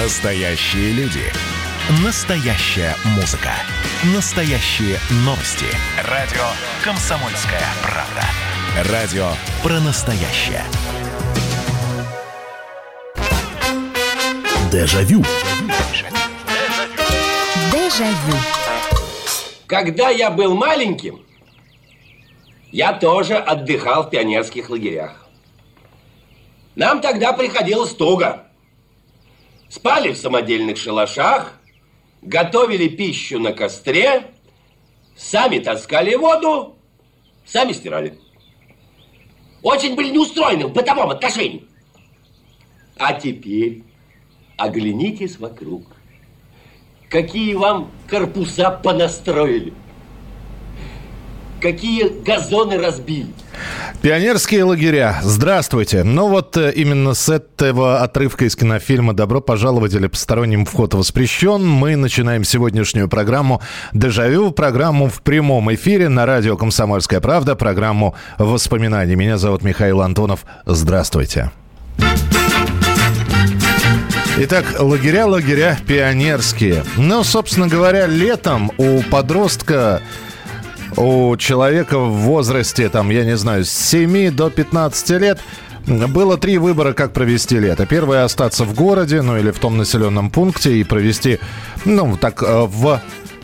Настоящие 0.00 0.92
люди. 0.92 1.24
Настоящая 2.04 2.94
музыка. 3.16 3.50
Настоящие 4.14 4.96
новости. 5.24 5.66
Радио 6.08 6.44
«Комсомольская 6.84 7.64
правда». 7.82 8.92
Радио 8.92 9.28
про 9.60 9.80
настоящее. 9.80 10.62
Дежавю. 14.70 15.24
Дежавю. 17.72 18.38
Когда 19.66 20.10
я 20.10 20.30
был 20.30 20.54
маленьким, 20.54 21.26
я 22.70 22.92
тоже 22.92 23.34
отдыхал 23.34 24.04
в 24.04 24.10
пионерских 24.10 24.70
лагерях. 24.70 25.26
Нам 26.76 27.00
тогда 27.00 27.32
приходилось 27.32 27.94
туго. 27.94 28.47
Спали 29.68 30.12
в 30.12 30.16
самодельных 30.16 30.78
шалашах, 30.78 31.60
готовили 32.22 32.88
пищу 32.88 33.38
на 33.38 33.52
костре, 33.52 34.30
сами 35.16 35.58
таскали 35.58 36.14
воду, 36.14 36.76
сами 37.44 37.72
стирали. 37.72 38.18
Очень 39.62 39.94
были 39.94 40.10
неустроены 40.10 40.66
в 40.66 40.72
бытовом 40.72 41.10
отношении. 41.10 41.66
А 42.96 43.12
теперь 43.12 43.82
оглянитесь 44.56 45.38
вокруг. 45.38 45.84
Какие 47.10 47.54
вам 47.54 47.90
корпуса 48.08 48.70
понастроили. 48.70 49.74
Какие 51.60 52.22
газоны 52.22 52.78
разбили. 52.78 53.26
Пионерские 54.00 54.62
лагеря. 54.62 55.18
Здравствуйте. 55.22 56.04
Ну 56.04 56.28
вот 56.28 56.56
э, 56.56 56.72
именно 56.72 57.14
с 57.14 57.28
этого 57.28 58.00
отрывка 58.00 58.44
из 58.44 58.54
кинофильма 58.54 59.12
«Добро 59.12 59.40
пожаловать» 59.40 59.92
или 59.94 60.06
«Посторонним 60.06 60.64
вход 60.64 60.94
воспрещен» 60.94 61.66
мы 61.66 61.96
начинаем 61.96 62.44
сегодняшнюю 62.44 63.08
программу 63.08 63.60
«Дежавю», 63.92 64.52
программу 64.52 65.08
в 65.08 65.20
прямом 65.22 65.74
эфире 65.74 66.08
на 66.08 66.26
радио 66.26 66.56
«Комсомольская 66.56 67.20
правда», 67.20 67.56
программу 67.56 68.14
«Воспоминаний». 68.38 69.16
Меня 69.16 69.36
зовут 69.36 69.62
Михаил 69.62 70.00
Антонов. 70.00 70.44
Здравствуйте. 70.64 71.50
Итак, 74.40 74.64
лагеря, 74.78 75.26
лагеря 75.26 75.76
пионерские. 75.84 76.84
Ну, 76.96 77.24
собственно 77.24 77.66
говоря, 77.66 78.06
летом 78.06 78.70
у 78.78 79.02
подростка 79.10 80.00
у 80.96 81.36
человека 81.36 81.98
в 81.98 82.12
возрасте, 82.12 82.88
там, 82.88 83.10
я 83.10 83.24
не 83.24 83.36
знаю, 83.36 83.64
с 83.64 83.70
7 83.70 84.30
до 84.30 84.50
15 84.50 85.10
лет 85.20 85.40
было 85.86 86.36
три 86.36 86.58
выбора, 86.58 86.92
как 86.92 87.12
провести 87.12 87.58
лето. 87.58 87.86
Первое– 87.86 88.24
остаться 88.24 88.64
в 88.64 88.74
городе, 88.74 89.22
ну 89.22 89.38
или 89.38 89.50
в 89.50 89.58
том 89.58 89.76
населенном 89.76 90.30
пункте 90.30 90.76
и 90.76 90.84
провести, 90.84 91.38
ну, 91.84 92.16
так, 92.16 92.42
э, 92.42 92.66
в 92.66 93.00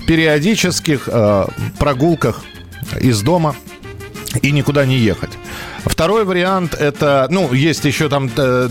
периодических 0.06 1.08
э, 1.10 1.46
прогулках 1.78 2.42
из 3.00 3.22
дома 3.22 3.56
и 4.42 4.50
никуда 4.52 4.86
не 4.86 4.98
ехать. 4.98 5.30
Второй 5.84 6.24
вариант 6.24 6.74
это, 6.74 7.26
ну, 7.30 7.52
есть 7.52 7.84
еще 7.84 8.08
там 8.08 8.30
э, 8.36 8.68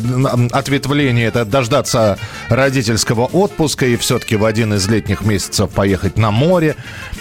ответвление, 0.52 1.28
это 1.28 1.46
дождаться 1.46 2.18
родительского 2.50 3.26
отпуска 3.26 3.86
и 3.86 3.96
все-таки 3.98 4.36
в 4.36 4.46
один 4.46 4.74
из 4.74 4.88
летних 4.88 5.22
месяцев 5.22 5.70
поехать 5.70 6.18
на 6.18 6.32
море, 6.32 6.76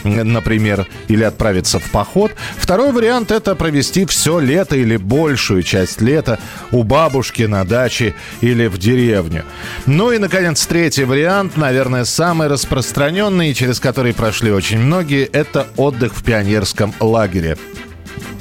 например, 0.04 0.86
или 1.08 1.22
отправиться 1.22 1.78
в 1.78 1.90
поход. 1.90 2.32
Второй 2.56 2.92
вариант 2.92 3.30
это 3.30 3.54
провести 3.54 4.06
все 4.06 4.38
лето 4.38 4.76
или 4.76 4.96
большую 4.96 5.62
часть 5.62 6.00
лета 6.00 6.38
у 6.70 6.82
бабушки 6.82 7.42
на 7.42 7.64
даче 7.64 8.14
или 8.40 8.66
в 8.66 8.78
деревню. 8.78 9.44
Ну 9.86 10.12
и, 10.12 10.18
наконец, 10.18 10.66
третий 10.66 11.04
вариант, 11.04 11.56
наверное, 11.56 12.04
самый 12.04 12.48
распространенный, 12.48 13.54
через 13.54 13.78
который 13.78 14.14
прошли 14.14 14.50
очень 14.50 14.78
многие, 14.78 15.24
это 15.24 15.66
отдых 15.76 16.14
в 16.14 16.24
пионерском 16.24 16.94
лагере 17.00 17.58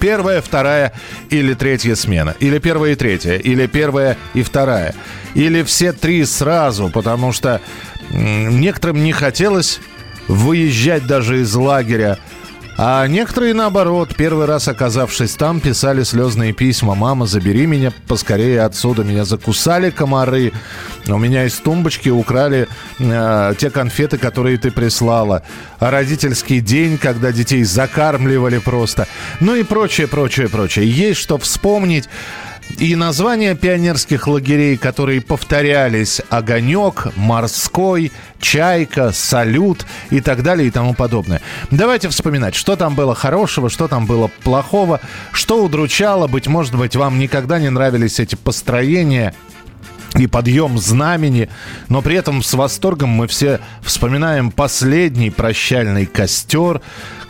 первая, 0.01 0.41
вторая 0.41 0.91
или 1.29 1.53
третья 1.53 1.95
смена. 1.95 2.35
Или 2.39 2.57
первая 2.57 2.93
и 2.93 2.95
третья. 2.95 3.37
Или 3.37 3.67
первая 3.67 4.17
и 4.33 4.41
вторая. 4.43 4.93
Или 5.35 5.63
все 5.63 5.93
три 5.93 6.25
сразу, 6.25 6.89
потому 6.89 7.31
что 7.31 7.61
некоторым 8.09 9.03
не 9.03 9.13
хотелось 9.13 9.79
выезжать 10.27 11.05
даже 11.07 11.41
из 11.41 11.53
лагеря 11.55 12.17
а 12.83 13.05
некоторые, 13.05 13.53
наоборот, 13.53 14.15
первый 14.17 14.47
раз 14.47 14.67
оказавшись 14.67 15.35
там, 15.35 15.59
писали 15.59 16.01
слезные 16.01 16.51
письма. 16.51 16.95
«Мама, 16.95 17.27
забери 17.27 17.67
меня 17.67 17.93
поскорее 18.07 18.63
отсюда, 18.63 19.03
меня 19.03 19.23
закусали 19.23 19.91
комары, 19.91 20.51
у 21.07 21.19
меня 21.19 21.45
из 21.45 21.57
тумбочки 21.57 22.09
украли 22.09 22.67
э, 22.97 23.53
те 23.59 23.69
конфеты, 23.69 24.17
которые 24.17 24.57
ты 24.57 24.71
прислала, 24.71 25.43
а 25.77 25.91
родительский 25.91 26.59
день, 26.59 26.97
когда 26.97 27.31
детей 27.31 27.63
закармливали 27.63 28.57
просто, 28.57 29.07
ну 29.39 29.53
и 29.53 29.61
прочее, 29.61 30.07
прочее, 30.07 30.49
прочее. 30.49 30.89
Есть 30.89 31.19
что 31.19 31.37
вспомнить. 31.37 32.09
И 32.77 32.95
названия 32.95 33.55
пионерских 33.55 34.27
лагерей, 34.27 34.77
которые 34.77 35.21
повторялись 35.21 36.21
«Огонек», 36.29 37.07
«Морской», 37.15 38.11
«Чайка», 38.39 39.11
«Салют» 39.11 39.85
и 40.09 40.21
так 40.21 40.43
далее 40.43 40.67
и 40.67 40.71
тому 40.71 40.93
подобное. 40.93 41.41
Давайте 41.69 42.09
вспоминать, 42.09 42.55
что 42.55 42.75
там 42.75 42.95
было 42.95 43.15
хорошего, 43.15 43.69
что 43.69 43.87
там 43.87 44.05
было 44.05 44.29
плохого, 44.43 44.99
что 45.31 45.63
удручало. 45.63 46.27
Быть 46.27 46.47
может 46.47 46.75
быть, 46.75 46.95
вам 46.95 47.19
никогда 47.19 47.59
не 47.59 47.69
нравились 47.69 48.19
эти 48.19 48.35
построения 48.35 49.33
и 50.17 50.27
подъем 50.27 50.77
знамени, 50.77 51.49
но 51.87 52.01
при 52.01 52.15
этом 52.15 52.43
с 52.43 52.53
восторгом 52.53 53.09
мы 53.09 53.27
все 53.27 53.59
вспоминаем 53.81 54.51
последний 54.51 55.29
прощальный 55.29 56.05
костер, 56.05 56.81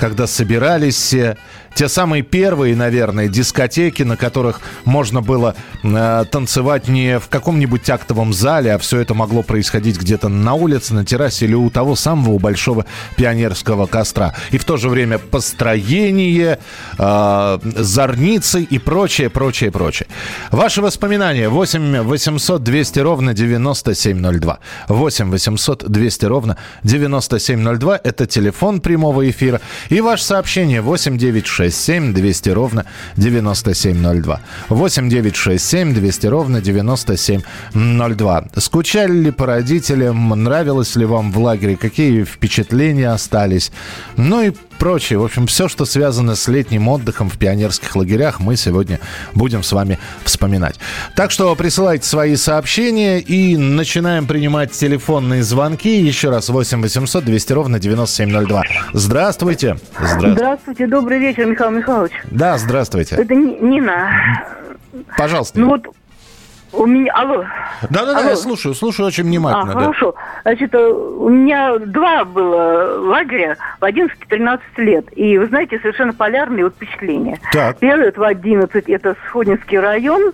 когда 0.01 0.25
собирались 0.25 0.95
все 0.95 1.37
те 1.73 1.87
самые 1.87 2.21
первые, 2.21 2.75
наверное, 2.75 3.27
дискотеки, 3.27 4.03
на 4.03 4.17
которых 4.17 4.61
можно 4.83 5.21
было 5.21 5.55
э, 5.83 6.25
танцевать 6.29 6.87
не 6.87 7.17
в 7.17 7.29
каком-нибудь 7.29 7.89
актовом 7.89 8.33
зале, 8.33 8.73
а 8.73 8.77
все 8.77 8.99
это 8.99 9.13
могло 9.13 9.41
происходить 9.41 9.97
где-то 9.97 10.27
на 10.27 10.53
улице, 10.53 10.93
на 10.93 11.05
террасе 11.05 11.45
или 11.45 11.53
у 11.53 11.69
того 11.69 11.95
самого 11.95 12.39
большого 12.39 12.85
пионерского 13.15 13.85
костра. 13.85 14.35
И 14.51 14.57
в 14.57 14.65
то 14.65 14.77
же 14.77 14.89
время 14.89 15.17
построение, 15.17 16.59
э, 16.97 17.59
зорницы 17.63 18.63
и 18.63 18.77
прочее, 18.77 19.29
прочее, 19.29 19.71
прочее. 19.71 20.07
Ваши 20.51 20.81
воспоминания 20.81 21.47
8 21.47 22.01
800 22.01 22.63
200 22.63 22.99
ровно 22.99 23.33
9702. 23.33 24.59
8 24.89 25.31
800 25.31 25.89
200 25.89 26.25
ровно 26.25 26.57
9702. 26.83 28.01
Это 28.03 28.25
телефон 28.25 28.81
прямого 28.81 29.29
эфира. 29.29 29.61
И 29.91 29.99
ваше 29.99 30.23
сообщение 30.23 30.79
8 30.79 31.17
9 31.17 31.43
967 31.43 32.13
200 32.13 32.49
ровно 32.49 32.85
9702. 33.17 34.39
8 34.69 35.09
967 35.09 35.93
200 35.93 36.27
ровно 36.27 36.61
9702. 36.61 38.45
Скучали 38.55 39.11
ли 39.11 39.31
по 39.31 39.45
родителям? 39.45 40.29
Нравилось 40.29 40.95
ли 40.95 41.05
вам 41.05 41.33
в 41.33 41.37
лагере? 41.39 41.75
Какие 41.75 42.23
впечатления 42.23 43.09
остались? 43.09 43.73
Ну 44.15 44.41
и 44.41 44.53
прочее. 44.81 45.19
В 45.19 45.23
общем, 45.23 45.45
все, 45.45 45.67
что 45.67 45.85
связано 45.85 46.33
с 46.33 46.47
летним 46.47 46.87
отдыхом 46.87 47.29
в 47.29 47.37
пионерских 47.37 47.95
лагерях, 47.95 48.39
мы 48.39 48.55
сегодня 48.55 48.99
будем 49.35 49.61
с 49.61 49.71
вами 49.73 49.99
вспоминать. 50.23 50.79
Так 51.15 51.29
что 51.29 51.55
присылайте 51.55 52.07
свои 52.07 52.35
сообщения 52.35 53.19
и 53.19 53.57
начинаем 53.57 54.25
принимать 54.25 54.71
телефонные 54.71 55.43
звонки. 55.43 55.99
Еще 55.99 56.31
раз 56.31 56.49
8 56.49 56.81
800 56.81 57.23
200 57.23 57.53
ровно 57.53 57.79
9702. 57.79 58.63
Здравствуйте. 58.93 59.77
Здравствуйте. 59.93 60.33
Здравствуйте. 60.33 60.87
Добрый 60.87 61.19
вечер, 61.19 61.45
Михаил 61.45 61.69
Михайлович. 61.69 62.13
Да, 62.31 62.57
здравствуйте. 62.57 63.17
Это 63.17 63.35
Нина. 63.35 64.09
Пожалуйста. 65.15 65.59
Ну 65.59 65.67
вот 65.67 65.85
у 66.73 66.85
меня, 66.85 67.11
алло. 67.13 67.45
Да-да-да, 67.89 68.29
я 68.29 68.35
слушаю, 68.35 68.73
слушаю 68.73 69.07
очень 69.07 69.23
внимательно. 69.23 69.71
А, 69.71 69.75
да. 69.75 69.79
хорошо. 69.81 70.15
Значит, 70.43 70.73
э, 70.73 70.87
у 70.87 71.29
меня 71.29 71.77
два 71.77 72.23
было 72.23 72.99
лагеря 72.99 73.57
в 73.79 73.83
11-13 73.83 74.59
лет. 74.77 75.05
И, 75.15 75.37
вы 75.37 75.47
знаете, 75.47 75.79
совершенно 75.79 76.13
полярные 76.13 76.65
вот 76.65 76.75
впечатления. 76.75 77.39
Так. 77.51 77.79
Первый, 77.79 78.07
это 78.07 78.19
в 78.19 78.23
11, 78.23 78.89
это 78.89 79.15
Сходнинский 79.27 79.79
район. 79.79 80.31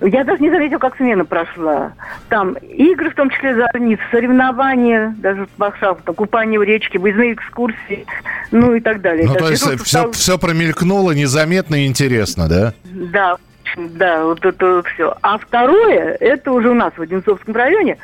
Я 0.00 0.24
даже 0.24 0.42
не 0.42 0.50
заметила, 0.50 0.78
как 0.78 0.96
смена 0.96 1.24
прошла. 1.24 1.92
Там 2.28 2.54
игры, 2.54 3.10
в 3.10 3.14
том 3.14 3.30
числе 3.30 3.54
зорниц, 3.54 4.00
соревнования, 4.10 5.14
даже 5.18 5.46
в 5.56 6.12
купание 6.14 6.58
в 6.58 6.62
речке, 6.64 6.98
выездные 6.98 7.34
экскурсии, 7.34 8.04
ну 8.50 8.74
и 8.74 8.80
так 8.80 9.00
далее. 9.00 9.26
Ну, 9.26 9.34
то 9.34 9.48
есть 9.48 9.62
все, 9.62 9.78
стал... 9.78 10.12
все 10.12 10.36
промелькнуло 10.36 11.12
незаметно 11.12 11.76
и 11.76 11.86
интересно, 11.86 12.48
да? 12.48 12.74
Да, 12.84 13.36
да, 13.76 14.24
вот 14.24 14.44
это 14.44 14.82
все. 14.94 15.16
А 15.22 15.38
второе, 15.38 16.16
это 16.20 16.52
уже 16.52 16.70
у 16.70 16.74
нас 16.74 16.92
в 16.96 17.02
Одинцовском 17.02 17.54
районе. 17.54 17.98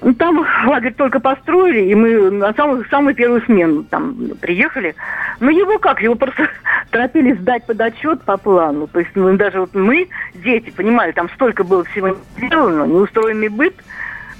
Ну, 0.00 0.14
там 0.14 0.46
лагерь 0.66 0.94
только 0.94 1.18
построили, 1.18 1.80
и 1.90 1.94
мы 1.94 2.30
на 2.30 2.52
самую, 2.54 2.84
самую 2.88 3.14
первую 3.16 3.42
смену 3.42 3.82
там 3.82 4.16
приехали. 4.40 4.94
Ну, 5.40 5.50
его 5.50 5.78
как? 5.78 6.00
Его 6.00 6.14
просто 6.14 6.48
торопились 6.90 7.38
сдать 7.38 7.66
под 7.66 7.80
отчет 7.80 8.22
по 8.22 8.36
плану. 8.36 8.86
То 8.86 9.00
есть, 9.00 9.10
ну, 9.14 9.36
даже 9.36 9.60
вот 9.60 9.74
мы, 9.74 10.08
дети, 10.34 10.70
понимали, 10.70 11.12
там 11.12 11.28
столько 11.30 11.64
было 11.64 11.84
всего 11.84 12.16
сделано, 12.36 12.84
неустроенный 12.84 13.48
быт. 13.48 13.74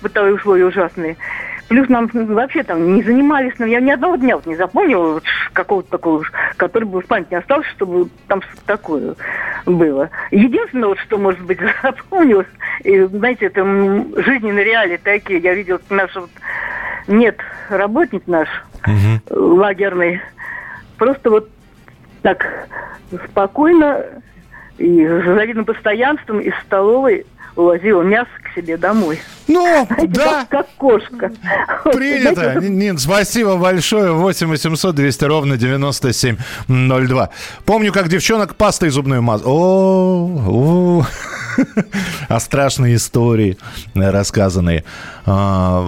бытовые 0.01 0.35
условия 0.37 0.67
ужасные. 0.67 1.17
Плюс 1.69 1.89
нам 1.89 2.09
вообще 2.13 2.63
там 2.63 2.95
не 2.95 3.03
занимались, 3.03 3.53
но 3.59 3.67
я 3.67 3.81
ни 3.81 3.91
одного 3.91 4.17
дня 4.17 4.37
вот 4.37 4.47
не 4.47 4.57
запомнила 4.57 5.15
вот 5.15 5.25
какого-то 5.53 5.91
такого, 5.91 6.25
который 6.57 6.85
бы 6.85 7.03
в 7.03 7.07
памяти 7.07 7.29
не 7.31 7.37
остался, 7.37 7.69
чтобы 7.71 8.09
там 8.27 8.41
что-то 8.41 8.65
такое 8.65 9.15
было. 9.67 10.09
Единственное, 10.31 10.89
вот, 10.89 10.99
что, 11.01 11.19
может 11.19 11.43
быть, 11.43 11.59
запомнилось, 11.83 12.47
и, 12.85 13.01
знаете, 13.03 13.47
это 13.47 13.65
жизненные 13.65 14.65
реалии 14.65 14.97
такие. 14.97 15.41
Я 15.41 15.55
видела 15.55 15.81
наш 15.91 16.15
вот, 16.15 16.31
нет, 17.07 17.39
работник 17.69 18.27
наш 18.27 18.49
угу. 18.87 19.57
лагерный, 19.57 20.23
просто 20.97 21.31
вот 21.31 21.51
так 22.23 22.47
спокойно 23.27 24.05
и 24.79 25.05
с 25.05 25.25
завидным 25.25 25.67
постоянством 25.67 26.41
из 26.41 26.55
столовой 26.65 27.27
увозила 27.59 28.03
мясо 28.03 28.31
к 28.43 28.55
себе 28.55 28.77
домой. 28.77 29.19
Ну, 29.49 29.87
Знаете, 29.87 30.07
да. 30.07 30.47
Как, 30.49 30.49
как 30.49 30.67
кошка. 30.77 31.33
Принято. 31.93 32.35
Знаете, 32.35 32.69
Нин, 32.69 32.99
спасибо 32.99 33.57
большое. 33.57 34.13
8 34.13 34.47
800 34.47 34.95
200 34.95 35.25
ровно 35.25 35.57
9702. 35.57 37.31
Помню, 37.65 37.93
как 37.93 38.09
девчонок 38.09 38.55
пастой 38.55 38.91
зубной 38.91 39.21
маз... 39.21 39.43
О, 39.45 40.41
о, 40.47 41.07
а 42.29 42.41
страшные 42.41 42.97
истории 42.97 43.59
рассказанные, 43.95 44.85
а, 45.27 45.85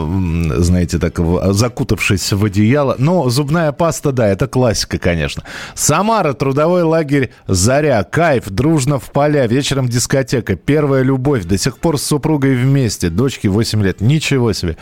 знаете, 0.56 0.98
так 0.98 1.18
закутавшись 1.52 2.32
в 2.32 2.44
одеяло. 2.44 2.96
Но 2.98 3.28
зубная 3.30 3.72
паста, 3.72 4.12
да, 4.12 4.28
это 4.28 4.46
классика, 4.46 4.98
конечно. 4.98 5.44
Самара, 5.74 6.32
трудовой 6.32 6.82
лагерь 6.82 7.30
«Заря», 7.46 8.02
кайф, 8.04 8.48
дружно 8.48 8.98
в 8.98 9.10
поля, 9.10 9.46
вечером 9.46 9.88
дискотека, 9.88 10.56
первая 10.56 11.02
любовь, 11.02 11.44
до 11.44 11.58
сих 11.58 11.78
пор 11.78 11.98
с 11.98 12.02
супругой 12.02 12.54
вместе, 12.56 13.10
дочке 13.10 13.48
8 13.48 13.82
лет. 13.82 14.00
Ничего 14.00 14.52
себе. 14.52 14.76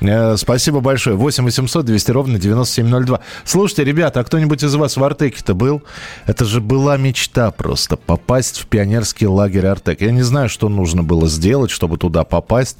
Э, 0.00 0.36
спасибо 0.36 0.80
большое. 0.80 1.16
8 1.16 1.44
800 1.44 1.84
200 1.84 2.10
ровно 2.10 2.38
9702. 2.38 3.20
Слушайте, 3.44 3.84
ребята, 3.84 4.20
а 4.20 4.24
кто-нибудь 4.24 4.62
из 4.62 4.74
вас 4.74 4.96
в 4.96 5.04
Артеке-то 5.04 5.54
был? 5.54 5.82
Это 6.26 6.44
же 6.44 6.60
была 6.60 6.96
мечта 6.96 7.50
просто, 7.50 7.96
попасть 7.96 8.58
в 8.58 8.66
пионерский 8.66 9.26
лагерь 9.26 9.66
Артек. 9.66 10.00
Я 10.00 10.10
не 10.10 10.22
знаю, 10.24 10.48
что 10.48 10.68
нужно 10.68 11.02
было 11.02 11.28
сделать, 11.28 11.70
чтобы 11.70 11.96
туда 11.96 12.24
попасть, 12.24 12.78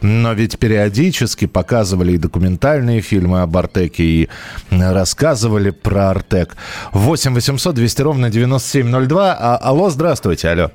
но 0.00 0.32
ведь 0.32 0.58
периодически 0.58 1.46
показывали 1.46 2.12
и 2.12 2.18
документальные 2.18 3.00
фильмы 3.00 3.42
об 3.42 3.56
Артеке, 3.56 4.02
и 4.02 4.28
рассказывали 4.70 5.70
про 5.70 6.10
Артек. 6.10 6.56
8 6.92 7.34
800 7.34 7.74
200 7.74 8.02
ровно 8.02 8.30
9702. 8.30 9.36
А, 9.38 9.56
алло, 9.56 9.90
здравствуйте, 9.90 10.48
алло. 10.48 10.70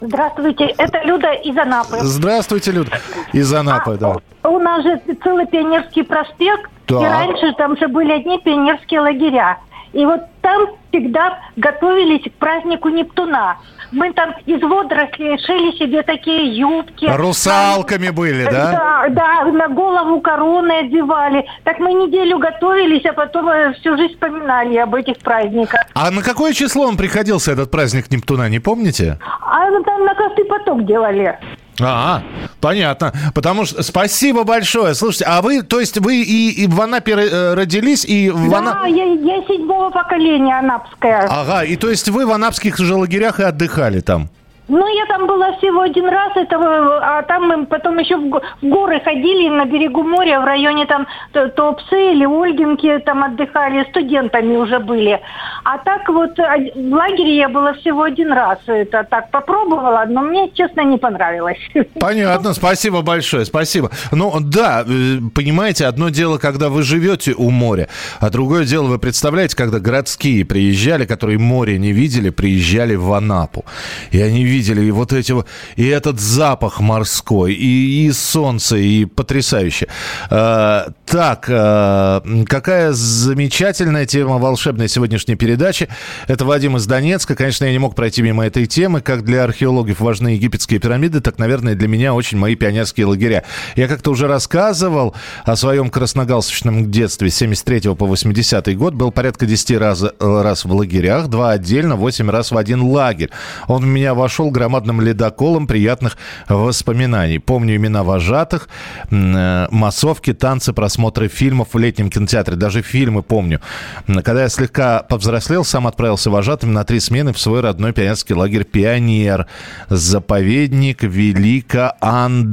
Здравствуйте, 0.00 0.74
это 0.78 1.02
Люда 1.04 1.32
из 1.32 1.56
Анапы. 1.56 1.98
Здравствуйте, 2.00 2.70
Люда. 2.70 2.92
Из 3.32 3.52
Анапы, 3.52 3.94
а, 3.94 3.96
да. 3.96 4.48
У 4.48 4.58
нас 4.58 4.84
же 4.84 5.00
целый 5.24 5.46
пионерский 5.46 6.02
проспект, 6.02 6.70
так. 6.86 7.02
и 7.02 7.04
раньше 7.04 7.52
там 7.56 7.76
же 7.76 7.88
были 7.88 8.12
одни 8.12 8.38
пионерские 8.38 9.00
лагеря. 9.00 9.58
И 9.92 10.04
вот 10.04 10.20
там 10.42 10.66
всегда 10.90 11.38
готовились 11.56 12.30
к 12.30 12.34
празднику 12.34 12.88
Нептуна. 12.90 13.56
Мы 13.92 14.12
там 14.12 14.34
из 14.46 14.60
водорослей 14.60 15.38
шили 15.38 15.76
себе 15.78 16.02
такие 16.02 16.56
юбки. 16.58 17.06
Русалками 17.06 18.10
были, 18.10 18.44
да? 18.44 18.72
Да, 18.72 19.08
да, 19.10 19.44
на 19.50 19.68
голову 19.68 20.20
короны 20.20 20.72
одевали. 20.80 21.46
Так 21.64 21.78
мы 21.78 21.92
неделю 21.92 22.38
готовились, 22.38 23.04
а 23.06 23.12
потом 23.12 23.48
э, 23.48 23.72
всю 23.74 23.96
жизнь 23.96 24.14
вспоминали 24.14 24.76
об 24.76 24.94
этих 24.94 25.18
праздниках. 25.18 25.80
А 25.94 26.10
на 26.10 26.22
какое 26.22 26.52
число 26.52 26.86
он 26.86 26.96
приходился, 26.96 27.52
этот 27.52 27.70
праздник 27.70 28.10
Нептуна, 28.10 28.48
не 28.48 28.58
помните? 28.58 29.18
А 29.40 29.70
ну, 29.70 29.82
там 29.82 30.04
на 30.04 30.14
каждый 30.14 30.44
поток 30.44 30.84
делали. 30.84 31.38
А, 31.80 32.22
понятно. 32.60 33.12
Потому 33.34 33.64
что 33.64 33.82
спасибо 33.82 34.44
большое. 34.44 34.94
Слушайте, 34.94 35.24
а 35.26 35.42
вы, 35.42 35.62
то 35.62 35.80
есть 35.80 35.98
вы 35.98 36.22
и, 36.22 36.50
и 36.50 36.66
в 36.66 36.80
Анапе 36.80 37.12
э, 37.12 37.54
родились, 37.54 38.04
и 38.04 38.30
в 38.30 38.50
Да, 38.50 38.58
Ана... 38.58 38.86
я, 38.86 39.04
я 39.04 39.42
седьмого 39.46 39.90
поколения 39.90 40.58
анапская. 40.58 41.26
Ага, 41.28 41.64
и 41.64 41.76
то 41.76 41.90
есть 41.90 42.08
вы 42.08 42.26
в 42.26 42.32
анапских 42.32 42.78
же 42.78 42.94
лагерях 42.94 43.40
и 43.40 43.44
отдыхали 43.44 44.00
там? 44.00 44.28
Ну, 44.68 44.86
я 44.86 45.06
там 45.06 45.26
была 45.26 45.52
всего 45.56 45.80
один 45.80 46.06
раз, 46.06 46.36
этого, 46.36 46.98
а 47.00 47.22
там 47.22 47.48
мы 47.48 47.66
потом 47.66 47.98
еще 47.98 48.16
в, 48.16 48.42
горы 48.60 49.00
ходили 49.00 49.48
на 49.48 49.64
берегу 49.64 50.02
моря, 50.02 50.40
в 50.40 50.44
районе 50.44 50.84
там 50.84 51.06
Топсы 51.32 52.12
или 52.12 52.26
Ольгинки, 52.26 52.98
там 52.98 53.24
отдыхали, 53.24 53.86
студентами 53.90 54.56
уже 54.56 54.78
были. 54.78 55.20
А 55.64 55.78
так 55.78 56.08
вот 56.08 56.38
а, 56.38 56.56
в 56.58 56.94
лагере 56.94 57.36
я 57.36 57.48
была 57.48 57.72
всего 57.74 58.02
один 58.02 58.30
раз. 58.30 58.58
Это 58.66 59.06
так 59.08 59.30
попробовала, 59.30 60.04
но 60.06 60.20
мне, 60.20 60.50
честно, 60.50 60.82
не 60.82 60.98
понравилось. 60.98 61.58
Понятно, 62.00 62.52
спасибо 62.52 63.00
большое, 63.00 63.46
спасибо. 63.46 63.90
Ну, 64.12 64.34
да, 64.40 64.84
э, 64.86 65.18
понимаете, 65.34 65.86
одно 65.86 66.10
дело, 66.10 66.36
когда 66.36 66.68
вы 66.68 66.82
живете 66.82 67.32
у 67.36 67.48
моря, 67.50 67.88
а 68.20 68.28
другое 68.28 68.66
дело, 68.66 68.86
вы 68.86 68.98
представляете, 68.98 69.56
когда 69.56 69.78
городские 69.78 70.44
приезжали, 70.44 71.06
которые 71.06 71.38
море 71.38 71.78
не 71.78 71.92
видели, 71.92 72.28
приезжали 72.28 72.96
в 72.96 73.10
Анапу. 73.14 73.64
И 74.10 74.20
они 74.20 74.44
видели 74.44 74.57
видели, 74.58 74.84
и 74.84 74.90
вот 74.90 75.12
эти 75.12 75.34
и 75.76 75.86
этот 75.86 76.18
запах 76.18 76.80
морской, 76.80 77.54
и, 77.54 78.06
и 78.06 78.12
солнце, 78.12 78.76
и 78.76 79.04
потрясающе. 79.04 79.86
А, 80.30 80.88
так, 81.06 81.46
а, 81.48 82.22
какая 82.46 82.92
замечательная 82.92 84.06
тема 84.06 84.38
волшебной 84.38 84.88
сегодняшней 84.88 85.36
передачи. 85.36 85.88
Это 86.26 86.44
Вадим 86.44 86.76
из 86.76 86.86
Донецка. 86.86 87.34
Конечно, 87.34 87.66
я 87.66 87.72
не 87.72 87.78
мог 87.78 87.94
пройти 87.94 88.22
мимо 88.22 88.44
этой 88.44 88.66
темы. 88.66 89.00
Как 89.00 89.24
для 89.24 89.44
археологов 89.44 90.00
важны 90.00 90.28
египетские 90.28 90.80
пирамиды, 90.80 91.20
так, 91.20 91.38
наверное, 91.38 91.74
для 91.74 91.88
меня 91.88 92.14
очень 92.14 92.38
мои 92.38 92.56
пионерские 92.56 93.06
лагеря. 93.06 93.44
Я 93.76 93.86
как-то 93.86 94.10
уже 94.10 94.26
рассказывал 94.26 95.14
о 95.44 95.56
своем 95.56 95.88
красногалсучном 95.90 96.90
детстве 96.90 97.30
с 97.30 97.36
73 97.36 97.94
по 97.94 98.06
80 98.06 98.76
год. 98.76 98.94
Был 98.94 99.12
порядка 99.12 99.46
10 99.46 99.76
раз, 99.78 100.04
раз 100.18 100.64
в 100.64 100.72
лагерях, 100.72 101.28
два 101.28 101.52
отдельно, 101.52 101.96
8 101.96 102.30
раз 102.30 102.50
в 102.50 102.56
один 102.56 102.82
лагерь. 102.82 103.30
Он 103.68 103.82
в 103.82 103.86
меня 103.86 104.14
вошел 104.14 104.47
был 104.48 104.50
громадным 104.50 105.00
ледоколом 105.00 105.66
приятных 105.66 106.16
воспоминаний. 106.48 107.38
Помню 107.38 107.76
имена 107.76 108.02
вожатых, 108.02 108.68
э, 109.10 109.66
массовки, 109.70 110.32
танцы, 110.32 110.72
просмотры 110.72 111.28
фильмов 111.28 111.68
в 111.72 111.78
летнем 111.78 112.10
кинотеатре. 112.10 112.56
Даже 112.56 112.82
фильмы 112.82 113.22
помню. 113.22 113.60
Когда 114.06 114.42
я 114.42 114.48
слегка 114.48 115.02
повзрослел, 115.02 115.64
сам 115.64 115.86
отправился 115.86 116.30
вожатым 116.30 116.72
на 116.72 116.84
три 116.84 117.00
смены 117.00 117.32
в 117.32 117.38
свой 117.38 117.60
родной 117.60 117.92
пионерский 117.92 118.34
лагерь 118.34 118.64
«Пионер». 118.64 119.46
Заповедник 119.90 121.02
Великоанад... 121.02 122.46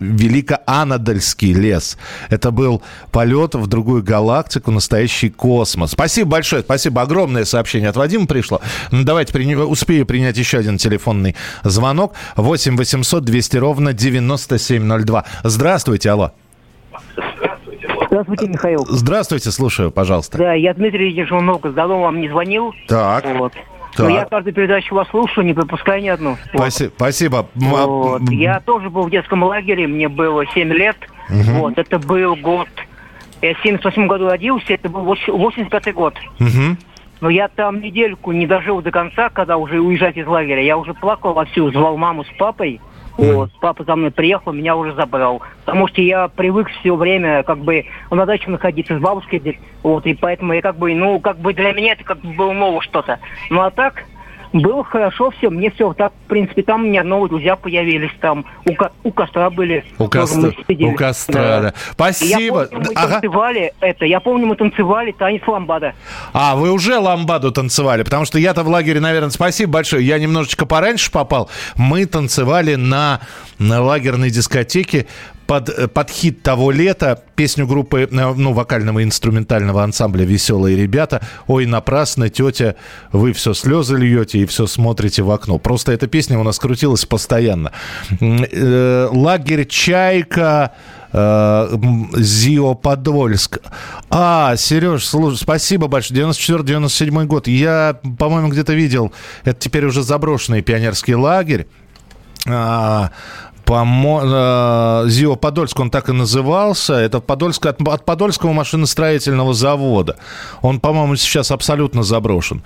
Великоанадольский 0.00 1.52
лес. 1.52 1.98
Это 2.30 2.50
был 2.50 2.82
полет 3.12 3.54
в 3.54 3.66
другую 3.66 4.02
галактику, 4.02 4.70
настоящий 4.70 5.28
космос. 5.28 5.90
Спасибо 5.90 6.30
большое, 6.30 6.62
спасибо. 6.62 7.02
Огромное 7.02 7.44
сообщение 7.44 7.90
от 7.90 7.96
Вадима 7.96 8.26
пришло. 8.26 8.62
Давайте 8.90 9.32
при... 9.34 9.54
успею 9.54 10.06
принять 10.06 10.38
еще 10.38 10.56
один 10.58 10.69
телефонный 10.78 11.36
звонок. 11.62 12.14
8 12.36 12.76
800 12.76 13.24
200 13.24 13.56
ровно 13.56 13.92
9702. 13.92 15.24
Здравствуйте, 15.44 16.10
алло. 16.10 16.32
Здравствуйте, 18.10 18.48
Михаил. 18.48 18.86
Здравствуйте, 18.88 19.50
слушаю, 19.52 19.90
пожалуйста. 19.92 20.36
Да, 20.36 20.52
я 20.52 20.74
Дмитрий 20.74 21.12
Ежунок, 21.12 21.72
давно 21.72 22.00
вам 22.02 22.20
не 22.20 22.28
звонил. 22.28 22.74
Так. 22.88 23.24
Вот. 23.36 23.52
Так. 23.96 24.08
Но 24.08 24.08
я 24.08 24.24
каждую 24.24 24.54
передачу 24.54 24.94
вас 24.94 25.08
слушаю, 25.08 25.44
не 25.46 25.54
пропускаю 25.54 26.02
ни 26.02 26.08
одну. 26.08 26.36
Спасибо. 26.52 26.90
Вот. 26.90 26.96
Спасибо. 26.96 27.48
Вот. 27.54 28.22
Я 28.30 28.60
тоже 28.60 28.90
был 28.90 29.04
в 29.04 29.10
детском 29.10 29.42
лагере, 29.42 29.86
мне 29.86 30.08
было 30.08 30.44
7 30.46 30.72
лет. 30.72 30.96
Угу. 31.28 31.58
Вот, 31.58 31.78
это 31.78 31.98
был 31.98 32.36
год... 32.36 32.68
Я 33.42 33.54
в 33.54 33.62
78 33.62 34.06
году 34.06 34.28
родился, 34.28 34.74
это 34.74 34.90
был 34.90 35.02
85 35.02 35.94
год. 35.94 36.14
Угу. 36.40 36.76
Но 37.20 37.28
я 37.28 37.48
там 37.48 37.80
недельку 37.80 38.32
не 38.32 38.46
дожил 38.46 38.80
до 38.80 38.90
конца, 38.90 39.28
когда 39.28 39.56
уже 39.56 39.80
уезжать 39.80 40.16
из 40.16 40.26
лагеря. 40.26 40.62
Я 40.62 40.78
уже 40.78 40.94
плакал 40.94 41.34
вовсю, 41.34 41.70
звал 41.70 41.96
маму 41.96 42.24
с 42.24 42.28
папой. 42.38 42.80
Вот, 43.18 43.50
папа 43.60 43.84
за 43.84 43.96
мной 43.96 44.10
приехал, 44.10 44.52
меня 44.52 44.76
уже 44.76 44.94
забрал. 44.94 45.42
Потому 45.66 45.88
что 45.88 46.00
я 46.00 46.28
привык 46.28 46.70
все 46.80 46.94
время 46.94 47.42
как 47.42 47.58
бы 47.58 47.84
на 48.10 48.24
даче 48.24 48.48
находиться 48.48 48.96
с 48.96 49.00
бабушкой. 49.00 49.60
Вот, 49.82 50.06
и 50.06 50.14
поэтому 50.14 50.54
я 50.54 50.62
как 50.62 50.76
бы, 50.76 50.94
ну, 50.94 51.20
как 51.20 51.38
бы 51.38 51.52
для 51.52 51.72
меня 51.72 51.92
это 51.92 52.04
как 52.04 52.18
бы 52.20 52.32
было 52.32 52.52
новое 52.52 52.80
что-то. 52.80 53.18
Ну 53.50 53.60
а 53.60 53.70
так, 53.70 54.04
было 54.52 54.84
хорошо 54.84 55.30
все, 55.30 55.50
мне 55.50 55.70
все 55.70 55.92
так, 55.92 56.12
в 56.24 56.28
принципе, 56.28 56.62
там 56.62 56.82
у 56.82 56.86
меня 56.86 57.04
новые 57.04 57.28
друзья 57.28 57.56
появились, 57.56 58.10
там 58.20 58.44
у, 58.64 58.74
ко- 58.74 58.92
у 59.04 59.12
костра 59.12 59.50
были. 59.50 59.84
У, 59.98 60.08
костра, 60.08 60.50
у 60.68 60.94
костра, 60.94 61.34
да. 61.34 61.60
да. 61.60 61.74
Спасибо. 61.92 62.62
я 62.62 62.66
помню, 62.66 62.86
мы 62.86 62.94
ага. 62.94 63.12
танцевали 63.12 63.72
это, 63.80 64.04
я 64.04 64.20
помню, 64.20 64.46
мы 64.46 64.56
танцевали 64.56 65.12
танец 65.12 65.42
ламбада. 65.46 65.94
А, 66.32 66.56
вы 66.56 66.72
уже 66.72 66.98
ламбаду 66.98 67.52
танцевали, 67.52 68.02
потому 68.02 68.24
что 68.24 68.38
я-то 68.38 68.62
в 68.62 68.68
лагере, 68.68 69.00
наверное, 69.00 69.30
спасибо 69.30 69.72
большое, 69.72 70.04
я 70.04 70.18
немножечко 70.18 70.66
пораньше 70.66 71.10
попал. 71.10 71.48
Мы 71.76 72.06
танцевали 72.06 72.74
на, 72.74 73.20
на 73.58 73.82
лагерной 73.82 74.30
дискотеке 74.30 75.06
под, 75.50 75.92
под 75.92 76.10
хит 76.10 76.44
того 76.44 76.70
лета 76.70 77.24
песню 77.34 77.66
группы, 77.66 78.06
ну, 78.12 78.52
вокального 78.52 79.02
инструментального 79.02 79.82
ансамбля 79.82 80.24
«Веселые 80.24 80.76
ребята». 80.76 81.22
«Ой, 81.48 81.66
напрасно, 81.66 82.28
тетя, 82.28 82.76
вы 83.10 83.32
все 83.32 83.52
слезы 83.52 83.96
льете 83.96 84.38
и 84.38 84.46
все 84.46 84.68
смотрите 84.68 85.24
в 85.24 85.30
окно». 85.32 85.58
Просто 85.58 85.90
эта 85.90 86.06
песня 86.06 86.38
у 86.38 86.44
нас 86.44 86.60
крутилась 86.60 87.04
постоянно. 87.04 87.72
Лагерь 88.20 89.66
«Чайка», 89.66 90.70
Зио 91.12 92.74
Подольск. 92.76 93.58
А, 94.08 94.54
Сереж, 94.54 95.04
слушай, 95.04 95.36
спасибо 95.36 95.88
большое. 95.88 96.20
94-97 96.20 97.24
год. 97.24 97.48
Я, 97.48 97.98
по-моему, 98.20 98.50
где-то 98.50 98.72
видел. 98.74 99.12
Это 99.42 99.58
теперь 99.58 99.84
уже 99.84 100.04
заброшенный 100.04 100.62
пионерский 100.62 101.16
лагерь. 101.16 101.66
А, 102.46 103.10
по 103.70 103.84
э, 103.84 105.08
ЗИО 105.08 105.36
Подольск, 105.36 105.78
он 105.78 105.90
так 105.90 106.08
и 106.08 106.12
назывался. 106.12 106.94
Это 106.94 107.20
Подольск, 107.20 107.66
от, 107.66 107.78
Подольского 108.04 108.52
машиностроительного 108.52 109.54
завода. 109.54 110.16
Он, 110.60 110.80
по-моему, 110.80 111.14
сейчас 111.14 111.52
абсолютно 111.52 112.02
заброшен. 112.02 112.64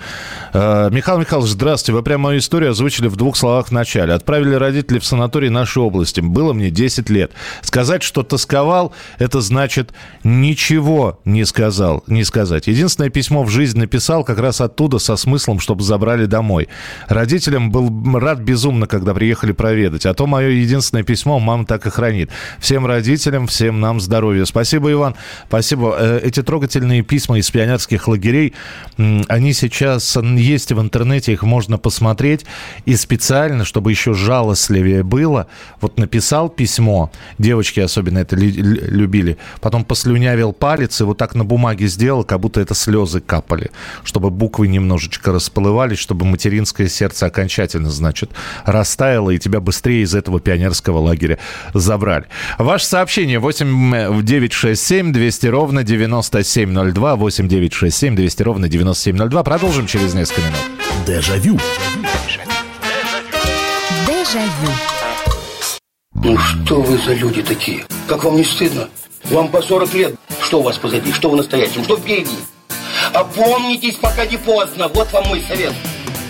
Э, 0.54 0.88
Михаил 0.90 1.18
Михайлович, 1.18 1.50
здравствуйте. 1.50 1.94
Вы 1.94 2.02
прямо 2.02 2.25
мою 2.25 2.38
историю 2.38 2.70
озвучили 2.70 3.08
в 3.08 3.16
двух 3.16 3.37
словах 3.37 3.66
в 3.66 3.70
начале. 3.70 4.14
Отправили 4.14 4.54
родители 4.54 4.99
в 4.99 5.04
санаторий 5.04 5.50
нашей 5.50 5.82
области. 5.82 6.23
Было 6.23 6.54
мне 6.54 6.70
10 6.70 7.11
лет. 7.11 7.32
Сказать, 7.61 8.02
что 8.02 8.23
тосковал, 8.23 8.94
это 9.18 9.42
значит 9.42 9.92
ничего 10.23 11.20
не 11.26 11.44
сказал, 11.44 12.02
не 12.06 12.25
сказать. 12.25 12.66
Единственное 12.66 13.11
письмо 13.11 13.42
в 13.42 13.50
жизнь 13.50 13.78
написал 13.78 14.25
как 14.25 14.38
раз 14.38 14.62
оттуда 14.62 14.99
со 14.99 15.16
смыслом, 15.16 15.61
чтобы 15.61 15.82
забрали 15.82 16.25
домой. 16.25 16.68
Родителям 17.08 17.70
был 17.70 18.18
рад 18.18 18.38
безумно, 18.38 18.87
когда 18.87 19.12
приехали 19.12 19.52
проведать. 19.52 20.06
А 20.06 20.14
то 20.14 20.26
мое 20.26 20.49
единственное 20.49 20.93
честное 20.94 21.02
письмо 21.02 21.40
мама 21.40 21.66
так 21.66 21.86
и 21.86 21.90
хранит. 21.90 22.30
Всем 22.60 22.86
родителям, 22.86 23.48
всем 23.48 23.80
нам 23.80 23.98
здоровья. 23.98 24.44
Спасибо, 24.44 24.92
Иван. 24.92 25.16
Спасибо. 25.48 25.96
Э, 25.98 26.20
эти 26.22 26.40
трогательные 26.40 27.02
письма 27.02 27.38
из 27.38 27.50
пионерских 27.50 28.06
лагерей, 28.06 28.54
они 28.96 29.52
сейчас 29.54 30.16
есть 30.16 30.70
в 30.70 30.80
интернете, 30.80 31.32
их 31.32 31.42
можно 31.42 31.78
посмотреть. 31.78 32.46
И 32.84 32.94
специально, 32.94 33.64
чтобы 33.64 33.90
еще 33.90 34.14
жалостливее 34.14 35.02
было, 35.02 35.48
вот 35.80 35.98
написал 35.98 36.48
письмо, 36.48 37.10
девочки 37.38 37.80
особенно 37.80 38.20
это 38.20 38.36
любили, 38.36 39.36
потом 39.60 39.84
послюнявил 39.84 40.52
палец 40.52 41.00
и 41.00 41.04
вот 41.04 41.18
так 41.18 41.34
на 41.34 41.44
бумаге 41.44 41.88
сделал, 41.88 42.22
как 42.22 42.38
будто 42.38 42.60
это 42.60 42.74
слезы 42.74 43.20
капали, 43.20 43.72
чтобы 44.04 44.30
буквы 44.30 44.68
немножечко 44.68 45.32
расплывались, 45.32 45.98
чтобы 45.98 46.24
материнское 46.24 46.86
сердце 46.88 47.26
окончательно, 47.26 47.90
значит, 47.90 48.30
растаяло, 48.64 49.30
и 49.30 49.38
тебя 49.38 49.58
быстрее 49.58 50.02
из 50.02 50.14
этого 50.14 50.38
пионерского 50.38 50.74
пионерского 50.75 50.99
лагеря 50.99 51.38
забрали. 51.73 52.26
Ваше 52.59 52.87
сообщение 52.87 53.38
8 53.38 54.23
967 54.23 55.12
200 55.12 55.47
ровно 55.47 55.85
9702 55.85 57.16
8 57.16 57.49
967 57.49 58.16
200 58.16 58.43
ровно 58.43 58.69
9702. 58.69 59.43
Продолжим 59.43 59.87
через 59.87 60.14
несколько 60.14 60.40
минут. 60.43 60.59
Дежавю. 61.07 61.59
Дежавю. 64.07 64.73
Ну 66.14 66.38
что 66.38 66.81
вы 66.81 66.99
за 66.99 67.14
люди 67.14 67.43
такие? 67.43 67.85
Как 68.09 68.25
вам 68.25 68.37
не 68.37 68.45
стыдно? 68.45 68.88
Вам 69.25 69.49
по 69.49 69.62
40 69.62 69.95
лет. 69.95 70.14
Что 70.43 70.61
у 70.61 70.62
вас 70.62 70.76
позади? 70.76 71.12
Что 71.12 71.31
в 71.31 71.37
настоящем? 71.37 71.85
Что 71.85 71.97
впереди? 71.97 72.37
Опомнитесь, 73.12 73.97
пока 73.97 74.26
не 74.26 74.37
поздно. 74.37 74.88
Вот 74.88 75.12
вам 75.12 75.28
мой 75.28 75.43
совет. 75.47 75.73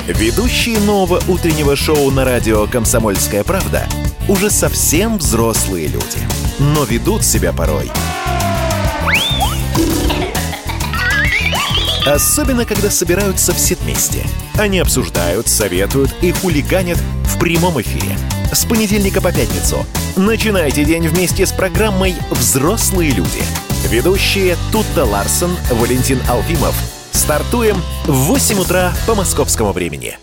Ведущие 0.06 0.78
нового 0.80 1.22
утреннего 1.28 1.76
шоу 1.76 2.10
на 2.10 2.24
радио 2.24 2.66
«Комсомольская 2.66 3.42
правда» 3.42 3.88
уже 4.28 4.50
совсем 4.50 5.18
взрослые 5.18 5.88
люди, 5.88 6.18
но 6.58 6.84
ведут 6.84 7.24
себя 7.24 7.52
порой. 7.52 7.90
Особенно, 12.06 12.64
когда 12.64 12.90
собираются 12.90 13.54
все 13.54 13.76
вместе. 13.76 14.26
Они 14.58 14.78
обсуждают, 14.78 15.48
советуют 15.48 16.14
и 16.20 16.32
хулиганят 16.32 16.98
в 17.24 17.38
прямом 17.38 17.80
эфире. 17.80 18.18
С 18.52 18.64
понедельника 18.66 19.20
по 19.20 19.32
пятницу. 19.32 19.86
Начинайте 20.16 20.84
день 20.84 21.08
вместе 21.08 21.46
с 21.46 21.52
программой 21.52 22.14
«Взрослые 22.30 23.10
люди». 23.10 23.42
Ведущие 23.88 24.56
Тутта 24.70 25.04
Ларсон, 25.04 25.56
Валентин 25.70 26.20
Алфимов– 26.28 26.74
Стартуем 27.14 27.76
в 28.06 28.12
8 28.12 28.58
утра 28.58 28.92
по 29.06 29.14
московскому 29.14 29.72
времени. 29.72 30.18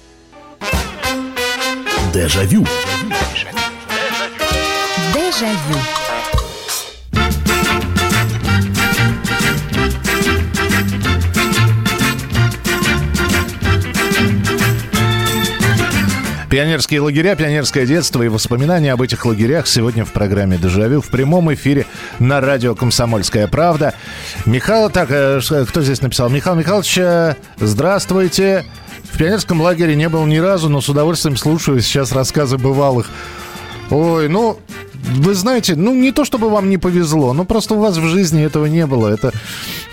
Дежавю. 2.14 2.68
Дежавю. 2.68 3.01
Пионерские 16.48 17.02
лагеря, 17.02 17.36
пионерское 17.36 17.88
детство 17.88 18.22
и 18.22 18.28
воспоминания 18.28 18.94
об 18.94 19.02
этих 19.02 19.26
лагерях 19.26 19.66
сегодня 19.66 20.06
в 20.06 20.12
программе 20.12 20.60
«Дежавю» 20.60 21.02
в 21.02 21.10
прямом 21.10 21.52
эфире 21.56 21.88
на 22.20 22.40
радио 22.40 22.76
«Комсомольская 22.76 23.48
правда». 23.48 23.96
Михаил, 24.46 24.92
так, 24.92 25.10
э, 25.10 25.40
кто 25.42 25.82
здесь 25.82 26.04
написал? 26.04 26.30
Михаил 26.30 26.56
Михайлович, 26.56 27.00
э, 27.00 27.36
здравствуйте. 27.58 28.64
В 29.12 29.18
пионерском 29.18 29.60
лагере 29.60 29.96
не 29.96 30.08
был 30.08 30.24
ни 30.28 30.38
разу, 30.38 30.70
но 30.70 30.82
с 30.82 30.90
удовольствием 30.90 31.36
слушаю 31.36 31.82
сейчас 31.82 32.12
рассказы 32.12 32.60
бывалых. 32.60 33.10
Ой, 33.92 34.30
ну, 34.30 34.58
вы 34.94 35.34
знаете, 35.34 35.76
ну 35.76 35.94
не 35.94 36.12
то 36.12 36.24
чтобы 36.24 36.50
вам 36.50 36.70
не 36.70 36.78
повезло, 36.78 37.34
но 37.34 37.44
просто 37.44 37.76
у 37.76 37.80
вас 37.80 37.98
в 37.98 38.06
жизни 38.06 38.44
этого 38.44 38.66
не 38.66 38.86
было. 38.88 39.10
Это, 39.10 39.34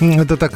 это 0.00 0.36
так 0.36 0.52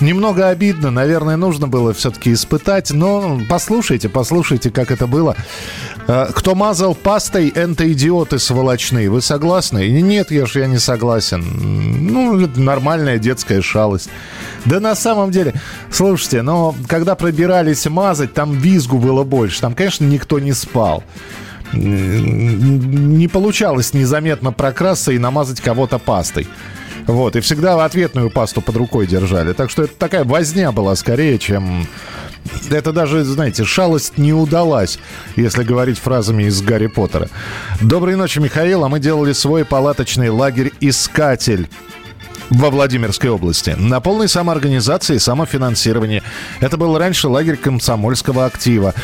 немного 0.00 0.48
обидно. 0.48 0.90
Наверное, 0.90 1.36
нужно 1.36 1.68
было 1.68 1.92
все-таки 1.92 2.32
испытать. 2.32 2.90
Но 2.90 3.40
послушайте, 3.48 4.08
послушайте, 4.08 4.70
как 4.70 4.90
это 4.90 5.06
было. 5.06 5.36
А, 6.08 6.32
кто 6.32 6.56
мазал 6.56 6.96
пастой, 6.96 7.48
это 7.48 7.90
идиоты 7.92 8.40
сволочные. 8.40 9.10
Вы 9.10 9.22
согласны? 9.22 9.88
Нет, 9.88 10.32
я 10.32 10.46
же 10.46 10.58
я 10.58 10.66
не 10.66 10.78
согласен. 10.78 11.44
Ну, 12.12 12.40
это 12.40 12.60
нормальная 12.60 13.18
детская 13.18 13.62
шалость. 13.62 14.10
Да 14.64 14.80
на 14.80 14.96
самом 14.96 15.30
деле, 15.30 15.54
слушайте, 15.90 16.42
но 16.42 16.74
когда 16.88 17.14
пробирались 17.14 17.86
мазать, 17.86 18.34
там 18.34 18.52
визгу 18.52 18.98
было 18.98 19.22
больше. 19.22 19.60
Там, 19.60 19.74
конечно, 19.74 20.04
никто 20.04 20.40
не 20.40 20.52
спал 20.52 21.04
не 21.72 23.28
получалось 23.28 23.94
незаметно 23.94 24.52
прокрасться 24.52 25.12
и 25.12 25.18
намазать 25.18 25.60
кого-то 25.60 25.98
пастой. 25.98 26.48
Вот, 27.06 27.34
и 27.36 27.40
всегда 27.40 27.84
ответную 27.84 28.30
пасту 28.30 28.60
под 28.60 28.76
рукой 28.76 29.06
держали. 29.06 29.52
Так 29.52 29.70
что 29.70 29.84
это 29.84 29.94
такая 29.96 30.24
возня 30.24 30.72
была 30.72 30.94
скорее, 30.96 31.38
чем... 31.38 31.86
Это 32.70 32.92
даже, 32.92 33.22
знаете, 33.24 33.64
шалость 33.64 34.16
не 34.16 34.32
удалась, 34.32 34.98
если 35.36 35.62
говорить 35.62 35.98
фразами 35.98 36.44
из 36.44 36.62
Гарри 36.62 36.86
Поттера. 36.86 37.28
Доброй 37.80 38.16
ночи, 38.16 38.38
Михаил. 38.38 38.84
А 38.84 38.88
мы 38.88 38.98
делали 38.98 39.32
свой 39.32 39.64
палаточный 39.64 40.30
лагерь 40.30 40.72
«Искатель» 40.80 41.68
во 42.48 42.70
Владимирской 42.70 43.30
области. 43.30 43.76
На 43.78 44.00
полной 44.00 44.28
самоорганизации 44.28 45.16
и 45.16 45.18
самофинансировании. 45.18 46.22
Это 46.60 46.76
был 46.76 46.96
раньше 46.98 47.28
лагерь 47.28 47.56
комсомольского 47.56 48.46
актива. 48.46 48.94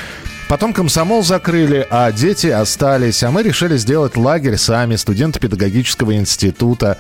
Потом 0.49 0.73
комсомол 0.73 1.25
закрыли, 1.25 1.85
а 1.91 2.13
дети 2.13 2.47
остались. 2.47 3.25
А 3.25 3.33
мы 3.33 3.43
решили 3.43 3.77
сделать 3.77 4.17
лагерь 4.17 4.57
сами, 4.57 4.95
студенты 4.95 5.41
педагогического 5.41 6.15
института. 6.15 6.99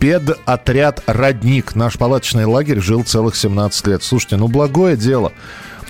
Педотряд 0.00 1.02
«Родник». 1.06 1.76
Наш 1.76 1.98
палаточный 1.98 2.46
лагерь 2.46 2.80
жил 2.80 3.04
целых 3.04 3.36
17 3.36 3.86
лет. 3.86 4.02
Слушайте, 4.02 4.36
ну 4.36 4.48
благое 4.48 4.96
дело. 4.96 5.32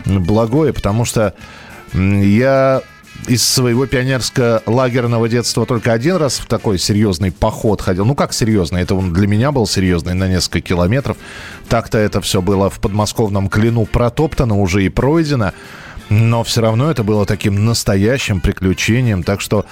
Благое, 0.05 0.75
потому 0.75 1.07
что 1.07 1.33
я 1.95 2.83
из 3.29 3.47
своего 3.47 3.87
пионерско-лагерного 3.87 5.29
детства 5.29 5.65
только 5.65 5.93
один 5.93 6.17
раз 6.17 6.39
в 6.39 6.47
такой 6.47 6.79
серьезный 6.79 7.33
поход 7.33 7.81
ходил. 7.81 8.05
Ну, 8.05 8.15
как 8.15 8.33
серьезный? 8.33 8.83
Это 8.83 8.95
он 8.95 9.13
для 9.13 9.27
меня 9.27 9.53
был 9.53 9.67
серьезный 9.67 10.15
на 10.15 10.29
несколько 10.29 10.61
километров. 10.61 11.17
Так-то 11.69 11.99
это 11.99 12.21
все 12.21 12.43
было 12.43 12.69
в 12.69 12.79
подмосковном 12.81 13.49
Клину 13.49 13.87
протоптано 13.87 14.59
уже 14.59 14.85
и 14.85 14.89
пройдено. 14.89 15.53
Но 16.11 16.43
все 16.43 16.61
равно 16.61 16.91
это 16.91 17.05
было 17.05 17.25
таким 17.25 17.65
настоящим 17.65 18.41
приключением. 18.41 19.23
Так 19.23 19.41
что... 19.41 19.65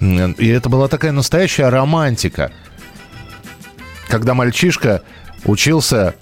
И 0.00 0.48
это 0.48 0.68
была 0.68 0.88
такая 0.88 1.12
настоящая 1.12 1.68
романтика. 1.68 2.50
Когда 4.08 4.34
мальчишка 4.34 5.02
учился 5.44 6.14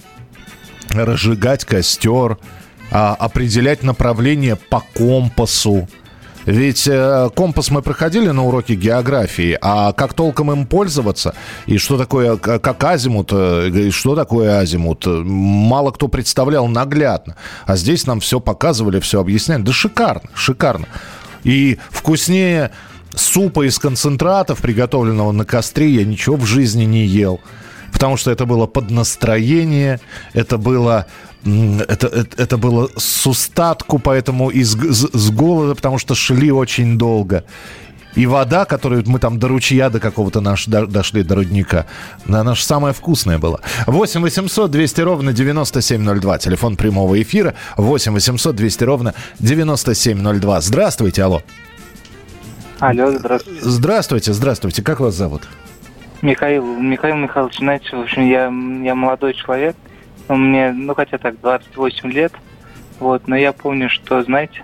разжигать 0.91 1.65
костер, 1.65 2.37
а, 2.91 3.15
определять 3.15 3.83
направление 3.83 4.57
по 4.57 4.81
компасу, 4.81 5.89
ведь 6.47 6.89
э, 6.89 7.31
компас 7.35 7.71
мы 7.71 7.83
проходили 7.83 8.29
на 8.31 8.45
уроке 8.45 8.75
географии, 8.75 9.59
а 9.61 9.93
как 9.93 10.15
толком 10.15 10.51
им 10.53 10.67
пользоваться, 10.67 11.35
и 11.67 11.79
что 11.79 11.99
такое, 11.99 12.37
как 12.37 12.83
азимут, 12.83 13.31
э, 13.33 13.69
и 13.69 13.91
что 13.91 14.15
такое 14.15 14.59
азимут, 14.59 15.05
мало 15.07 15.91
кто 15.91 16.09
представлял 16.09 16.67
наглядно. 16.67 17.37
А 17.67 17.77
здесь 17.77 18.07
нам 18.07 18.21
все 18.21 18.41
показывали, 18.41 19.01
все 19.01 19.21
объясняли. 19.21 19.63
Да 19.63 19.73
шикарно, 19.73 20.31
шикарно. 20.35 20.87
И 21.45 21.79
вкуснее 21.91 22.71
супа 23.15 23.67
из 23.67 23.79
концентратов, 23.79 24.61
приготовленного 24.61 25.33
на 25.33 25.45
костре, 25.45 25.91
я 25.91 26.05
ничего 26.05 26.37
в 26.37 26.47
жизни 26.47 26.85
не 26.85 27.05
ел. 27.05 27.41
Потому 27.93 28.17
что 28.17 28.31
это 28.31 28.47
было 28.47 28.67
под 28.67 28.91
настроение, 28.91 30.01
это 30.33 30.59
было 30.59 31.07
это, 31.45 32.07
это, 32.07 32.43
это 32.43 32.57
было 32.59 32.91
с 32.97 33.27
устатку, 33.27 33.99
поэтому 33.99 34.51
из, 34.51 34.73
с, 34.73 35.11
с 35.13 35.31
голода, 35.31 35.75
потому 35.75 35.99
что 35.99 36.15
шли 36.15 36.51
очень 36.53 36.99
долго. 36.99 37.45
И 38.17 38.27
вода, 38.27 38.65
которую 38.65 39.05
мы 39.07 39.19
там 39.21 39.39
до 39.39 39.49
ручья 39.49 39.89
до 39.89 40.01
какого-то 40.01 40.41
наш, 40.41 40.67
до, 40.67 40.87
дошли, 40.87 41.23
до 41.23 41.37
рудника, 41.37 41.87
она 42.27 42.55
же 42.55 42.63
самая 42.63 42.93
вкусная 42.93 43.39
была. 43.39 43.61
8 43.87 44.21
800 44.21 44.71
200 44.71 45.01
ровно 45.03 45.33
9702. 45.33 46.39
Телефон 46.39 46.77
прямого 46.77 47.21
эфира. 47.23 47.55
8 47.77 48.13
800 48.13 48.57
200 48.57 48.85
ровно 48.85 49.15
9702. 49.39 50.61
Здравствуйте, 50.61 51.23
алло. 51.23 51.43
Алло, 52.81 53.13
здравствуйте. 53.13 53.61
Здравствуйте, 53.63 54.33
здравствуйте. 54.33 54.83
Как 54.83 55.01
вас 55.01 55.15
зовут? 55.15 55.43
Михаил, 56.23 56.65
Михаил 56.65 57.17
Михайлович, 57.17 57.59
знаете, 57.59 57.97
в 57.97 58.01
общем, 58.01 58.27
я, 58.27 58.45
я 58.85 58.95
молодой 58.95 59.35
человек. 59.35 59.77
Мне, 60.37 60.73
ну, 60.73 60.95
хотя 60.95 61.19
так, 61.19 61.41
28 61.41 62.11
лет. 62.11 62.33
Вот, 62.99 63.27
но 63.29 63.37
я 63.37 63.53
помню, 63.53 63.89
что, 63.89 64.23
знаете, 64.23 64.63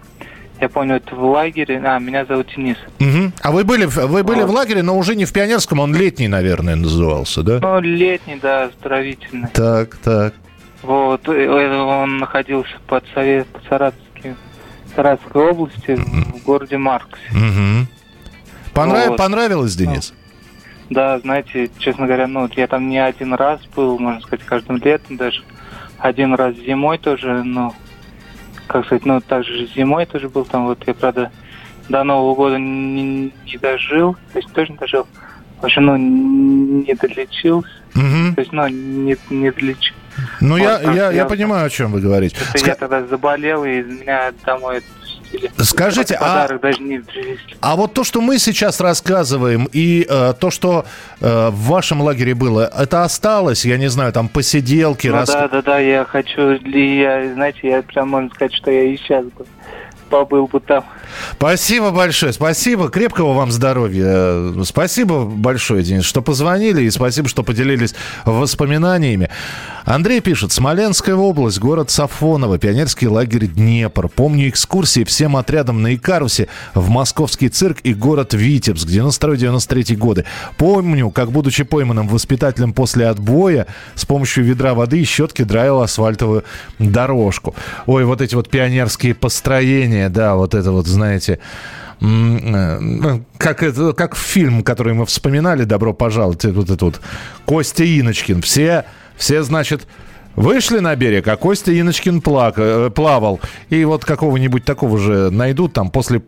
я 0.61 0.69
помню, 0.69 0.97
это 0.97 1.15
в 1.15 1.23
лагере. 1.23 1.81
А, 1.85 1.99
меня 1.99 2.25
зовут 2.25 2.49
Денис. 2.55 2.77
Угу. 3.01 3.33
А 3.41 3.51
вы 3.51 3.65
были, 3.65 3.85
вы 3.85 4.23
были 4.23 4.41
вот. 4.43 4.51
в 4.51 4.53
лагере, 4.53 4.83
но 4.83 4.97
уже 4.97 5.15
не 5.17 5.25
в 5.25 5.33
пионерском, 5.33 5.81
он 5.81 5.95
летний, 5.95 6.29
наверное, 6.29 6.77
назывался, 6.77 7.43
да? 7.43 7.59
Ну, 7.61 7.81
летний, 7.81 8.39
да, 8.41 8.65
оздоровительный. 8.65 9.49
Так, 9.53 9.97
так. 9.97 10.35
Вот, 10.83 11.29
он 11.29 12.19
находился 12.19 12.75
под 12.87 13.05
Совет, 13.13 13.47
под 13.49 13.65
Саратовским, 13.65 14.37
Саратовской 14.95 15.51
области, 15.51 15.91
угу. 15.93 16.39
в 16.39 16.45
городе 16.45 16.79
Марксе. 16.79 17.21
Угу. 17.33 17.87
Понрав... 18.73 19.09
Вот. 19.09 19.17
Понравилось, 19.17 19.75
Денис? 19.75 20.15
Да, 20.91 21.19
знаете, 21.19 21.71
честно 21.79 22.07
говоря, 22.07 22.29
ну, 22.29 22.49
я 22.55 22.67
там 22.67 22.89
не 22.89 22.99
один 22.99 23.35
раз 23.35 23.61
был, 23.75 23.99
можно 23.99 24.21
сказать, 24.21 24.45
каждым 24.47 24.77
летом 24.77 25.17
даже. 25.17 25.43
Один 25.99 26.35
раз 26.35 26.55
зимой 26.57 26.99
тоже, 26.99 27.43
ну, 27.43 27.73
как 28.67 28.87
сказать, 28.87 29.07
ну, 29.07 29.21
также 29.21 29.67
зимой 29.67 30.07
тоже 30.07 30.29
был 30.29 30.45
там, 30.45 30.67
вот 30.67 30.83
я, 30.87 30.95
правда, 30.95 31.31
до 31.89 32.05
Нового 32.05 32.35
года 32.35 32.59
не, 32.59 33.33
не 33.45 33.59
дожил, 33.61 34.15
то 34.33 34.39
есть 34.39 34.53
тоже 34.53 34.73
не 34.73 34.79
дожил. 34.79 35.07
В 35.61 35.65
общем, 35.65 35.87
ну, 35.87 35.97
не 35.97 36.95
долечился. 36.95 37.71
Угу. 37.95 38.35
То 38.35 38.41
есть, 38.41 38.53
ну, 38.53 38.69
не, 38.69 39.17
не 39.31 39.51
долечил. 39.51 39.95
Ну, 40.41 40.55
вот, 40.55 40.59
я, 40.59 40.81
я, 40.81 40.93
я, 40.93 41.13
я 41.13 41.25
понимаю, 41.25 41.67
о 41.67 41.71
чем 41.71 41.93
вы 41.93 42.01
говорите. 42.01 42.37
Ск... 42.55 42.67
Я 42.67 42.75
тогда 42.75 43.07
заболел, 43.07 43.65
и 43.65 43.83
меня 43.83 44.33
домой 44.45 44.83
Скажите, 45.59 46.17
а, 46.21 46.49
а 47.61 47.77
вот 47.77 47.95
то, 47.95 48.05
что 48.05 48.21
мы 48.21 48.39
сейчас 48.39 48.81
рассказываем, 48.81 49.69
и 49.73 50.07
э, 50.09 50.35
то, 50.39 50.51
что 50.51 50.85
э, 51.21 51.49
в 51.49 51.69
вашем 51.69 52.01
лагере 52.01 52.35
было, 52.35 52.71
это 52.77 53.05
осталось, 53.05 53.65
я 53.65 53.79
не 53.79 53.89
знаю, 53.89 54.13
там 54.13 54.29
посиделки, 54.29 55.09
ну, 55.09 55.15
рас... 55.15 55.29
Да, 55.29 55.49
да, 55.49 55.63
да, 55.63 55.79
я 55.79 56.05
хочу, 56.05 56.53
я, 56.53 57.33
знаете, 57.35 57.61
я 57.63 57.83
прям 57.83 58.11
можно 58.11 58.31
сказать, 58.31 58.55
что 58.55 58.71
я 58.71 58.83
и 58.83 58.97
сейчас 58.97 59.25
бы 59.25 59.47
побыл 60.09 60.47
бы 60.47 60.61
там. 60.61 60.85
Спасибо 61.33 61.91
большое, 61.91 62.33
спасибо, 62.33 62.89
крепкого 62.89 63.33
вам 63.33 63.51
здоровья. 63.51 64.53
Спасибо 64.65 65.25
большое, 65.25 65.83
Денис, 65.83 66.05
что 66.05 66.23
позвонили, 66.23 66.83
и 66.83 66.91
спасибо, 66.91 67.29
что 67.29 67.43
поделились 67.43 67.95
воспоминаниями. 68.25 69.31
Андрей 69.87 70.21
пишет, 70.21 70.51
Смоленская 70.51 71.15
область, 71.15 71.61
город 71.61 71.91
Сафоново, 71.91 72.59
пионерский 72.59 73.07
лагерь 73.07 73.47
Днепр. 73.47 74.09
Помню 74.09 74.49
экскурсии 74.49 75.05
всем 75.05 75.37
отрядом 75.37 75.81
на 75.81 75.95
Икарусе 75.95 76.49
в 76.75 76.89
московский 76.89 77.49
цирк 77.49 77.79
и 77.85 77.95
город 77.95 78.35
Витебск, 78.35 78.89
92-93 78.89 79.95
годы. 79.95 80.25
Помню, 80.59 81.11
как, 81.11 81.31
будучи 81.31 81.63
пойманным 81.63 82.09
воспитателем 82.09 82.73
после 82.73 83.07
отбоя, 83.07 83.69
с 83.95 84.05
помощью 84.05 84.43
ведра 84.43 84.75
воды 84.75 85.01
и 85.01 85.05
щетки 85.05 85.43
драил 85.43 85.81
асфальтовую 85.81 86.43
дорожку. 86.81 87.55
Ой, 87.87 88.05
вот 88.05 88.21
эти 88.21 88.35
вот 88.35 88.51
пионерские 88.51 89.15
построения, 89.15 90.09
да, 90.09 90.35
вот 90.35 90.55
это 90.55 90.73
вот, 90.73 90.89
знаете, 90.97 91.39
э, 92.01 93.21
как, 93.39 93.63
это, 93.63 93.93
как 93.93 94.17
фильм, 94.17 94.63
который 94.63 94.95
мы 94.95 95.07
вспоминали, 95.07 95.65
«Добро 95.65 95.93
пожаловать», 95.93 96.45
вот 96.45 96.65
этот 96.65 96.83
вот 96.83 97.01
Костя 97.45 97.85
Иночкин. 97.85 98.43
Все 98.43 98.85
все, 99.17 99.43
значит, 99.43 99.87
Вышли 100.37 100.81
на 100.81 100.95
берег, 100.97 101.27
а 101.29 101.37
Костя 101.39 101.73
Иночкин 101.73 102.21
плак, 102.21 102.57
э, 102.59 102.91
плавал. 102.95 103.41
И 103.71 103.83
вот 103.87 104.05
какого-нибудь 104.05 104.67
такого 104.67 104.99
же 104.99 105.31
найдут, 105.31 105.73
там 105.73 105.91
после 105.91 106.21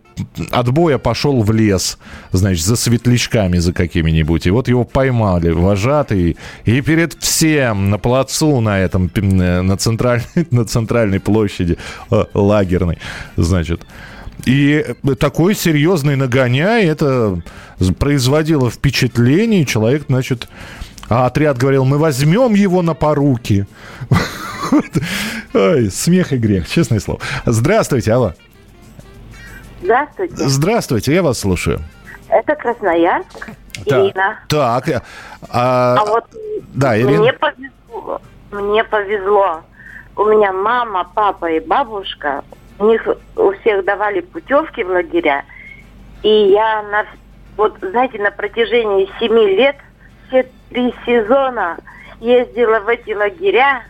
отбоя 0.51 0.97
пошел 0.97 1.43
в 1.43 1.53
лес, 1.53 1.99
значит, 2.33 2.65
за 2.65 2.77
светлячками 2.77 3.59
за 3.59 3.75
какими-нибудь. 3.75 4.47
И 4.47 4.51
вот 4.51 4.69
его 4.69 4.85
поймали 4.85 5.51
вожатые. 5.51 6.37
И 6.65 6.81
перед 6.81 7.23
всем 7.23 7.91
на 7.91 7.99
плацу 7.99 8.61
на 8.61 8.79
этом, 8.79 9.11
э, 9.15 9.61
на 9.61 9.77
центральной, 9.77 10.27
на 10.51 10.65
центральной 10.65 11.21
площади 11.21 11.77
лагерной, 12.33 12.97
значит, 13.37 13.83
и 14.45 14.95
такой 15.19 15.55
серьезный 15.55 16.17
нагоняй, 16.17 16.87
это 16.87 17.41
производило 17.99 18.71
впечатление, 18.71 19.65
человек, 19.65 20.05
значит, 20.09 20.49
а 21.09 21.27
отряд 21.27 21.59
говорил, 21.59 21.85
мы 21.85 21.99
возьмем 21.99 22.55
его 22.55 22.83
на 22.83 22.95
поруки. 22.95 23.67
Ой, 25.55 25.91
смех 25.91 26.33
и 26.33 26.37
грех, 26.37 26.69
честное 26.69 27.01
слово. 27.01 27.21
Здравствуйте, 27.47 28.13
алло. 28.13 28.35
Здравствуйте. 29.83 30.35
Здравствуйте, 30.37 31.15
я 31.15 31.23
вас 31.23 31.39
слушаю. 31.39 31.81
Это 32.29 32.55
Красноярск, 32.57 33.51
да. 33.87 34.07
Ирина. 34.07 34.39
Так, 34.49 34.89
а, 35.49 35.97
а 35.99 36.05
вот 36.05 36.25
да, 36.75 36.99
Ирина. 36.99 37.21
мне 37.21 37.33
повезло, 37.33 38.21
мне 38.51 38.85
повезло. 38.85 39.63
У 40.17 40.25
меня 40.25 40.53
мама, 40.53 41.09
папа 41.15 41.47
и 41.47 41.61
бабушка, 41.61 42.43
у 42.79 42.91
них 42.91 43.07
у 43.37 43.53
всех 43.53 43.85
давали 43.85 44.21
путевки 44.21 44.83
в 44.83 44.89
лагеря, 44.89 45.45
и 46.23 46.29
я 46.29 46.83
на 46.83 47.07
вот 47.57 47.77
знаете 47.81 48.19
на 48.19 48.31
протяжении 48.31 49.09
семи 49.19 49.57
лет 49.57 49.77
все 50.29 50.47
три 50.71 50.95
сезона 51.05 51.77
ездила 52.21 52.81
в 52.81 52.89
эти 52.89 53.13
лагеря. 53.13 53.83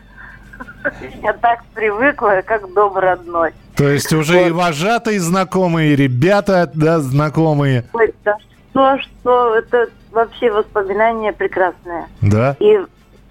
Я 1.22 1.32
так 1.34 1.64
привыкла, 1.74 2.42
как 2.44 2.72
дом 2.72 2.96
родной. 2.96 3.52
То 3.76 3.88
есть 3.88 4.12
уже 4.12 4.38
вот. 4.38 4.48
и 4.48 4.50
вожатые 4.50 5.20
знакомые, 5.20 5.92
и 5.92 5.96
ребята 5.96 6.70
да, 6.74 6.98
знакомые. 6.98 7.84
Ой, 7.92 8.12
да 8.24 8.36
что, 8.78 8.98
что, 8.98 9.56
это 9.56 9.88
вообще 10.12 10.50
воспоминания 10.50 11.32
прекрасные. 11.32 12.06
Да. 12.22 12.56
И 12.60 12.78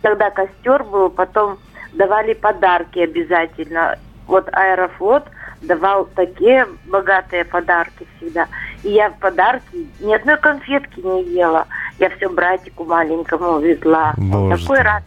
когда 0.02 0.30
костер 0.30 0.84
был, 0.84 1.10
потом 1.10 1.58
давали 1.94 2.34
подарки 2.34 3.00
обязательно. 3.00 3.98
Вот 4.28 4.50
Аэрофлот 4.52 5.24
давал 5.62 6.06
такие 6.16 6.68
богатые 6.86 7.46
подарки 7.46 8.08
всегда. 8.18 8.48
И 8.84 8.90
я 8.90 9.10
в 9.10 9.18
подарки 9.20 9.88
ни 10.00 10.14
одной 10.14 10.38
конфетки 10.38 11.00
не 11.00 11.24
ела. 11.24 11.66
Я 12.00 12.10
все 12.12 12.30
братику 12.30 12.84
маленькому 12.86 13.60
везла. 13.60 14.14
Боже 14.18 14.62
Такой 14.62 14.80
рад 14.80 15.04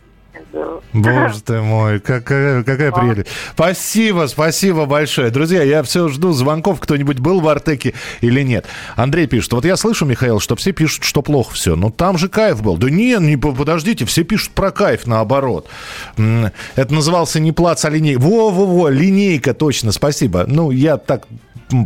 Боже 0.92 1.40
ты 1.44 1.60
мой, 1.60 2.00
какая, 2.00 2.64
какая 2.64 2.90
прелесть. 2.90 3.28
Спасибо, 3.54 4.26
спасибо 4.26 4.86
большое. 4.86 5.30
Друзья, 5.30 5.62
я 5.62 5.82
все 5.82 6.08
жду 6.08 6.32
звонков, 6.32 6.80
кто-нибудь 6.80 7.18
был 7.18 7.40
в 7.40 7.48
Артеке 7.48 7.94
или 8.20 8.42
нет. 8.42 8.66
Андрей 8.96 9.26
пишет, 9.26 9.52
вот 9.52 9.64
я 9.64 9.76
слышу, 9.76 10.04
Михаил, 10.04 10.40
что 10.40 10.56
все 10.56 10.72
пишут, 10.72 11.04
что 11.04 11.22
плохо 11.22 11.54
все. 11.54 11.76
Но 11.76 11.90
там 11.90 12.18
же 12.18 12.28
кайф 12.28 12.62
был. 12.62 12.76
Да 12.76 12.90
нет, 12.90 13.20
не, 13.20 13.36
подождите, 13.36 14.04
все 14.04 14.24
пишут 14.24 14.50
про 14.52 14.70
кайф, 14.70 15.06
наоборот. 15.06 15.68
Это 16.16 16.94
назывался 16.94 17.38
не 17.40 17.52
плац, 17.52 17.84
а 17.84 17.90
линейка. 17.90 18.20
Во-во-во, 18.20 18.88
линейка, 18.88 19.54
точно, 19.54 19.92
спасибо. 19.92 20.44
Ну, 20.46 20.70
я 20.70 20.96
так 20.96 21.26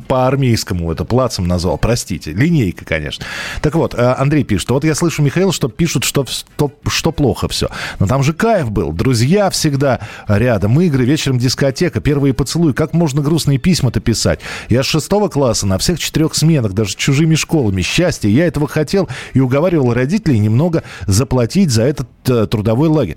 по-армейскому 0.06 0.90
это 0.92 1.04
плацем 1.04 1.46
назвал, 1.46 1.78
простите. 1.78 2.32
Линейка, 2.32 2.84
конечно. 2.84 3.24
Так 3.62 3.74
вот, 3.74 3.94
э, 3.94 4.14
Андрей 4.18 4.44
пишет, 4.44 4.70
вот 4.70 4.84
я 4.84 4.94
слышу, 4.94 5.22
Михаил, 5.22 5.52
что 5.52 5.68
пишут, 5.68 6.04
что, 6.04 6.24
что, 6.26 6.72
что 6.86 7.12
плохо 7.12 7.48
все. 7.48 7.68
Но 7.98 8.06
там 8.06 8.22
же 8.22 8.32
кайф 8.32 8.70
был. 8.70 8.92
Друзья 8.92 9.50
всегда 9.50 10.00
рядом. 10.28 10.80
Игры, 10.80 11.04
вечером 11.04 11.38
дискотека, 11.38 12.00
первые 12.00 12.34
поцелуи. 12.34 12.72
Как 12.72 12.92
можно 12.92 13.22
грустные 13.22 13.58
письма-то 13.58 14.00
писать? 14.00 14.40
Я 14.68 14.82
с 14.82 14.86
шестого 14.86 15.28
класса 15.28 15.66
на 15.66 15.78
всех 15.78 15.98
четырех 15.98 16.34
сменах, 16.34 16.72
даже 16.72 16.96
чужими 16.96 17.34
школами. 17.34 17.82
Счастье. 17.82 18.30
Я 18.30 18.46
этого 18.46 18.68
хотел 18.68 19.08
и 19.32 19.40
уговаривал 19.40 19.92
родителей 19.92 20.38
немного 20.38 20.82
заплатить 21.06 21.70
за 21.70 21.82
этот 21.82 22.08
э, 22.28 22.46
трудовой 22.46 22.88
лагерь. 22.88 23.16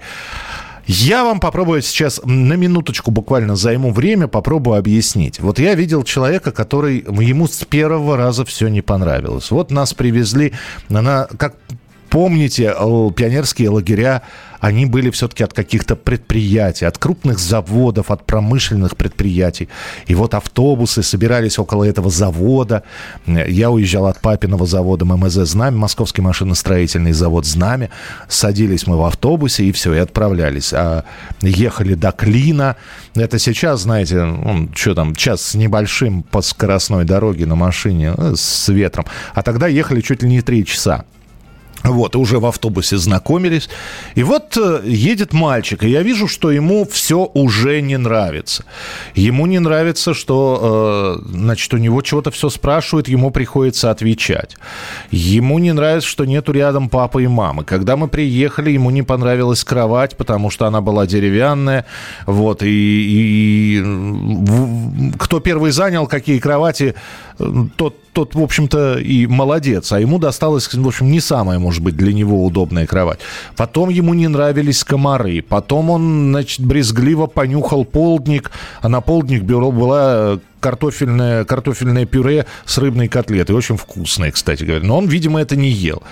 Я 0.87 1.25
вам 1.25 1.41
попробую 1.41 1.81
сейчас 1.81 2.21
на 2.23 2.53
минуточку 2.53 3.11
буквально 3.11 3.57
займу 3.57 3.91
время, 3.91 4.27
попробую 4.29 4.79
объяснить. 4.79 5.39
Вот 5.41 5.59
я 5.59 5.75
видел 5.75 6.03
человека, 6.03 6.51
который 6.51 6.99
ему 6.99 7.47
с 7.47 7.65
первого 7.65 8.15
раза 8.15 8.45
все 8.45 8.69
не 8.69 8.81
понравилось. 8.81 9.51
Вот 9.51 9.69
нас 9.69 9.93
привезли, 9.93 10.53
на, 10.87 11.27
как 11.37 11.55
помните, 12.09 12.73
пионерские 13.15 13.69
лагеря 13.69 14.23
они 14.59 14.85
были 14.85 15.09
все-таки 15.09 15.43
от 15.43 15.53
каких-то 15.53 15.95
предприятий, 15.95 16.85
от 16.85 16.97
крупных 16.97 17.39
заводов, 17.39 18.11
от 18.11 18.25
промышленных 18.25 18.97
предприятий. 18.97 19.69
И 20.07 20.15
вот 20.15 20.33
автобусы 20.33 21.03
собирались 21.03 21.59
около 21.59 21.83
этого 21.83 22.09
завода. 22.09 22.83
Я 23.25 23.69
уезжал 23.69 24.07
от 24.07 24.19
папиного 24.19 24.65
завода 24.65 25.05
ММЗ 25.05 25.33
«Знамя», 25.47 25.77
Московский 25.77 26.21
машиностроительный 26.21 27.11
завод 27.11 27.45
«Знамя». 27.45 27.89
Садились 28.27 28.87
мы 28.87 28.97
в 28.97 29.03
автобусе 29.03 29.65
и 29.65 29.71
все, 29.71 29.93
и 29.93 29.97
отправлялись. 29.97 30.73
А 30.73 31.03
ехали 31.41 31.93
до 31.93 32.11
Клина. 32.11 32.77
Это 33.15 33.39
сейчас, 33.39 33.81
знаете, 33.81 34.27
что 34.75 34.95
там, 34.95 35.15
час 35.15 35.41
с 35.41 35.55
небольшим 35.55 36.23
по 36.23 36.41
скоростной 36.41 37.05
дороге 37.05 37.45
на 37.45 37.55
машине 37.55 38.13
э, 38.17 38.33
с 38.35 38.69
ветром. 38.69 39.05
А 39.33 39.43
тогда 39.43 39.67
ехали 39.67 40.01
чуть 40.01 40.23
ли 40.23 40.29
не 40.29 40.41
три 40.41 40.65
часа. 40.65 41.05
Вот, 41.83 42.15
уже 42.15 42.39
в 42.39 42.45
автобусе 42.45 42.97
знакомились. 42.97 43.69
И 44.15 44.23
вот 44.23 44.57
э, 44.57 44.81
едет 44.85 45.33
мальчик, 45.33 45.83
и 45.83 45.89
я 45.89 46.01
вижу, 46.01 46.27
что 46.27 46.51
ему 46.51 46.85
все 46.85 47.29
уже 47.33 47.81
не 47.81 47.97
нравится. 47.97 48.65
Ему 49.15 49.45
не 49.45 49.59
нравится, 49.59 50.13
что, 50.13 51.21
э, 51.23 51.29
значит, 51.29 51.73
у 51.73 51.77
него 51.77 52.01
чего-то 52.01 52.31
все 52.31 52.49
спрашивают, 52.49 53.07
ему 53.07 53.31
приходится 53.31 53.91
отвечать. 53.91 54.57
Ему 55.11 55.59
не 55.59 55.71
нравится, 55.71 56.09
что 56.09 56.25
нету 56.25 56.51
рядом 56.51 56.89
папы 56.89 57.23
и 57.23 57.27
мамы. 57.27 57.63
Когда 57.63 57.95
мы 57.95 58.07
приехали, 58.07 58.71
ему 58.71 58.89
не 58.89 59.03
понравилась 59.03 59.63
кровать, 59.63 60.17
потому 60.17 60.49
что 60.49 60.65
она 60.65 60.81
была 60.81 61.05
деревянная. 61.05 61.85
Вот, 62.25 62.63
и, 62.63 62.69
и, 62.69 63.83
кто 65.17 65.39
первый 65.39 65.71
занял 65.71 66.07
какие 66.07 66.39
кровати, 66.39 66.95
тот 67.75 67.95
тот, 68.17 68.33
в 68.33 68.41
общем-то, 68.41 68.97
и 68.97 69.27
молодец, 69.27 69.91
а 69.91 69.99
ему 69.99 70.17
досталась, 70.17 70.73
в 70.73 70.87
общем, 70.87 71.11
не 71.11 71.19
самая, 71.19 71.59
может 71.59 71.83
быть, 71.83 71.95
для 71.95 72.11
него 72.11 72.43
удобная 72.43 72.87
кровать. 72.87 73.19
Потом 73.55 73.89
ему 73.89 74.15
не 74.15 74.27
нравились 74.27 74.83
комары, 74.83 75.43
потом 75.47 75.91
он, 75.91 76.29
значит, 76.31 76.65
брезгливо 76.65 77.27
понюхал 77.27 77.85
полдник, 77.85 78.49
а 78.81 78.89
на 78.89 79.01
полдник 79.01 79.43
бюро 79.43 79.71
была 79.71 80.39
картофельное, 80.59 81.45
картофельное 81.45 82.05
пюре 82.05 82.45
с 82.65 82.77
рыбной 82.77 83.07
котлетой. 83.07 83.55
Очень 83.55 83.77
вкусное, 83.77 84.31
кстати 84.31 84.63
говоря. 84.63 84.85
Но 84.85 84.97
он, 84.97 85.07
видимо, 85.07 85.39
это 85.41 85.55
не 85.55 85.69
ел. 85.69 86.03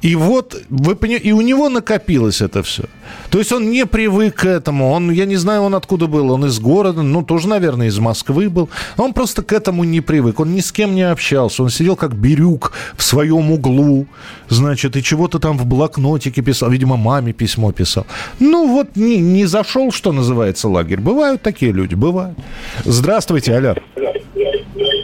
И 0.00 0.14
вот, 0.14 0.60
вы 0.68 0.96
понимаете, 0.96 1.28
и 1.28 1.32
у 1.32 1.40
него 1.40 1.68
накопилось 1.68 2.40
это 2.40 2.62
все. 2.62 2.84
То 3.30 3.38
есть 3.38 3.52
он 3.52 3.70
не 3.70 3.86
привык 3.86 4.36
к 4.36 4.44
этому. 4.44 4.90
Он, 4.90 5.10
я 5.10 5.26
не 5.26 5.36
знаю, 5.36 5.62
он 5.62 5.74
откуда 5.74 6.06
был. 6.06 6.30
Он 6.30 6.44
из 6.46 6.58
города, 6.58 7.02
ну, 7.02 7.22
тоже, 7.22 7.48
наверное, 7.48 7.88
из 7.88 7.98
Москвы 7.98 8.48
был. 8.48 8.68
Он 8.96 9.12
просто 9.12 9.42
к 9.42 9.52
этому 9.52 9.84
не 9.84 10.00
привык. 10.00 10.40
Он 10.40 10.54
ни 10.54 10.60
с 10.60 10.72
кем 10.72 10.94
не 10.94 11.02
общался. 11.02 11.62
Он 11.62 11.70
сидел 11.70 11.96
как 11.96 12.14
бирюк 12.14 12.72
в 12.96 13.02
своем 13.02 13.50
углу, 13.50 14.06
значит, 14.48 14.96
и 14.96 15.02
чего-то 15.02 15.38
там 15.38 15.58
в 15.58 15.66
блокнотике 15.66 16.42
писал. 16.42 16.70
Видимо, 16.70 16.96
маме 16.96 17.32
письмо 17.32 17.72
писал. 17.72 18.06
Ну, 18.40 18.68
вот 18.68 18.96
не, 18.96 19.18
не 19.18 19.46
зашел, 19.46 19.92
что 19.92 20.12
называется, 20.12 20.68
лагерь. 20.68 21.00
Бывают 21.00 21.42
такие 21.42 21.72
люди, 21.72 21.94
бывают. 21.94 22.38
Здравствуйте, 22.84 23.54
алло. 23.54 23.81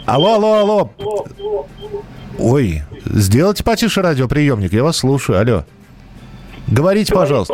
Алло, 0.09 0.33
алло, 0.33 0.53
алло. 0.55 0.89
Ой, 2.39 2.81
сделайте 3.05 3.63
потише 3.63 4.01
радиоприемник, 4.01 4.73
я 4.73 4.83
вас 4.83 4.97
слушаю. 4.97 5.39
Алло. 5.39 5.65
Говорите, 6.67 7.13
пожалуйста. 7.13 7.53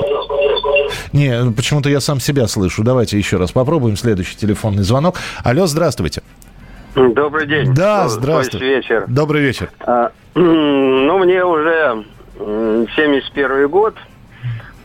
Не, 1.11 1.51
почему-то 1.51 1.89
я 1.89 1.99
сам 1.99 2.21
себя 2.21 2.47
слышу. 2.47 2.81
Давайте 2.81 3.17
еще 3.17 3.35
раз 3.35 3.51
попробуем 3.51 3.97
следующий 3.97 4.37
телефонный 4.37 4.83
звонок. 4.83 5.17
Алло, 5.43 5.67
здравствуйте. 5.67 6.21
Добрый 6.95 7.45
день. 7.45 7.73
Да, 7.73 8.07
здравствуйте. 8.07 8.57
Добрый 8.57 8.75
вечер. 8.77 9.05
Добрый 9.07 9.41
вечер. 9.41 9.69
А, 9.81 10.11
ну, 10.33 11.17
мне 11.17 11.43
уже 11.43 12.05
71 12.37 13.67
год. 13.67 13.95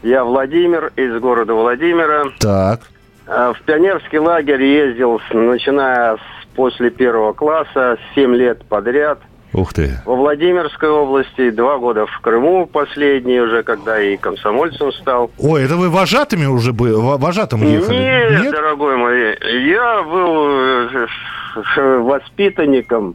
Я 0.02 0.24
Владимир 0.24 0.92
из 0.96 1.20
города 1.20 1.54
Владимира. 1.54 2.32
Так. 2.40 2.80
А, 3.28 3.52
в 3.52 3.62
пионерский 3.62 4.18
лагерь 4.18 4.64
ездил, 4.64 5.20
начиная 5.32 6.16
с 6.16 6.39
после 6.54 6.90
первого 6.90 7.32
класса, 7.32 7.98
7 8.14 8.34
лет 8.34 8.64
подряд. 8.66 9.18
Ух 9.52 9.72
ты. 9.72 10.00
Во 10.04 10.14
Владимирской 10.14 10.88
области, 10.88 11.50
два 11.50 11.78
года 11.78 12.06
в 12.06 12.20
Крыму 12.20 12.66
последний 12.66 13.40
уже, 13.40 13.64
когда 13.64 14.00
и 14.00 14.16
комсомольцем 14.16 14.92
стал. 14.92 15.30
Ой, 15.38 15.64
это 15.64 15.76
вы 15.76 15.90
вожатыми 15.90 16.46
уже 16.46 16.72
были, 16.72 16.92
вожатым 16.92 17.62
ехали? 17.62 17.96
Нет, 17.96 18.42
Нет, 18.42 18.52
дорогой 18.52 18.96
мой, 18.96 19.36
я 19.66 20.02
был 20.04 21.06
э, 21.76 21.98
воспитанником 21.98 23.14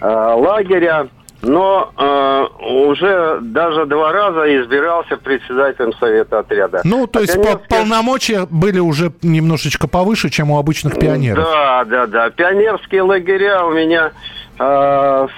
э, 0.00 0.06
лагеря 0.06 1.08
но 1.44 1.92
э, 1.96 2.46
уже 2.64 3.38
даже 3.40 3.86
два 3.86 4.12
раза 4.12 4.62
избирался 4.62 5.16
председателем 5.16 5.92
совета 5.94 6.40
отряда. 6.40 6.80
Ну, 6.84 7.06
то 7.06 7.18
а 7.18 7.22
есть 7.22 7.34
пионерские... 7.34 7.68
полномочия 7.68 8.46
были 8.50 8.78
уже 8.78 9.12
немножечко 9.22 9.86
повыше, 9.86 10.30
чем 10.30 10.50
у 10.50 10.58
обычных 10.58 10.98
пионеров. 10.98 11.44
Да, 11.44 11.84
да, 11.84 12.06
да. 12.06 12.30
Пионерские 12.30 13.02
лагеря 13.02 13.64
у 13.64 13.72
меня 13.72 14.12
э, 14.58 15.28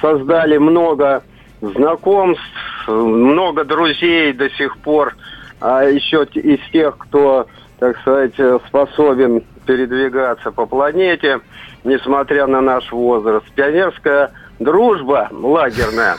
создали 0.00 0.56
много 0.58 1.22
знакомств, 1.60 2.42
много 2.88 3.64
друзей 3.64 4.32
до 4.32 4.48
сих 4.50 4.78
пор, 4.78 5.14
а 5.60 5.84
еще 5.84 6.24
из 6.24 6.60
тех, 6.72 6.96
кто, 6.96 7.46
так 7.78 7.98
сказать, 8.00 8.34
способен 8.66 9.42
передвигаться 9.66 10.50
по 10.50 10.64
планете, 10.64 11.40
несмотря 11.84 12.46
на 12.46 12.60
наш 12.60 12.90
возраст. 12.92 13.44
Пионерская 13.54 14.32
дружба 14.60 15.28
лагерная, 15.32 16.16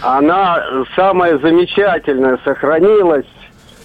она 0.00 0.64
самая 0.96 1.38
замечательная, 1.38 2.38
сохранилась. 2.44 3.26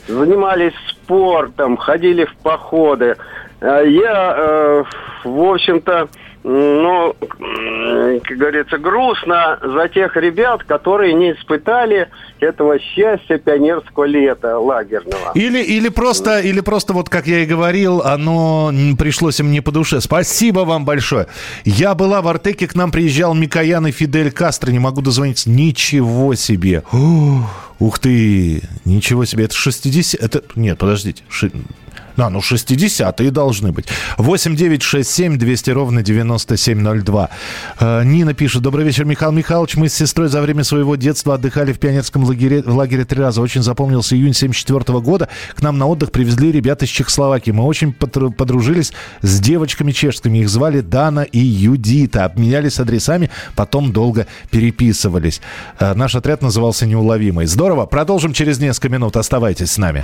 Занимались 0.08 0.74
спортом, 0.88 1.76
ходили 1.76 2.24
в 2.24 2.34
походы. 2.38 3.18
А 3.60 3.82
я, 3.82 4.36
э, 4.38 4.84
в 5.26 5.44
общем-то, 5.44 6.08
ну, 6.50 7.14
как 7.20 8.38
говорится, 8.38 8.78
грустно 8.78 9.60
за 9.62 9.90
тех 9.90 10.16
ребят, 10.16 10.64
которые 10.64 11.14
не 11.14 11.34
испытали 11.34 12.08
этого 12.40 12.80
счастья 12.80 13.38
пионерского 13.38 14.06
лета 14.06 14.58
лагерного. 14.58 15.34
Или, 15.36 15.62
или, 15.62 15.90
просто, 15.90 16.40
или 16.40 16.62
просто, 16.62 16.94
вот 16.94 17.10
как 17.10 17.28
я 17.28 17.40
и 17.40 17.46
говорил, 17.46 18.02
оно 18.02 18.72
пришлось 18.98 19.42
им 19.42 19.52
не 19.52 19.60
по 19.60 19.74
душе. 19.74 20.00
Спасибо 20.00 20.62
вам 20.62 20.86
большое. 20.86 21.28
Я 21.66 21.96
была 21.96 22.22
в 22.22 22.30
Артеке, 22.30 22.68
к 22.68 22.76
нам 22.76 22.92
приезжал 22.92 23.34
Микоян 23.34 23.86
и 23.88 23.92
Фидель 23.92 24.32
Кастро, 24.32 24.72
не 24.72 24.80
могу 24.80 25.02
дозвониться. 25.02 25.50
Ничего 25.50 26.34
себе. 26.36 26.84
Ух 27.80 28.00
ты, 28.00 28.62
ничего 28.86 29.26
себе. 29.26 29.46
Это 29.46 29.54
60... 29.54 30.22
Это... 30.22 30.44
Нет, 30.56 30.78
подождите. 30.78 31.24
Да, 32.18 32.32
ну 32.32 32.40
60-е 32.40 33.32
должны 33.32 33.72
быть. 33.72 33.88
8 34.18 34.56
9 34.56 34.82
6 34.82 35.10
7 35.10 35.38
200 35.38 35.70
ровно 35.70 36.02
9702. 36.02 37.30
Э, 37.80 38.04
Нина 38.04 38.34
пишет. 38.34 38.64
Добрый 38.64 38.84
вечер, 38.84 39.06
Михаил 39.06 39.32
Михайлович. 39.32 39.76
Мы 39.76 39.88
с 39.88 39.94
сестрой 39.94 40.28
за 40.28 40.42
время 40.42 40.64
своего 40.64 40.96
детства 40.96 41.36
отдыхали 41.36 41.74
в 41.74 41.80
пионерском 41.80 42.24
лагере, 42.24 42.64
в 42.64 42.76
лагере 42.76 43.06
три 43.06 43.22
раза. 43.22 43.40
Очень 43.40 43.62
запомнился 43.62 44.16
июнь 44.16 44.34
74 44.34 45.00
года. 45.00 45.30
К 45.56 45.62
нам 45.62 45.78
на 45.78 45.86
отдых 45.86 46.12
привезли 46.12 46.52
ребята 46.52 46.86
из 46.86 46.90
Чехословакии. 46.90 47.52
Мы 47.52 47.64
очень 47.64 47.94
подружились 47.94 48.94
с 49.22 49.40
девочками 49.40 49.92
чешскими. 49.92 50.40
Их 50.40 50.50
звали 50.50 50.82
Дана 50.82 51.22
и 51.22 51.40
Юдита. 51.40 52.26
Обменялись 52.26 52.80
адресами, 52.80 53.30
потом 53.56 53.94
долго 53.94 54.26
переписывались. 54.50 55.40
Э, 55.80 55.94
наш 55.94 56.16
отряд 56.16 56.42
назывался 56.42 56.88
«Неуловимый». 56.88 57.46
Здорово. 57.46 57.86
Продолжим 57.86 58.34
через 58.34 58.58
несколько 58.58 58.90
минут. 58.90 59.18
Оставайтесь 59.18 59.72
с 59.72 59.78
нами. 59.78 60.04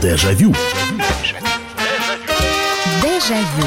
Дежавю. 0.00 0.54
Дежавю. 3.02 3.66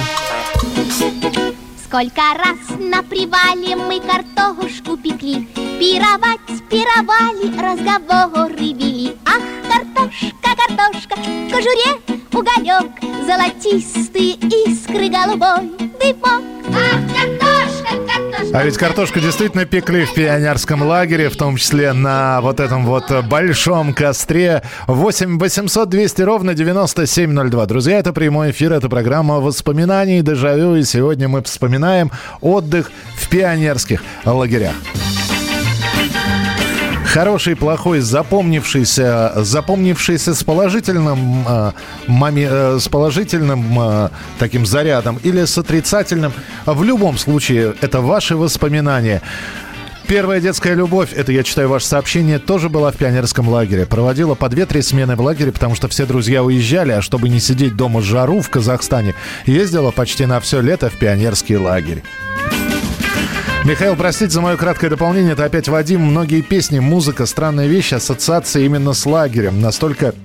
Сколько 1.83 2.21
раз 2.37 2.77
на 2.77 3.01
привале 3.01 3.75
мы 3.75 3.99
картошку 3.99 4.95
пекли, 4.95 5.47
Пировать 5.79 6.39
пировали, 6.69 7.49
разговоры 7.57 8.53
вели. 8.57 9.15
Ах, 9.25 9.41
картошка, 9.67 10.55
картошка, 10.55 11.15
в 11.15 11.51
кожуре 11.51 11.99
уголек, 12.31 12.91
Золотистые 13.25 14.35
искры 14.67 15.09
голубой 15.09 15.71
дымок. 15.99 16.43
Ах, 16.67 17.01
картошка, 17.15 17.48
А 18.51 18.63
ведь 18.63 18.77
картошку 18.77 19.19
действительно 19.19 19.65
пекли 19.65 20.05
в 20.05 20.13
пионерском 20.13 20.81
лагере, 20.81 21.29
в 21.29 21.35
том 21.35 21.55
числе 21.55 21.93
на 21.93 22.41
вот 22.41 22.59
этом 22.59 22.85
вот 22.85 23.11
большом 23.25 23.93
костре. 23.93 24.63
8 24.87 25.37
800 25.37 25.87
200 25.87 26.21
ровно 26.23 26.53
9702. 26.55 27.65
Друзья, 27.67 27.99
это 27.99 28.11
прямой 28.11 28.51
эфир, 28.51 28.73
это 28.73 28.89
программа 28.89 29.39
воспоминаний 29.39 30.21
«Дежавю». 30.21 30.75
И 30.75 30.83
сегодня 30.83 31.27
мы 31.27 31.43
вспоминаем 31.43 32.11
отдых 32.41 32.91
в 33.17 33.29
пионерских 33.29 34.01
лагерях 34.25 34.73
хороший, 37.09 37.55
плохой, 37.55 37.99
запомнившийся, 37.99 39.33
запомнившийся 39.35 40.35
с 40.35 40.43
положительным, 40.43 41.45
э, 41.47 41.71
маме, 42.07 42.47
э, 42.49 42.77
с 42.79 42.87
положительным 42.87 43.79
э, 43.79 44.09
таким 44.37 44.65
зарядом 44.65 45.19
или 45.23 45.45
с 45.45 45.57
отрицательным. 45.57 46.31
В 46.65 46.83
любом 46.83 47.17
случае, 47.17 47.73
это 47.81 48.01
ваши 48.01 48.35
воспоминания. 48.35 49.21
Первая 50.07 50.39
детская 50.39 50.73
любовь, 50.73 51.13
это 51.13 51.31
я 51.31 51.43
читаю 51.43 51.69
ваше 51.69 51.85
сообщение, 51.85 52.39
тоже 52.39 52.69
была 52.69 52.91
в 52.91 52.95
пионерском 52.95 53.47
лагере. 53.47 53.85
Проводила 53.85 54.35
по 54.35 54.49
две-три 54.49 54.81
смены 54.81 55.15
в 55.15 55.21
лагере, 55.21 55.51
потому 55.51 55.75
что 55.75 55.87
все 55.87 56.05
друзья 56.05 56.43
уезжали, 56.43 56.91
а 56.91 57.01
чтобы 57.01 57.29
не 57.29 57.39
сидеть 57.39 57.75
дома 57.75 58.01
жару 58.01 58.41
в 58.41 58.49
Казахстане, 58.49 59.13
ездила 59.45 59.91
почти 59.91 60.25
на 60.25 60.39
все 60.39 60.61
лето 60.61 60.89
в 60.89 60.97
пионерский 60.97 61.57
лагерь. 61.57 62.03
Михаил, 63.65 63.95
простите 63.95 64.31
за 64.31 64.41
мое 64.41 64.55
краткое 64.55 64.89
дополнение. 64.89 65.33
Это 65.33 65.43
опять 65.45 65.67
Вадим. 65.67 66.01
Многие 66.01 66.41
песни, 66.41 66.79
музыка, 66.79 67.25
странная 67.25 67.67
вещь, 67.67 67.91
ассоциация 67.93 68.63
именно 68.63 68.93
с 68.93 69.05
лагерем. 69.05 69.61
Настолько 69.61 70.15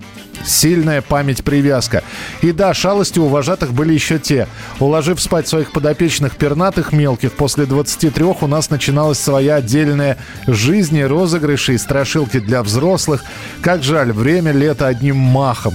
сильная 0.45 1.03
память 1.03 1.43
привязка. 1.43 2.05
И 2.43 2.53
да, 2.53 2.73
шалости 2.75 3.19
у 3.19 3.27
вожатых 3.27 3.73
были 3.73 3.93
еще 3.93 4.19
те. 4.19 4.47
Уложив 4.79 5.21
спать 5.21 5.49
своих 5.49 5.73
подопечных 5.73 6.37
пернатых 6.37 6.93
мелких, 6.93 7.33
после 7.33 7.67
23 7.67 8.25
у 8.25 8.47
нас 8.47 8.71
начиналась 8.71 9.19
своя 9.19 9.57
отдельная 9.57 10.17
жизнь 10.47 11.03
розыгрыши 11.03 11.75
и 11.75 11.79
страшилки 11.79 12.39
для 12.39 12.63
взрослых. 12.63 13.25
Как 13.63 13.83
жаль, 13.83 14.13
время 14.13 14.53
лето 14.53 14.87
одним 14.87 15.17
махом. 15.17 15.75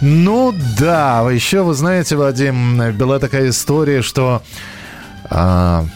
Ну 0.00 0.54
да, 0.78 1.28
еще 1.30 1.62
вы 1.62 1.74
знаете, 1.74 2.16
Вадим, 2.16 2.92
была 2.96 3.18
такая 3.18 3.50
история, 3.50 4.02
что... 4.02 4.42
А, 5.30 5.86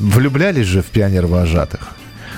влюблялись 0.00 0.66
же 0.66 0.82
в 0.82 0.86
пионер-вожатых. 0.86 1.95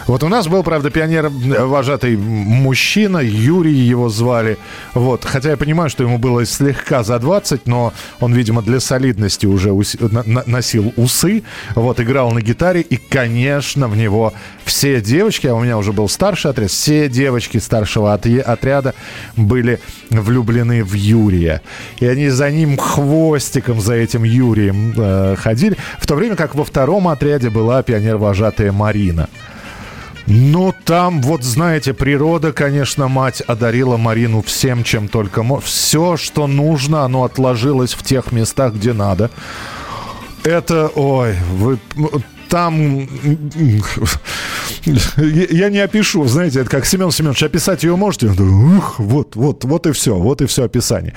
Вот 0.09 0.23
у 0.25 0.29
нас 0.29 0.49
был, 0.49 0.63
правда, 0.63 0.89
пионер-вожатый 0.91 2.17
мужчина, 2.17 3.19
Юрий 3.19 3.75
его 3.75 4.09
звали. 4.09 4.57
Вот. 4.95 5.25
Хотя 5.27 5.51
я 5.51 5.57
понимаю, 5.59 5.91
что 5.91 6.03
ему 6.03 6.17
было 6.17 6.47
слегка 6.47 7.03
за 7.05 7.19
20, 7.19 7.67
но 7.67 7.93
он, 8.19 8.33
видимо, 8.33 8.63
для 8.63 8.81
солидности 8.81 9.45
уже 9.45 9.71
ус- 9.73 9.97
на- 10.01 10.43
носил 10.47 10.95
усы. 10.97 11.43
Вот, 11.75 12.01
играл 12.01 12.31
на 12.31 12.41
гитаре. 12.41 12.81
И, 12.81 12.97
конечно, 12.97 13.87
в 13.87 13.99
него 13.99 14.33
все 14.65 15.03
девочки, 15.03 15.47
а 15.47 15.55
у 15.55 15.61
меня 15.63 15.77
уже 15.77 15.93
был 15.93 16.09
старший 16.09 16.53
отряд, 16.53 16.71
все 16.71 17.11
девочки 17.11 17.59
старшего 17.59 18.15
от- 18.15 18.25
отряда 18.27 18.95
были 19.37 19.79
влюблены 20.09 20.85
в 20.85 20.95
Юрия. 20.95 21.61
И 21.99 22.07
они 22.07 22.31
за 22.31 22.51
ним 22.51 22.79
хвостиком, 22.79 23.81
за 23.83 23.93
этим 23.95 24.25
Юрием 24.25 24.95
э, 24.97 25.37
ходили. 25.37 25.77
В 26.01 26.07
то 26.07 26.15
время 26.15 26.35
как 26.35 26.55
во 26.55 26.65
втором 26.65 27.09
отряде 27.09 27.51
была 27.51 27.83
пионер-вожатая 27.83 28.73
Марина. 28.73 29.29
Ну, 30.31 30.75
там, 30.85 31.23
вот 31.23 31.43
знаете, 31.43 31.95
природа, 31.95 32.53
конечно, 32.53 33.09
мать 33.09 33.41
одарила 33.41 33.97
Марину 33.97 34.43
всем, 34.43 34.85
чем 34.85 35.09
только 35.09 35.43
можно. 35.43 35.67
Все, 35.67 36.19
что 36.19 36.47
нужно, 36.47 37.05
оно 37.05 37.25
отложилось 37.25 37.95
в 37.95 38.03
тех 38.03 38.31
местах, 38.31 38.75
где 38.75 38.93
надо. 38.93 39.31
Это, 40.45 40.89
ой, 40.95 41.35
вы 41.55 41.79
там 42.49 43.09
я 45.17 45.71
не 45.71 45.79
опишу, 45.79 46.27
знаете, 46.27 46.61
это 46.61 46.71
как 46.71 46.87
Семен 46.87 47.11
Семенович, 47.11 47.43
описать 47.43 47.83
ее 47.83 47.97
можете? 47.97 48.29
Ух, 48.29 48.99
вот, 48.99 49.35
вот, 49.35 49.65
вот 49.65 49.87
и 49.87 49.93
все, 49.93 50.15
вот 50.15 50.43
и 50.43 50.47
все 50.47 50.65
описание. 50.65 51.15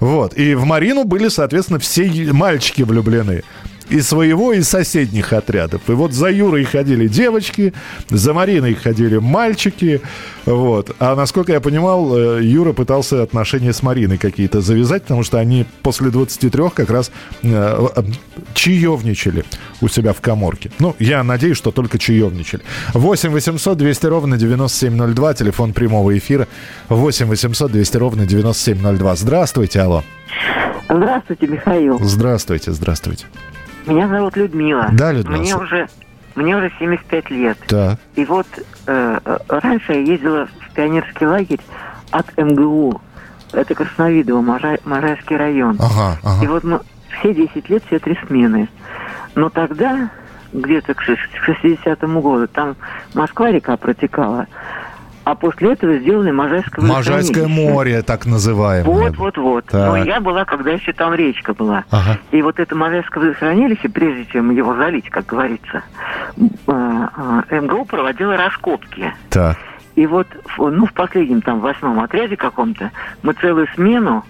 Вот. 0.00 0.36
И 0.36 0.54
в 0.54 0.64
Марину 0.64 1.04
были, 1.04 1.28
соответственно, 1.28 1.78
все 1.78 2.10
мальчики 2.32 2.82
влюблены 2.82 3.42
и 3.88 4.00
своего, 4.00 4.52
и 4.52 4.62
соседних 4.62 5.32
отрядов. 5.32 5.82
И 5.88 5.92
вот 5.92 6.12
за 6.12 6.30
Юрой 6.30 6.64
ходили 6.64 7.08
девочки, 7.08 7.72
за 8.08 8.32
Мариной 8.32 8.74
ходили 8.74 9.18
мальчики. 9.18 10.00
Вот. 10.44 10.94
А 10.98 11.14
насколько 11.14 11.52
я 11.52 11.60
понимал, 11.60 12.16
э, 12.16 12.42
Юра 12.42 12.72
пытался 12.72 13.22
отношения 13.22 13.72
с 13.72 13.82
Мариной 13.82 14.18
какие-то 14.18 14.60
завязать, 14.60 15.02
потому 15.02 15.22
что 15.22 15.38
они 15.38 15.66
после 15.82 16.10
23 16.10 16.70
как 16.74 16.90
раз 16.90 17.10
э, 17.42 17.88
э, 17.96 18.02
чаевничали 18.54 19.44
у 19.80 19.88
себя 19.88 20.12
в 20.12 20.20
коморке. 20.20 20.70
Ну, 20.78 20.94
я 20.98 21.22
надеюсь, 21.22 21.56
что 21.56 21.70
только 21.70 21.98
чаевничали. 21.98 22.62
8 22.94 23.30
800 23.30 23.78
200 23.78 24.06
ровно 24.06 24.36
9702, 24.36 25.34
телефон 25.34 25.72
прямого 25.72 26.16
эфира. 26.16 26.48
8 26.88 27.26
800 27.26 27.72
200 27.72 27.96
ровно 27.96 28.26
9702. 28.26 29.16
Здравствуйте, 29.16 29.80
алло. 29.80 30.02
Здравствуйте, 30.88 31.46
Михаил. 31.46 31.98
Здравствуйте, 32.00 32.72
здравствуйте. 32.72 33.26
Меня 33.86 34.08
зовут 34.08 34.36
Людмила. 34.36 34.88
Да, 34.92 35.12
Людмила. 35.12 35.40
Мне 35.40 35.56
уже, 35.56 35.88
мне 36.34 36.56
уже 36.56 36.72
75 36.78 37.30
лет. 37.30 37.58
Так. 37.68 37.98
И 38.16 38.24
вот 38.24 38.46
э, 38.86 39.18
раньше 39.48 39.92
я 39.92 40.00
ездила 40.00 40.46
в 40.46 40.74
пионерский 40.74 41.26
лагерь 41.26 41.60
от 42.10 42.36
МГУ. 42.36 43.00
Это 43.52 43.74
Красновидово, 43.74 44.40
Можай, 44.40 44.78
Можайский 44.84 45.36
район. 45.36 45.78
Ага, 45.78 46.18
ага. 46.22 46.44
И 46.44 46.48
вот 46.48 46.64
мы 46.64 46.80
все 47.18 47.32
10 47.32 47.68
лет, 47.70 47.82
все 47.86 47.98
три 47.98 48.18
смены. 48.26 48.68
Но 49.34 49.50
тогда, 49.50 50.10
где-то 50.52 50.94
к 50.94 51.02
60-му 51.02 52.20
году, 52.20 52.48
там 52.48 52.76
Москва-река 53.14 53.76
протекала. 53.76 54.46
А 55.26 55.34
после 55.34 55.72
этого 55.72 55.98
сделали 55.98 56.30
Можайское 56.30 56.84
Можайское 56.84 57.48
море, 57.48 58.02
так 58.02 58.26
называемое. 58.26 58.84
Вот, 58.84 59.16
вот, 59.16 59.36
вот. 59.36 59.64
Так. 59.64 59.88
Но 59.88 59.96
я 59.96 60.20
была, 60.20 60.44
когда 60.44 60.70
еще 60.70 60.92
там 60.92 61.14
речка 61.14 61.52
была. 61.52 61.82
Ага. 61.90 62.20
И 62.30 62.40
вот 62.42 62.60
это 62.60 62.76
Можайское 62.76 63.24
водохранилище, 63.24 63.88
прежде 63.88 64.24
чем 64.26 64.52
его 64.52 64.76
залить, 64.76 65.10
как 65.10 65.26
говорится, 65.26 65.82
а, 66.68 67.42
а, 67.50 67.60
МГУ 67.60 67.86
проводила 67.86 68.36
раскопки. 68.36 69.12
Так. 69.28 69.58
И 69.96 70.06
вот, 70.06 70.28
ну, 70.58 70.86
в 70.86 70.92
последнем 70.92 71.42
там 71.42 71.58
восьмом 71.58 71.98
отряде 71.98 72.36
каком-то 72.36 72.92
мы 73.24 73.32
целую 73.32 73.66
смену 73.74 74.24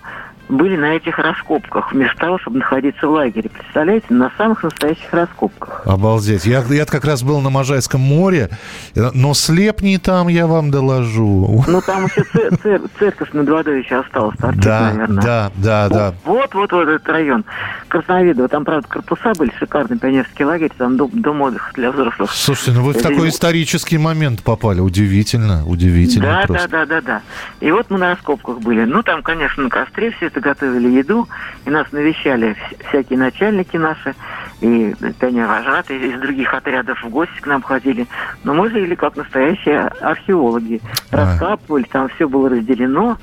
были 0.48 0.76
на 0.76 0.94
этих 0.94 1.18
раскопках, 1.18 1.92
вместо 1.92 2.16
того, 2.18 2.38
чтобы 2.38 2.58
находиться 2.58 3.06
в 3.06 3.10
лагере. 3.10 3.48
Представляете, 3.48 4.06
на 4.10 4.30
самых 4.36 4.62
настоящих 4.62 5.12
раскопках. 5.12 5.82
Обалдеть. 5.86 6.46
Я, 6.46 6.62
я 6.68 6.84
как 6.84 7.04
раз 7.04 7.22
был 7.22 7.40
на 7.40 7.50
Можайском 7.50 8.00
море, 8.00 8.50
но 8.94 9.34
слепни 9.34 9.96
там 9.96 10.28
я 10.28 10.46
вам 10.46 10.70
доложу. 10.70 11.64
Ну, 11.66 11.80
там 11.80 12.06
еще 12.06 12.22
цер- 12.32 12.56
цер- 12.62 12.82
церковь 12.98 13.32
над 13.32 13.48
водой 13.48 13.82
еще 13.82 14.00
осталась, 14.00 14.36
торчит, 14.38 14.62
да, 14.62 14.92
наверное. 14.92 15.22
Да, 15.22 15.52
да, 15.56 15.88
да. 15.88 16.14
Вот, 16.24 16.54
вот, 16.54 16.72
вот 16.72 16.88
этот 16.88 17.08
район. 17.08 17.44
Красновидово. 17.88 18.48
Там, 18.48 18.64
правда, 18.64 18.86
корпуса 18.88 19.32
были, 19.36 19.52
шикарный 19.58 19.98
пионерский 19.98 20.44
лагерь, 20.44 20.70
там 20.76 20.96
дом, 20.96 21.10
дом 21.12 21.40
отдыха 21.42 21.72
для 21.74 21.90
взрослых. 21.90 22.30
Слушайте, 22.32 22.72
ну 22.72 22.82
вы 22.82 22.92
в 22.92 23.02
такой 23.02 23.28
исторический 23.28 23.98
момент 23.98 24.42
попали. 24.42 24.80
Удивительно, 24.80 25.66
удивительно 25.66 26.26
да, 26.26 26.46
просто. 26.46 26.68
Да, 26.68 26.86
да, 26.86 27.00
да, 27.00 27.00
да. 27.00 27.22
И 27.60 27.70
вот 27.70 27.90
мы 27.90 27.98
на 27.98 28.10
раскопках 28.10 28.60
были. 28.60 28.84
Ну, 28.84 29.02
там, 29.02 29.22
конечно, 29.22 29.64
на 29.64 29.70
костре 29.70 30.10
все 30.10 30.26
это 30.36 30.40
готовили 30.40 30.88
еду, 30.88 31.28
и 31.64 31.70
нас 31.70 31.90
навещали 31.92 32.56
всякие 32.88 33.18
начальники 33.18 33.76
наши, 33.76 34.14
и 34.60 34.94
пионер-вожатые 35.18 36.10
из 36.10 36.20
других 36.20 36.52
отрядов 36.52 37.02
в 37.02 37.08
гости 37.08 37.40
к 37.40 37.46
нам 37.46 37.62
ходили. 37.62 38.06
Но 38.44 38.54
мы 38.54 38.70
жили 38.70 38.94
как 38.94 39.16
настоящие 39.16 39.80
археологи. 39.80 40.80
Раскапывали, 41.10 41.84
там 41.84 42.08
все 42.10 42.28
было 42.28 42.50
разделено. 42.50 43.18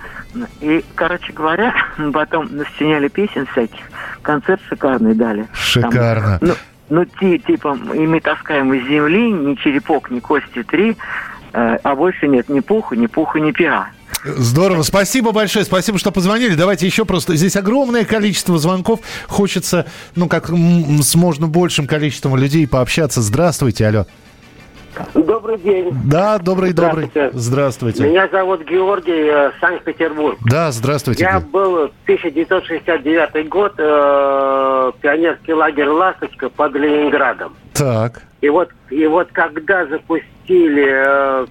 И, 0.62 0.84
короче 0.95 1.34
говоря, 1.34 1.73
потом 2.13 2.47
насчиняли 2.52 3.08
песен 3.08 3.45
всяких. 3.47 3.84
Концерт 4.21 4.62
шикарный 4.67 5.13
дали. 5.13 5.47
Шикарно. 5.54 6.39
Там, 6.39 6.49
ну, 6.89 7.06
ну, 7.21 7.38
типа, 7.38 7.78
и 7.93 8.08
мы 8.08 8.19
таскаем 8.19 8.73
из 8.73 8.88
земли 8.88 9.32
ни 9.32 9.56
черепок, 9.56 10.12
ни 10.12 10.19
кости 10.19 10.63
три, 10.63 10.97
э, 11.54 11.78
а 11.82 11.95
больше 11.95 12.28
нет 12.28 12.49
ни 12.49 12.60
пуха, 12.60 12.95
ни 12.95 13.08
пуха, 13.08 13.39
ни 13.39 13.52
пера. 13.52 13.89
Здорово. 14.23 14.84
Спасибо 14.84 15.32
большое. 15.32 15.65
Спасибо, 15.65 15.97
что 15.97 16.12
позвонили. 16.12 16.56
Давайте 16.56 16.86
еще 16.86 17.06
просто... 17.06 17.36
Здесь 17.36 17.56
огромное 17.56 18.06
количество 18.06 18.58
звонков. 18.58 19.02
Хочется, 19.28 19.86
ну, 20.15 20.28
как 20.28 20.49
с 20.49 21.15
можно 21.15 21.47
большим 21.47 21.88
количеством 21.88 22.36
людей 22.38 22.67
пообщаться. 22.67 23.21
Здравствуйте, 23.21 23.88
алло. 23.88 24.06
Добрый 25.13 25.58
день. 25.58 25.91
Да, 26.06 26.38
добрый, 26.38 26.73
добрый. 26.73 27.10
Здравствуйте. 27.34 28.04
Меня 28.04 28.28
зовут 28.32 28.63
Георгий, 28.63 29.28
э, 29.28 29.52
Санкт-Петербург. 29.60 30.38
Да, 30.45 30.71
здравствуйте. 30.71 31.23
Я 31.23 31.39
был 31.39 31.91
1969 32.06 33.49
год, 33.49 33.73
э, 33.78 34.91
пионерский 35.02 35.54
лагерь 35.54 35.88
«Ласточка» 35.88 36.49
под 36.49 36.76
Ленинградом. 36.76 37.56
Так. 37.73 38.21
И 38.41 38.49
вот, 38.49 38.69
и 38.89 39.06
вот 39.08 39.30
когда 39.32 39.88
запустили 39.88 40.88
э, 40.88 41.47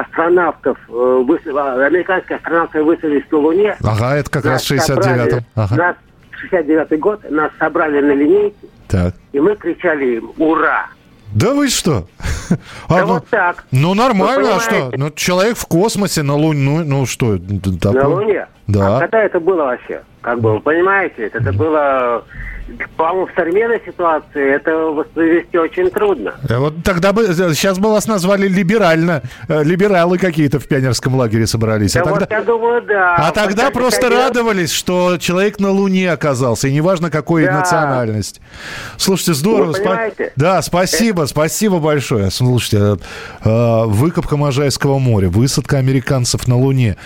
астронавтов, 0.00 0.78
э, 0.88 1.24
выс... 1.26 1.40
американские 1.46 2.36
астронавты 2.36 2.82
высадились 2.82 3.24
на 3.30 3.38
Луне. 3.38 3.76
Ага, 3.82 4.16
это 4.16 4.30
как 4.30 4.44
раз 4.44 4.64
в 4.64 4.72
69-м. 4.72 5.44
Ага. 5.54 5.76
Нас 5.76 5.96
69 6.32 7.00
год, 7.00 7.30
нас 7.30 7.50
собрали 7.58 8.00
на 8.00 8.12
линейке. 8.12 8.56
Так. 8.88 9.14
И 9.32 9.40
мы 9.40 9.56
кричали 9.56 10.16
им 10.16 10.32
«Ура!». 10.36 10.86
Да 11.34 11.52
вы 11.52 11.68
что? 11.68 12.06
Да 12.88 13.00
а, 13.00 13.06
вот 13.06 13.26
так. 13.28 13.64
Ну, 13.72 13.94
нормально, 13.94 14.56
а 14.56 14.60
что? 14.60 14.92
Ну, 14.94 15.10
человек 15.10 15.56
в 15.56 15.66
космосе 15.66 16.22
на 16.22 16.36
Луне, 16.36 16.60
ну, 16.60 16.84
ну 16.84 17.06
что? 17.06 17.38
Такое? 17.80 18.02
На 18.02 18.08
Луне? 18.08 18.46
Да. 18.66 18.96
А 18.96 19.00
когда 19.00 19.22
это 19.22 19.40
было 19.40 19.64
вообще? 19.64 20.02
Как 20.20 20.40
бы, 20.40 20.54
вы 20.54 20.60
понимаете, 20.60 21.26
это 21.26 21.52
было 21.52 22.24
по-моему, 22.96 23.26
в 23.26 23.34
современной 23.36 23.80
ситуации 23.84 24.54
это 24.54 24.70
воспроизвести 24.74 25.58
очень 25.58 25.90
трудно. 25.90 26.34
Э, 26.48 26.58
вот 26.58 26.82
тогда 26.82 27.12
бы, 27.12 27.26
сейчас 27.26 27.78
бы 27.78 27.90
вас 27.90 28.06
назвали 28.06 28.48
либерально. 28.48 29.22
Э, 29.48 29.62
либералы 29.62 30.16
какие-то 30.16 30.58
в 30.58 30.66
пионерском 30.66 31.14
лагере 31.14 31.46
собрались. 31.46 31.94
А 31.94 32.02
да 32.02 32.10
а 32.10 32.12
вот 32.12 32.20
тогда, 32.20 32.36
я 32.36 32.42
думаю, 32.42 32.82
да. 32.82 33.16
А 33.16 33.32
тогда 33.32 33.70
просто 33.70 34.02
хотел... 34.02 34.18
радовались, 34.18 34.72
что 34.72 35.18
человек 35.18 35.60
на 35.60 35.70
Луне 35.70 36.10
оказался, 36.10 36.68
и 36.68 36.72
неважно 36.72 37.10
какой 37.10 37.44
да. 37.44 37.58
национальность. 37.58 38.40
Слушайте, 38.96 39.34
здорово. 39.34 39.72
Спа... 39.74 40.08
Да, 40.36 40.62
спасибо, 40.62 41.24
это... 41.24 41.30
спасибо 41.30 41.80
большое. 41.80 42.30
Слушайте, 42.30 42.98
э, 43.44 43.84
выкопка 43.84 44.38
Можайского 44.38 44.98
моря, 44.98 45.28
высадка 45.28 45.76
американцев 45.76 46.48
на 46.48 46.56
Луне. 46.56 46.96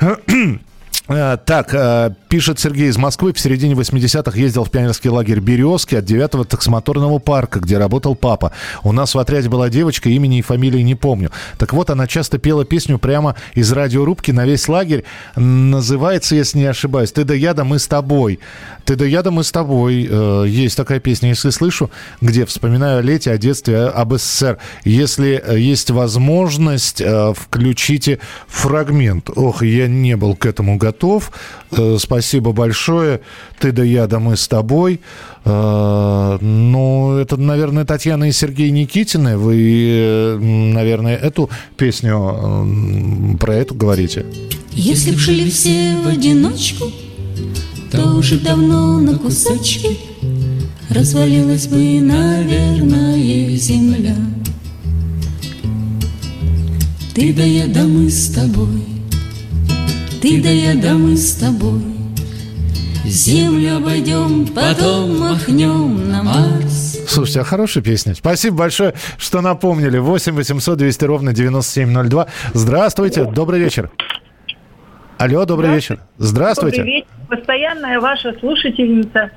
Так, 1.06 1.74
Пишет 2.34 2.58
Сергей 2.58 2.88
из 2.88 2.96
Москвы. 2.96 3.32
В 3.32 3.38
середине 3.38 3.74
80-х 3.74 4.36
ездил 4.36 4.64
в 4.64 4.70
пионерский 4.72 5.08
лагерь 5.08 5.38
«Березки» 5.38 5.94
от 5.94 6.04
9-го 6.04 6.42
таксомоторного 6.42 7.20
парка, 7.20 7.60
где 7.60 7.78
работал 7.78 8.16
папа. 8.16 8.50
У 8.82 8.90
нас 8.90 9.14
в 9.14 9.20
отряде 9.20 9.48
была 9.48 9.68
девочка, 9.68 10.08
имени 10.08 10.38
и 10.38 10.42
фамилии 10.42 10.80
не 10.80 10.96
помню. 10.96 11.30
Так 11.58 11.72
вот, 11.72 11.90
она 11.90 12.08
часто 12.08 12.38
пела 12.38 12.64
песню 12.64 12.98
прямо 12.98 13.36
из 13.54 13.70
радиорубки 13.70 14.32
на 14.32 14.46
весь 14.46 14.66
лагерь. 14.66 15.04
Называется, 15.36 16.34
если 16.34 16.58
не 16.58 16.64
ошибаюсь, 16.64 17.12
«Ты 17.12 17.22
да 17.22 17.34
я, 17.34 17.54
да 17.54 17.62
мы 17.62 17.78
с 17.78 17.86
тобой». 17.86 18.40
«Ты 18.84 18.96
да 18.96 19.04
я, 19.04 19.22
да 19.22 19.30
мы 19.30 19.44
с 19.44 19.52
тобой». 19.52 20.08
Э, 20.10 20.44
есть 20.48 20.76
такая 20.76 20.98
песня, 20.98 21.28
если 21.28 21.50
слышу, 21.50 21.88
где 22.20 22.44
вспоминаю 22.44 22.98
о 22.98 23.02
лете, 23.02 23.30
о 23.30 23.38
детстве, 23.38 23.84
об 23.84 24.12
СССР. 24.12 24.58
Если 24.84 25.40
э, 25.42 25.58
есть 25.58 25.90
возможность, 25.90 27.00
э, 27.00 27.32
включите 27.32 28.18
фрагмент. 28.48 29.30
Ох, 29.36 29.62
я 29.62 29.86
не 29.86 30.16
был 30.16 30.34
к 30.34 30.46
этому 30.46 30.76
готов. 30.78 30.93
Спасибо 31.98 32.34
спасибо 32.34 32.52
большое. 32.52 33.20
Ты 33.60 33.70
да 33.70 33.82
я, 33.82 34.06
да 34.06 34.18
мы 34.18 34.36
с 34.36 34.48
тобой. 34.48 35.00
Э, 35.44 36.38
ну, 36.40 37.16
это, 37.16 37.36
наверное, 37.36 37.84
Татьяна 37.84 38.28
и 38.28 38.32
Сергей 38.32 38.70
Никитины. 38.70 39.36
Вы, 39.36 40.36
наверное, 40.40 41.16
эту 41.16 41.50
песню 41.76 43.36
про 43.38 43.54
эту 43.54 43.74
говорите. 43.74 44.24
Если 44.72 45.12
б 45.12 45.18
жили 45.18 45.48
все 45.50 45.96
в 46.04 46.08
одиночку, 46.08 46.90
то 47.92 48.16
уже 48.16 48.38
давно 48.38 48.98
на 48.98 49.18
кусочки 49.18 49.98
развалилась 50.90 51.66
бы, 51.66 52.00
наверное, 52.00 53.56
земля. 53.56 54.16
Ты 57.14 57.32
да 57.32 57.44
я, 57.44 57.66
да 57.66 57.84
мы 57.84 58.10
с 58.10 58.30
тобой, 58.30 58.93
ты 60.24 60.42
да 60.42 60.48
я, 60.48 60.74
да 60.74 60.94
мы 60.94 61.18
с 61.18 61.34
тобой. 61.34 61.82
Землю 63.04 63.76
обойдем, 63.76 64.46
потом 64.46 65.18
махнем 65.18 66.08
на 66.08 66.22
Марс. 66.22 66.98
Слушайте, 67.06 67.40
а 67.40 67.44
хорошая 67.44 67.84
песня. 67.84 68.14
Спасибо 68.14 68.56
большое, 68.56 68.94
что 69.18 69.42
напомнили. 69.42 69.98
8 69.98 70.32
800 70.32 70.78
200 70.78 71.04
ровно 71.04 71.34
9702. 71.34 72.28
Здравствуйте, 72.54 73.24
добрый 73.24 73.60
вечер. 73.60 73.90
Алло, 75.18 75.44
добрый 75.44 75.74
вечер. 75.74 76.00
Здравствуйте. 76.16 76.78
Добрый 76.78 76.94
вечер. 76.94 77.08
Постоянная 77.28 78.00
ваша 78.00 78.32
слушательница. 78.40 79.30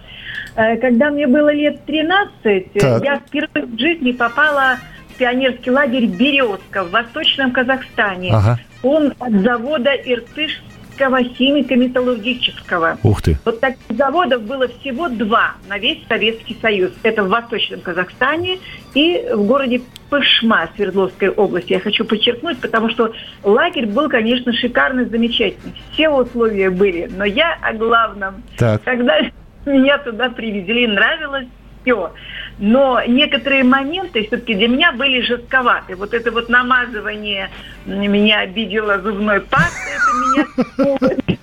Э, 0.56 0.78
когда 0.78 1.12
мне 1.12 1.28
было 1.28 1.54
лет 1.54 1.86
13, 1.86 2.36
э, 2.45 2.80
так. 2.80 3.04
я 3.04 3.19
впервые 3.19 3.65
в 3.65 3.78
жизни 3.78 4.13
попала 4.13 4.78
в 5.10 5.17
пионерский 5.17 5.69
лагерь 5.69 6.06
«Березка» 6.06 6.86
в 6.86 6.91
Восточном 6.91 7.52
Казахстане. 7.52 8.32
Ага. 8.34 8.60
Он 8.84 9.13
от 9.19 9.34
завода 9.43 9.91
«Иртыш» 9.91 10.62
Химического, 10.97 11.23
химико-металлургического. 11.23 12.97
Ух 13.03 13.21
ты. 13.21 13.38
Вот 13.45 13.60
таких 13.60 13.79
заводов 13.89 14.41
было 14.43 14.67
всего 14.67 15.10
два 15.10 15.53
на 15.69 15.77
весь 15.77 15.99
Советский 16.07 16.57
Союз. 16.62 16.91
Это 17.03 17.23
в 17.23 17.29
Восточном 17.29 17.81
Казахстане 17.81 18.57
и 18.93 19.27
в 19.33 19.45
городе 19.45 19.81
Пышма 20.10 20.69
Свердловской 20.75 21.29
области. 21.29 21.73
Я 21.73 21.79
хочу 21.79 22.05
подчеркнуть, 22.05 22.60
потому 22.60 22.89
что 22.89 23.13
лагерь 23.43 23.86
был, 23.86 24.10
конечно, 24.10 24.53
шикарный, 24.53 25.05
замечательный. 25.05 25.73
Все 25.93 26.10
условия 26.10 26.69
были. 26.69 27.10
Но 27.15 27.25
я 27.25 27.57
о 27.62 27.73
главном. 27.73 28.43
Так. 28.57 28.83
Когда 28.83 29.19
меня 29.65 29.97
туда 29.99 30.29
привезли, 30.29 30.88
нравилось 30.88 31.47
все. 31.83 32.12
Но 32.59 33.01
некоторые 33.07 33.63
моменты 33.63 34.25
все-таки 34.27 34.55
для 34.55 34.67
меня 34.67 34.91
были 34.91 35.21
жестковаты. 35.21 35.95
Вот 35.95 36.13
это 36.13 36.31
вот 36.31 36.49
намазывание 36.49 37.49
меня 37.85 38.39
обидело 38.39 38.99
зубной 38.99 39.41
пастой, 39.41 39.93
это 39.93 40.97
меня... 40.97 41.09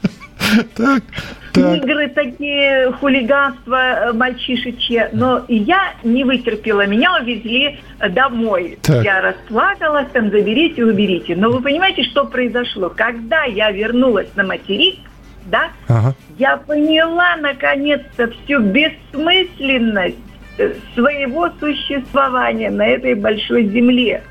Так, 0.76 1.02
так. 1.52 1.76
Игры 1.78 2.08
такие, 2.08 2.92
хулиганство 2.92 3.76
э, 3.76 4.12
мальчишечье. 4.12 5.10
Но 5.12 5.44
я 5.48 5.94
не 6.04 6.22
вытерпела. 6.22 6.86
Меня 6.86 7.16
увезли 7.20 7.80
домой. 8.10 8.78
Так. 8.82 9.04
Я 9.04 9.20
расплакалась, 9.20 10.08
там, 10.12 10.30
заберите, 10.30 10.84
уберите. 10.84 11.34
Но 11.34 11.50
вы 11.50 11.60
понимаете, 11.60 12.04
что 12.04 12.24
произошло? 12.24 12.88
Когда 12.88 13.44
я 13.44 13.72
вернулась 13.72 14.28
на 14.36 14.44
материк, 14.44 15.00
да, 15.46 15.70
ага. 15.88 16.14
я 16.38 16.56
поняла 16.56 17.36
наконец-то 17.36 18.30
всю 18.30 18.60
бессмысленность 18.60 20.16
своего 20.94 21.50
существования 21.60 22.70
на 22.70 22.86
этой 22.86 23.14
большой 23.14 23.64
земле. 23.68 24.22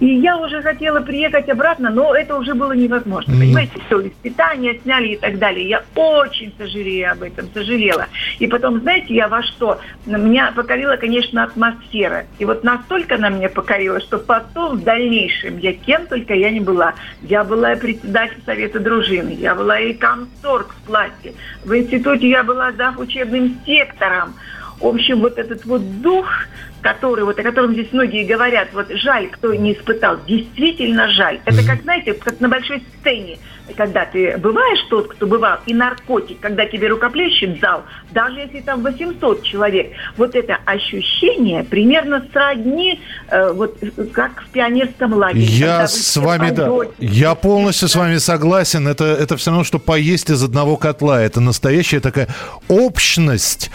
И 0.00 0.06
я 0.06 0.36
уже 0.36 0.62
хотела 0.62 1.00
приехать 1.00 1.48
обратно, 1.48 1.90
но 1.90 2.14
это 2.14 2.36
уже 2.36 2.54
было 2.54 2.72
невозможно. 2.72 3.32
Mm. 3.32 3.38
Понимаете, 3.38 3.72
все, 3.86 4.00
из 4.00 4.12
питания 4.22 4.78
сняли 4.82 5.08
и 5.08 5.16
так 5.16 5.38
далее. 5.38 5.68
Я 5.68 5.84
очень 5.94 6.52
сожалею 6.58 7.12
об 7.12 7.22
этом, 7.22 7.48
сожалела. 7.54 8.06
И 8.38 8.46
потом, 8.46 8.80
знаете, 8.80 9.14
я 9.14 9.28
во 9.28 9.42
что? 9.42 9.80
Меня 10.06 10.52
покорила, 10.54 10.96
конечно, 10.96 11.44
атмосфера. 11.44 12.26
И 12.38 12.44
вот 12.44 12.64
настолько 12.64 13.14
она 13.14 13.30
меня 13.30 13.48
покорила, 13.48 14.00
что 14.00 14.18
потом, 14.18 14.78
в 14.78 14.84
дальнейшем, 14.84 15.58
я 15.58 15.72
кем 15.72 16.06
только 16.06 16.34
я 16.34 16.50
не 16.50 16.60
была. 16.60 16.94
Я 17.22 17.44
была 17.44 17.72
и 17.72 17.80
председатель 17.80 18.42
совета 18.44 18.80
дружины, 18.80 19.30
я 19.30 19.54
была 19.54 19.78
и 19.78 19.94
комсорг 19.94 20.74
в 20.74 20.86
платье. 20.86 21.32
В 21.64 21.76
институте 21.76 22.28
я 22.28 22.42
была 22.42 22.72
зав. 22.72 22.98
учебным 22.98 23.58
сектором. 23.64 24.34
В 24.82 24.86
общем, 24.88 25.20
вот 25.20 25.38
этот 25.38 25.64
вот 25.64 26.00
дух, 26.00 26.26
который, 26.80 27.24
вот 27.24 27.38
о 27.38 27.42
котором 27.44 27.72
здесь 27.72 27.92
многие 27.92 28.24
говорят, 28.24 28.68
вот 28.72 28.88
жаль, 28.90 29.28
кто 29.30 29.54
не 29.54 29.74
испытал, 29.74 30.18
действительно 30.26 31.08
жаль. 31.08 31.40
Это 31.44 31.64
как, 31.64 31.82
знаете, 31.82 32.14
как 32.14 32.40
на 32.40 32.48
большой 32.48 32.82
сцене, 32.98 33.38
когда 33.76 34.04
ты 34.04 34.36
бываешь 34.38 34.80
тот, 34.90 35.12
кто 35.12 35.28
бывал, 35.28 35.58
и 35.66 35.72
наркотик, 35.72 36.40
когда 36.40 36.66
тебе 36.66 36.88
рукоплещет 36.88 37.60
зал, 37.60 37.84
даже 38.10 38.40
если 38.40 38.60
там 38.60 38.82
800 38.82 39.44
человек, 39.44 39.92
вот 40.16 40.34
это 40.34 40.58
ощущение 40.64 41.62
примерно 41.62 42.26
сродни, 42.32 43.00
э, 43.28 43.52
вот 43.52 43.78
как 44.12 44.42
в 44.42 44.48
пионерском 44.50 45.14
лагере. 45.14 45.44
Я 45.44 45.86
с 45.86 46.16
вами, 46.16 46.50
да, 46.50 46.68
я 46.98 47.36
полностью 47.36 47.86
с 47.86 47.94
вами 47.94 48.16
согласен. 48.16 48.88
Это, 48.88 49.04
это 49.04 49.36
все 49.36 49.50
равно, 49.50 49.62
что 49.62 49.78
поесть 49.78 50.30
из 50.30 50.42
одного 50.42 50.76
котла. 50.76 51.22
Это 51.22 51.40
настоящая 51.40 52.00
такая 52.00 52.26
общность 52.66 53.70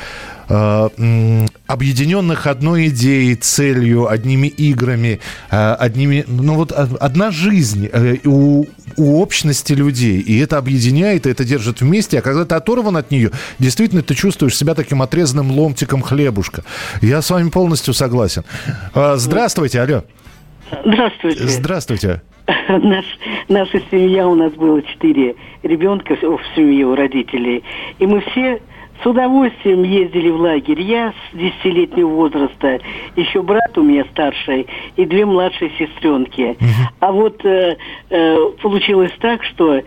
объединенных 0.48 2.48
одной 2.48 2.88
идеей, 2.88 3.36
целью, 3.36 4.10
одними 4.10 4.48
играми, 4.48 5.20
э, 5.52 5.74
одними, 5.74 6.24
ну 6.28 6.56
вот 6.56 6.72
одна 6.72 7.32
жизнь 7.32 7.90
э, 7.92 8.18
у, 8.24 8.66
у 8.96 9.22
общности 9.22 9.74
людей, 9.74 10.20
и 10.20 10.40
это 10.40 10.58
объединяет, 10.58 11.28
и 11.28 11.30
это 11.30 11.44
держит 11.44 11.82
вместе, 11.82 12.20
а 12.20 12.22
когда 12.22 12.46
ты 12.46 12.56
оторван 12.56 12.96
от 12.96 13.12
нее, 13.12 13.32
действительно 13.60 14.04
ты 14.04 14.16
чувствуешь 14.16 14.58
себя 14.58 14.74
таким 14.74 15.02
отрезанным 15.02 15.52
ломтиком 15.52 16.02
хлебушка. 16.02 16.64
Я 17.02 17.22
с 17.22 17.30
вами 17.30 17.50
полностью 17.50 17.94
согласен. 17.94 18.44
Здравствуйте, 18.94 19.82
алло. 19.82 20.04
Здравствуйте. 20.86 21.48
Здравствуйте. 21.48 22.22
Наш, 22.70 23.06
наша 23.50 23.82
семья, 23.92 24.28
у 24.28 24.36
нас 24.36 24.54
было 24.54 24.82
четыре 24.82 25.36
ребенка 25.64 26.16
в 26.16 26.40
семье 26.56 26.86
у 26.86 26.96
родителей. 26.96 27.64
И 28.00 28.06
мы 28.06 28.22
все 28.22 28.62
с 29.02 29.06
удовольствием 29.06 29.84
ездили 29.84 30.30
в 30.30 30.40
лагерь. 30.40 30.82
Я 30.82 31.12
с 31.12 31.38
десятилетнего 31.38 32.10
возраста, 32.10 32.80
еще 33.16 33.42
брат 33.42 33.78
у 33.78 33.84
меня 33.84 34.06
старший 34.12 34.68
и 34.96 35.06
две 35.06 35.26
младшие 35.26 35.72
сестренки. 35.78 36.42
Uh-huh. 36.42 36.88
А 37.00 37.12
вот 37.12 37.44
э, 37.46 37.78
э, 38.10 38.38
получилось 38.62 39.14
так, 39.20 39.44
что 39.44 39.82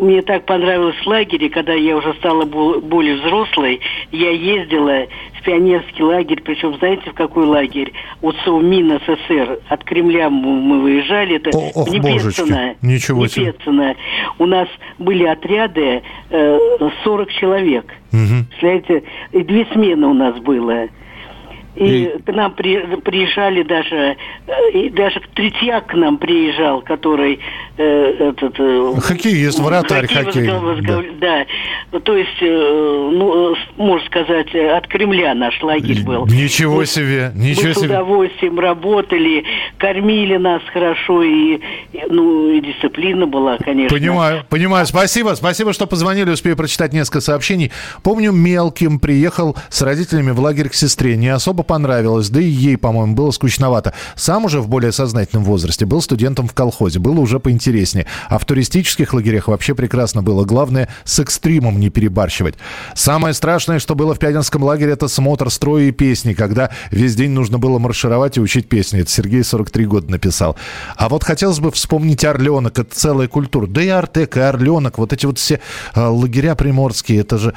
мне 0.00 0.22
так 0.22 0.46
понравилось 0.46 0.96
в 0.96 1.06
лагере, 1.06 1.48
когда 1.50 1.72
я 1.72 1.96
уже 1.96 2.14
стала 2.14 2.44
более 2.44 3.16
взрослой, 3.16 3.80
я 4.12 4.30
ездила 4.30 5.06
в 5.38 5.42
пионерский 5.42 6.02
лагерь, 6.02 6.40
причем 6.42 6.76
знаете, 6.76 7.10
в 7.10 7.14
какой 7.14 7.46
лагерь? 7.46 7.92
Вот 8.20 8.36
Совмин 8.44 8.98
СССР. 9.00 9.60
От 9.68 9.84
Кремля 9.84 10.30
мы 10.30 10.80
выезжали, 10.80 11.36
это 11.36 11.50
О, 11.56 11.70
ох, 11.74 11.90
Непецина. 11.90 12.76
Ничего 12.82 13.26
себе. 13.26 13.46
Непецина. 13.46 13.96
У 14.38 14.46
нас 14.46 14.68
были 14.98 15.24
отряды 15.24 16.02
э, 16.30 16.58
40 17.04 17.32
человек. 17.32 17.86
Угу. 18.12 18.44
Представляете, 18.48 19.02
и 19.32 19.42
две 19.42 19.66
смены 19.72 20.06
у 20.06 20.14
нас 20.14 20.38
было. 20.40 20.88
И, 21.76 22.04
и 22.04 22.22
к 22.22 22.32
нам 22.32 22.52
при, 22.54 22.78
приезжали 22.96 23.62
даже, 23.62 24.16
э, 24.46 24.70
и 24.74 24.90
даже 24.90 25.20
Третьяк 25.34 25.86
к 25.86 25.94
нам 25.94 26.18
приезжал, 26.18 26.82
который 26.82 27.38
э, 27.76 28.30
этот... 28.30 28.54
Э, 28.58 28.94
Хоккеист, 29.00 29.60
вратарь 29.60 30.08
хоккей. 30.08 30.46
хоккей. 30.46 30.58
Возгов... 30.58 31.04
Да. 31.20 31.46
да. 31.92 32.00
То 32.00 32.16
есть, 32.16 32.42
э, 32.42 33.10
ну, 33.12 33.54
можно 33.76 34.06
сказать, 34.06 34.54
от 34.54 34.88
Кремля 34.88 35.34
наш 35.34 35.62
лагерь 35.62 36.02
был. 36.02 36.26
Ничего 36.26 36.78
мы, 36.78 36.86
себе, 36.86 37.32
ничего 37.36 37.68
мы 37.68 37.74
себе. 37.74 37.74
с 37.74 37.90
удовольствием 37.90 38.58
работали, 38.58 39.44
кормили 39.78 40.36
нас 40.36 40.62
хорошо, 40.72 41.22
и, 41.22 41.60
ну, 42.08 42.50
и 42.50 42.60
дисциплина 42.60 43.26
была, 43.26 43.58
конечно. 43.58 43.96
Понимаю, 43.96 44.44
понимаю. 44.48 44.86
Спасибо, 44.86 45.34
спасибо, 45.34 45.72
что 45.72 45.86
позвонили, 45.86 46.30
успею 46.30 46.56
прочитать 46.56 46.92
несколько 46.92 47.20
сообщений. 47.20 47.70
Помню, 48.02 48.32
мелким 48.32 48.98
приехал 48.98 49.56
с 49.68 49.82
родителями 49.82 50.32
в 50.32 50.40
лагерь 50.40 50.68
к 50.68 50.74
сестре, 50.74 51.16
не 51.16 51.28
особо 51.28 51.59
понравилось, 51.62 52.30
да 52.30 52.40
и 52.40 52.48
ей, 52.48 52.76
по-моему, 52.76 53.14
было 53.14 53.30
скучновато. 53.30 53.94
Сам 54.16 54.44
уже 54.44 54.60
в 54.60 54.68
более 54.68 54.92
сознательном 54.92 55.44
возрасте 55.44 55.86
был 55.86 56.02
студентом 56.02 56.48
в 56.48 56.54
колхозе, 56.54 56.98
было 56.98 57.20
уже 57.20 57.40
поинтереснее. 57.40 58.06
А 58.28 58.38
в 58.38 58.44
туристических 58.44 59.12
лагерях 59.14 59.48
вообще 59.48 59.74
прекрасно 59.74 60.22
было. 60.22 60.44
Главное, 60.44 60.88
с 61.04 61.18
экстримом 61.18 61.80
не 61.80 61.90
перебарщивать. 61.90 62.54
Самое 62.94 63.34
страшное, 63.34 63.78
что 63.78 63.94
было 63.94 64.14
в 64.14 64.18
Пятинском 64.18 64.62
лагере, 64.62 64.92
это 64.92 65.08
смотр 65.08 65.50
строя 65.50 65.84
и 65.84 65.90
песни, 65.90 66.32
когда 66.32 66.70
весь 66.90 67.14
день 67.14 67.30
нужно 67.30 67.58
было 67.58 67.78
маршировать 67.78 68.36
и 68.36 68.40
учить 68.40 68.68
песни. 68.68 69.00
Это 69.00 69.10
Сергей 69.10 69.44
43 69.44 69.86
года 69.86 70.10
написал. 70.10 70.56
А 70.96 71.08
вот 71.08 71.24
хотелось 71.24 71.60
бы 71.60 71.70
вспомнить 71.70 72.24
Орленок, 72.24 72.78
это 72.78 72.94
целая 72.94 73.28
культура. 73.28 73.66
Да 73.66 73.82
и 73.82 73.88
Артек, 73.88 74.36
и 74.36 74.40
Орленок, 74.40 74.98
вот 74.98 75.12
эти 75.12 75.26
вот 75.26 75.38
все 75.38 75.60
э, 75.94 76.00
лагеря 76.00 76.54
приморские, 76.54 77.20
это 77.20 77.38
же, 77.38 77.54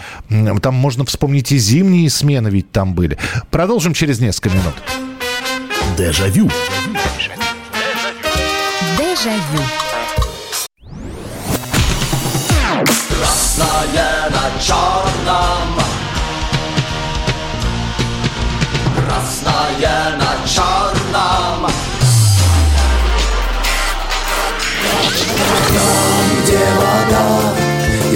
там 0.62 0.76
можно 0.76 1.06
вспомнить 1.06 1.52
и 1.52 1.58
зимние 1.58 2.10
смены 2.10 2.50
ведь 2.50 2.72
там 2.72 2.94
были. 2.94 3.18
Продолжим 3.52 3.93
через 3.94 4.20
несколько 4.20 4.50
минут. 4.50 4.74
Дежавю. 5.98 6.50
Дежавю. 8.98 9.64
Красное 13.10 14.30
на 14.30 14.62
черном 14.62 15.80
Красное 18.96 20.18
на 20.18 20.48
черном 20.48 21.72
Там, 25.70 26.44
где 26.44 26.58
вода 26.58 27.63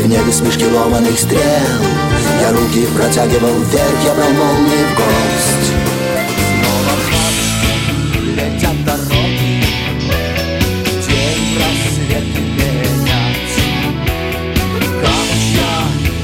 в 0.08 0.10
небе 0.10 0.32
смешки 0.32 0.66
ломаных 0.66 1.20
стрел. 1.20 1.42
Я 2.40 2.52
руки 2.54 2.88
протягивал 2.96 3.60
вверх, 3.60 4.06
я 4.06 4.14
брал 4.14 4.30
молнии 4.30 4.86
в 4.86 4.96
гость 4.96 5.74
летят 8.36 8.86
дороги 8.86 9.64
День 11.08 11.58
рассвет 11.58 12.24
менять 12.38 13.56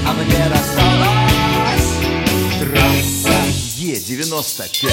а 0.05 0.13
мне 0.13 0.43
рассталась 0.49 1.91
Трасса 2.59 3.37
Е-95 3.79 4.87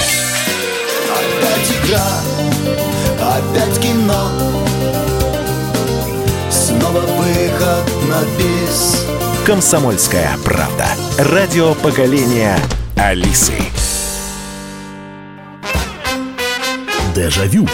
Опять 1.11 1.71
игра, 1.85 2.07
опять 3.19 3.79
кино 3.79 5.20
Снова 6.91 7.05
выход 7.05 7.89
на 8.09 8.21
бис 8.37 9.07
«Комсомольская 9.45 10.37
правда». 10.43 10.87
Радио 11.17 11.73
поколения 11.75 12.59
Алисы. 12.97 13.53
Дежавю. 17.15 17.65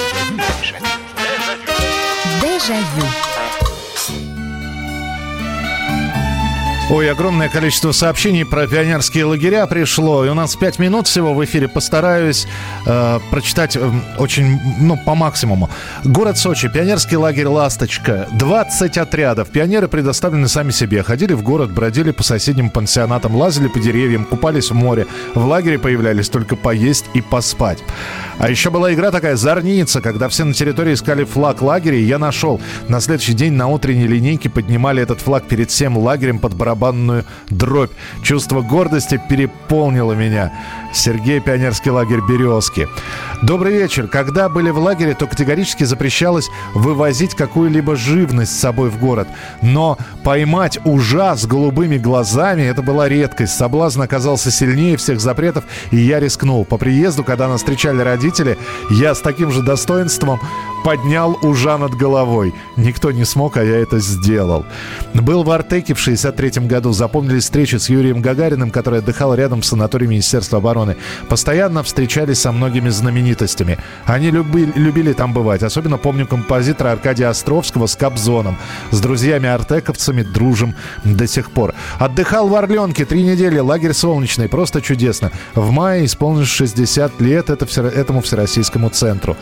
Дежавю. 2.41 3.26
Ой, 6.89 7.11
огромное 7.11 7.49
количество 7.49 7.91
сообщений 7.91 8.45
про 8.45 8.65
пионерские 8.65 9.25
лагеря 9.25 9.67
пришло. 9.67 10.23
И 10.23 10.29
у 10.29 10.33
нас 10.33 10.55
5 10.55 10.79
минут 10.79 11.07
всего 11.07 11.33
в 11.33 11.43
эфире. 11.43 11.67
Постараюсь 11.67 12.47
э, 12.85 13.19
прочитать 13.29 13.75
э, 13.75 13.91
очень, 14.17 14.57
ну, 14.79 14.95
по 14.95 15.13
максимуму. 15.13 15.69
Город 16.05 16.38
Сочи, 16.38 16.69
пионерский 16.69 17.17
лагерь 17.17 17.47
«Ласточка». 17.47 18.29
20 18.31 18.97
отрядов. 18.99 19.49
Пионеры 19.49 19.89
предоставлены 19.89 20.47
сами 20.47 20.71
себе. 20.71 21.03
Ходили 21.03 21.33
в 21.33 21.43
город, 21.43 21.73
бродили 21.73 22.11
по 22.11 22.23
соседним 22.23 22.69
пансионатам, 22.69 23.35
лазили 23.35 23.67
по 23.67 23.81
деревьям, 23.81 24.23
купались 24.23 24.71
в 24.71 24.73
море. 24.73 25.07
В 25.35 25.45
лагере 25.45 25.79
появлялись 25.79 26.29
только 26.29 26.55
поесть 26.55 27.07
и 27.13 27.19
поспать. 27.19 27.79
А 28.39 28.49
еще 28.49 28.69
была 28.69 28.93
игра 28.93 29.11
такая 29.11 29.35
«Зорница», 29.35 29.99
когда 29.99 30.29
все 30.29 30.45
на 30.45 30.53
территории 30.53 30.93
искали 30.93 31.25
флаг 31.25 31.61
лагеря, 31.61 31.97
и 31.97 32.03
я 32.03 32.17
нашел. 32.17 32.61
На 32.88 33.01
следующий 33.01 33.33
день 33.33 33.53
на 33.53 33.67
утренней 33.67 34.07
линейке 34.07 34.49
поднимали 34.49 35.03
этот 35.03 35.19
флаг 35.19 35.47
перед 35.49 35.69
всем 35.69 35.97
лагерем 35.97 36.39
под 36.39 36.53
барабан 36.53 36.76
барабанную 36.78 37.25
дробь. 37.49 37.91
Чувство 38.23 38.61
гордости 38.61 39.21
переполнило 39.30 40.13
меня. 40.13 40.53
Сергей, 40.93 41.39
пионерский 41.39 41.91
лагерь 41.91 42.21
«Березки». 42.28 42.88
Добрый 43.43 43.73
вечер. 43.73 44.07
Когда 44.07 44.49
были 44.49 44.71
в 44.71 44.80
лагере, 44.80 45.13
то 45.13 45.28
категорически 45.28 45.84
запрещалось 45.84 46.49
вывозить 46.73 47.36
какую-либо 47.36 47.95
живность 47.95 48.55
с 48.55 48.59
собой 48.59 48.89
в 48.89 48.99
город. 48.99 49.28
Но 49.61 49.97
поймать 50.23 50.80
ужа 50.86 51.36
с 51.36 51.45
голубыми 51.45 51.97
глазами– 51.97 52.61
это 52.63 52.82
была 52.82 53.07
редкость. 53.07 53.55
Соблазн 53.55 54.01
оказался 54.01 54.49
сильнее 54.49 54.97
всех 54.97 55.19
запретов, 55.19 55.65
и 55.91 55.97
я 55.97 56.19
рискнул. 56.19 56.65
По 56.65 56.78
приезду, 56.78 57.23
когда 57.23 57.47
нас 57.47 57.59
встречали 57.59 58.01
родители, 58.01 58.57
я 58.89 59.13
с 59.13 59.19
таким 59.19 59.51
же 59.51 59.61
достоинством 59.61 60.39
поднял 60.84 61.38
ужа 61.43 61.78
над 61.78 61.93
головой. 61.95 62.53
Никто 62.75 63.11
не 63.11 63.25
смог, 63.25 63.57
а 63.57 63.63
я 63.63 63.78
это 63.78 63.99
сделал. 63.99 64.65
Был 65.13 65.43
в 65.43 65.51
Артеке 65.51 65.93
в 65.93 65.99
63 65.99 66.66
году. 66.68 66.91
Запомнились 66.91 67.43
встречи 67.43 67.76
с 67.76 67.89
Юрием 67.89 68.22
Гагариным, 68.22 68.72
который 68.72 68.99
отдыхал 68.99 69.34
рядом 69.34 69.63
с 69.63 69.70
санаторием 69.70 70.11
Министерства 70.11 70.59
обороны. 70.59 70.97
Постоянно 71.30 71.84
встречались 71.84 72.41
со 72.41 72.51
многими 72.51 72.89
знаменитостями. 72.89 73.78
Они 74.05 74.32
любили, 74.32 74.72
любили 74.76 75.13
там 75.13 75.34
бывать. 75.34 75.63
Особенно 75.63 75.97
помню 75.97 76.28
композитора 76.28 76.91
Аркадия 76.91 77.30
Островского 77.30 77.88
с 77.88 77.95
Кобзоном. 77.95 78.57
С 78.91 78.99
друзьями-артековцами 78.99 80.24
дружим 80.24 80.76
до 81.03 81.28
сих 81.28 81.51
пор. 81.51 81.74
Отдыхал 81.99 82.47
в 82.47 82.55
Орленке 82.55 83.05
три 83.05 83.24
недели. 83.24 83.59
Лагерь 83.59 83.93
солнечный. 83.93 84.49
Просто 84.49 84.82
чудесно. 84.82 85.32
В 85.55 85.72
мае 85.72 86.05
исполнилось 86.05 86.47
60 86.47 87.22
лет 87.22 87.49
это, 87.49 87.65
этому 87.82 88.22
всероссийскому 88.22 88.89
центру. 88.89 89.38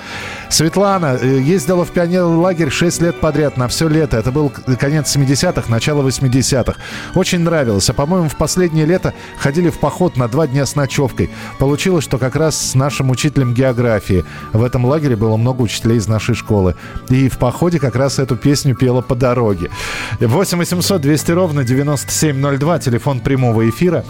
Светлана 0.50 1.18
э, 1.22 1.40
ездила 1.40 1.86
в 1.86 1.92
пионерный 1.92 2.38
лагерь 2.38 2.70
6 2.70 3.02
лет 3.02 3.20
подряд 3.20 3.58
на 3.58 3.68
все 3.68 3.88
лето. 3.88 4.18
Это 4.18 4.32
был 4.32 4.52
конец 4.80 5.16
70-х, 5.16 5.70
начало 5.70 6.08
80-х. 6.08 6.76
Очень 7.16 7.40
нравилось. 7.40 7.90
А, 7.90 7.94
по-моему, 7.94 8.28
в 8.28 8.36
последнее 8.36 8.86
лето 8.86 9.14
ходили 9.38 9.70
в 9.70 9.80
поход 9.80 10.18
на 10.18 10.28
два 10.28 10.48
дня 10.48 10.66
с 10.66 10.76
ночевкой. 10.76 11.30
Получилось, 11.60 12.04
что 12.04 12.18
как 12.18 12.36
раз 12.36 12.72
с 12.72 12.76
нашим 12.76 13.10
учителем 13.10 13.54
географии. 13.54 14.26
В 14.52 14.64
этом 14.64 14.86
лагере 14.86 15.16
было 15.16 15.38
много 15.38 15.62
учителей 15.62 15.98
из 15.98 16.08
нашей 16.08 16.36
школы. 16.36 16.76
И 17.10 17.30
в 17.30 17.38
походе 17.38 17.80
как 17.80 17.96
раз 17.96 18.20
эту 18.20 18.36
песню 18.36 18.76
пела 18.76 19.02
по 19.02 19.16
дороге. 19.16 19.72
8 20.20 20.58
800 20.58 21.02
200 21.02 21.32
ровно 21.32 21.64
9702, 21.64 22.80
телефон 22.80 23.22
прямого 23.22 23.68
эфира. 23.70 24.04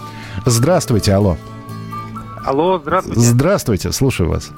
Здравствуйте, 0.45 1.13
алло. 1.13 1.37
Алло, 2.43 2.79
здравствуйте. 2.79 3.21
Здравствуйте, 3.21 3.91
слушаю 3.91 4.29
вас. 4.29 4.51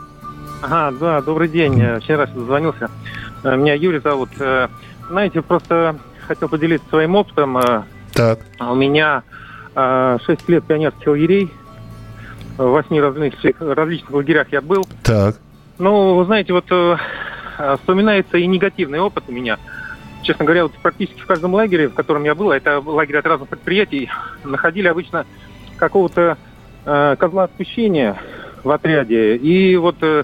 Ага, 0.62 0.98
да, 1.00 1.22
добрый 1.22 1.50
день. 1.50 1.74
Вчера 2.02 2.26
дозвонился. 2.26 2.90
Э, 3.44 3.56
меня 3.56 3.74
Юрий 3.74 4.00
зовут. 4.00 4.30
Э, 4.40 4.70
знаете, 5.10 5.42
просто 5.42 5.98
хотел 6.28 6.50
поделиться 6.50 6.88
своим 6.90 7.16
опытом. 7.16 7.58
Э, 8.18 8.36
так. 8.36 8.40
У 8.60 8.76
меня 8.76 9.24
6 9.76 10.50
лет 10.50 10.64
пионерских 10.66 11.08
лагерей. 11.08 11.52
В 12.58 12.70
восьми 12.72 13.00
различных, 13.00 13.56
различных 13.60 14.12
лагерях 14.12 14.48
я 14.52 14.62
был. 14.62 14.88
Так. 15.04 15.36
Ну, 15.78 16.16
вы 16.16 16.26
знаете, 16.26 16.54
вот 16.54 16.66
вспоминается 17.80 18.38
и 18.38 18.48
негативный 18.48 19.00
опыт 19.00 19.26
у 19.28 19.32
меня. 19.32 19.60
Честно 20.24 20.46
говоря, 20.46 20.64
вот 20.64 20.74
практически 20.82 21.20
в 21.22 21.26
каждом 21.26 21.54
лагере, 21.54 21.90
в 21.90 21.94
котором 21.94 22.24
я 22.24 22.36
был, 22.36 22.52
а 22.52 22.58
это 22.58 22.80
лагерь 22.80 23.18
от 23.18 23.26
разных 23.28 23.50
предприятий, 23.50 24.10
находили 24.44 24.88
обычно 24.88 25.26
какого-то 25.78 26.38
э, 26.86 27.16
козла 27.18 27.44
отпущения 27.44 28.18
в 28.64 28.72
отряде. 28.72 29.38
И 29.38 29.78
вот 29.78 29.96
э, 30.02 30.24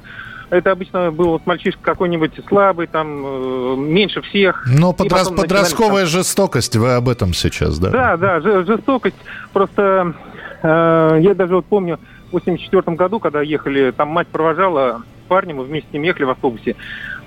это 0.54 0.72
обычно 0.72 1.12
был 1.12 1.30
вот 1.30 1.46
мальчишка 1.46 1.82
какой-нибудь 1.82 2.34
слабый, 2.48 2.88
там, 2.88 3.24
э, 3.26 3.76
меньше 3.78 4.22
всех. 4.22 4.66
Но 4.68 4.94
подрос, 4.94 5.30
подростковая 5.30 6.04
там... 6.04 6.12
жестокость, 6.12 6.76
вы 6.76 6.94
об 6.94 7.10
этом 7.10 7.34
сейчас, 7.34 7.80
да? 7.80 7.90
Да, 7.90 8.18
да, 8.18 8.40
жестокость. 8.40 9.16
Просто 9.52 10.14
э, 10.62 11.18
я 11.22 11.34
даже 11.34 11.56
вот 11.56 11.66
помню, 11.66 12.00
в 12.30 12.34
84 12.34 12.96
году, 12.96 13.20
когда 13.20 13.42
ехали, 13.42 13.92
там 13.92 14.10
мать 14.10 14.28
провожала 14.28 15.02
парня, 15.28 15.56
мы 15.56 15.64
вместе 15.64 15.90
с 15.90 15.94
ним 15.94 16.04
ехали 16.04 16.26
в 16.26 16.30
автобусе. 16.30 16.76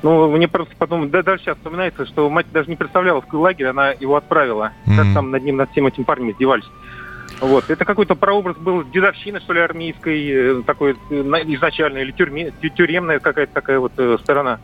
Ну, 0.03 0.31
мне 0.31 0.47
просто 0.47 0.75
потом, 0.79 1.11
да, 1.11 1.23
даже 1.23 1.43
сейчас 1.43 1.57
вспоминается, 1.57 2.07
что 2.07 2.31
мать 2.31 2.47
даже 2.53 2.69
не 2.69 2.77
представляла, 2.77 3.21
в 3.21 3.25
какой 3.25 3.41
лагерь 3.41 3.67
она 3.67 3.91
его 3.91 4.15
отправила. 4.17 4.73
Mm-hmm. 4.87 4.97
Как 4.97 5.15
там 5.15 5.31
над 5.31 5.43
ним, 5.43 5.57
над 5.57 5.71
всем 5.73 5.87
этим 5.87 6.05
парнем 6.05 6.31
издевались. 6.31 6.67
Вот. 7.41 7.69
Это 7.69 7.85
какой-то 7.85 8.15
прообраз 8.15 8.57
был 8.57 8.85
дедовщины, 8.85 9.41
что 9.41 9.53
ли, 9.53 9.61
армейской, 9.61 10.63
такой 10.65 10.93
изначально, 10.93 11.99
или 11.99 12.13
тюрьме, 12.13 12.53
тюремная 12.75 13.19
какая-то 13.19 13.53
такая 13.53 13.79
вот 13.79 13.93
сторона. 14.21 14.59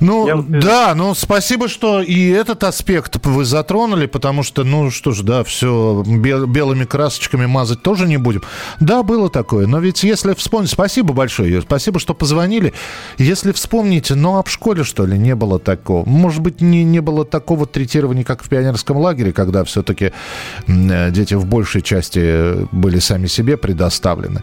Ну, 0.00 0.26
Я... 0.26 0.60
да, 0.60 0.94
ну, 0.94 1.14
спасибо, 1.14 1.68
что 1.68 2.00
и 2.00 2.28
этот 2.28 2.64
аспект 2.64 3.24
вы 3.24 3.44
затронули, 3.44 4.06
потому 4.06 4.42
что, 4.42 4.64
ну, 4.64 4.90
что 4.90 5.12
ж, 5.12 5.22
да, 5.22 5.44
все 5.44 6.02
бел- 6.06 6.46
белыми 6.46 6.84
красочками 6.84 7.46
мазать 7.46 7.82
тоже 7.82 8.06
не 8.06 8.16
будем. 8.16 8.42
Да, 8.80 9.02
было 9.02 9.30
такое, 9.30 9.66
но 9.66 9.78
ведь 9.78 10.02
если 10.02 10.34
вспомнить... 10.34 10.70
Спасибо 10.70 11.14
большое, 11.14 11.52
Юр, 11.52 11.62
спасибо, 11.62 11.98
что 12.00 12.14
позвонили. 12.14 12.72
Если 13.18 13.52
вспомните, 13.52 14.14
ну, 14.14 14.38
а 14.38 14.42
в 14.42 14.50
школе, 14.50 14.84
что 14.84 15.06
ли, 15.06 15.18
не 15.18 15.34
было 15.34 15.58
такого? 15.58 16.08
Может 16.08 16.40
быть, 16.40 16.60
не, 16.60 16.84
не 16.84 17.00
было 17.00 17.24
такого 17.24 17.66
третирования, 17.66 18.24
как 18.24 18.42
в 18.42 18.48
пионерском 18.48 18.96
лагере, 18.98 19.32
когда 19.32 19.64
все-таки 19.64 20.12
дети 20.66 21.34
в 21.34 21.46
большей 21.46 21.82
части 21.82 22.66
были 22.72 22.98
сами 22.98 23.26
себе 23.26 23.56
предоставлены. 23.56 24.42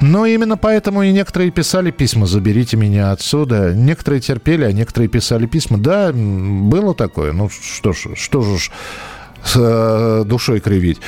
Но 0.00 0.26
именно 0.26 0.56
поэтому 0.56 1.02
и 1.02 1.12
некоторые 1.12 1.50
писали 1.50 1.90
письма 1.90 2.26
«заберите 2.26 2.76
меня 2.76 3.12
отсюда». 3.12 3.72
Некоторые 3.74 4.20
терпели, 4.20 4.64
а 4.64 4.72
некоторые 4.72 5.08
писали 5.08 5.46
письма. 5.46 5.78
Да, 5.78 6.12
было 6.12 6.94
такое. 6.94 7.32
Ну 7.32 7.48
что 7.48 7.92
ж, 7.92 8.08
что 8.16 8.42
же 8.42 8.58
с 9.44 9.56
э, 9.56 10.24
душой 10.24 10.60
кривить. 10.60 11.00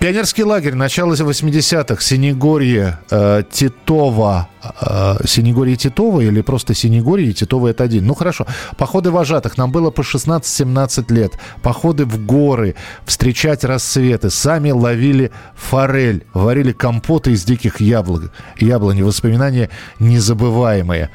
Пионерский 0.00 0.44
лагерь, 0.44 0.76
начало 0.76 1.12
80-х, 1.12 2.02
Синегорье, 2.02 2.98
э, 3.10 3.42
Титова, 3.52 4.48
э, 4.80 5.26
Синегорье 5.26 5.76
Титова 5.76 6.22
или 6.22 6.40
просто 6.40 6.72
Синегорье, 6.72 7.34
Титова 7.34 7.68
это 7.68 7.84
один. 7.84 8.06
Ну 8.06 8.14
хорошо, 8.14 8.46
походы 8.78 9.10
вожатых, 9.10 9.58
нам 9.58 9.70
было 9.70 9.90
по 9.90 10.00
16-17 10.00 11.12
лет, 11.12 11.32
походы 11.62 12.06
в 12.06 12.24
горы, 12.24 12.76
встречать 13.04 13.62
рассветы, 13.62 14.30
сами 14.30 14.70
ловили 14.70 15.32
форель, 15.54 16.24
варили 16.32 16.72
компоты 16.72 17.32
из 17.32 17.44
диких 17.44 17.82
яблок, 17.82 18.32
яблони, 18.58 19.02
воспоминания 19.02 19.68
незабываемые. 19.98 21.10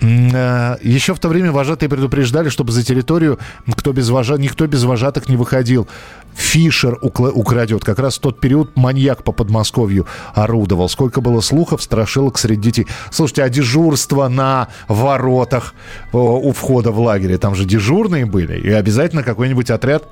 Э, 0.00 0.76
Еще 0.82 1.14
в 1.14 1.18
то 1.18 1.28
время 1.28 1.52
вожатые 1.52 1.88
предупреждали, 1.88 2.48
чтобы 2.48 2.72
за 2.72 2.82
территорию 2.82 3.38
кто 3.76 3.92
без 3.92 4.08
вожа... 4.10 4.36
никто 4.36 4.66
без 4.66 4.84
вожатых 4.84 5.28
не 5.28 5.36
выходил. 5.36 5.88
Фишер 6.34 6.98
украдет. 7.00 7.84
Как 7.84 7.98
раз 7.98 8.16
в 8.16 8.20
тот 8.20 8.40
период 8.40 8.76
маньяк 8.76 9.22
по 9.22 9.32
Подмосковью 9.32 10.06
орудовал. 10.34 10.88
Сколько 10.88 11.20
было 11.20 11.40
слухов, 11.40 11.82
страшилок 11.82 12.38
среди 12.38 12.62
детей. 12.62 12.86
Слушайте, 13.10 13.44
а 13.44 13.48
дежурство 13.48 14.28
на 14.28 14.68
воротах 14.88 15.74
у 16.12 16.52
входа 16.52 16.90
в 16.90 16.98
лагере, 16.98 17.38
там 17.38 17.54
же 17.54 17.64
дежурные 17.64 18.26
были. 18.26 18.58
И 18.58 18.70
обязательно 18.70 19.22
какой-нибудь 19.22 19.70
отряд 19.70 20.08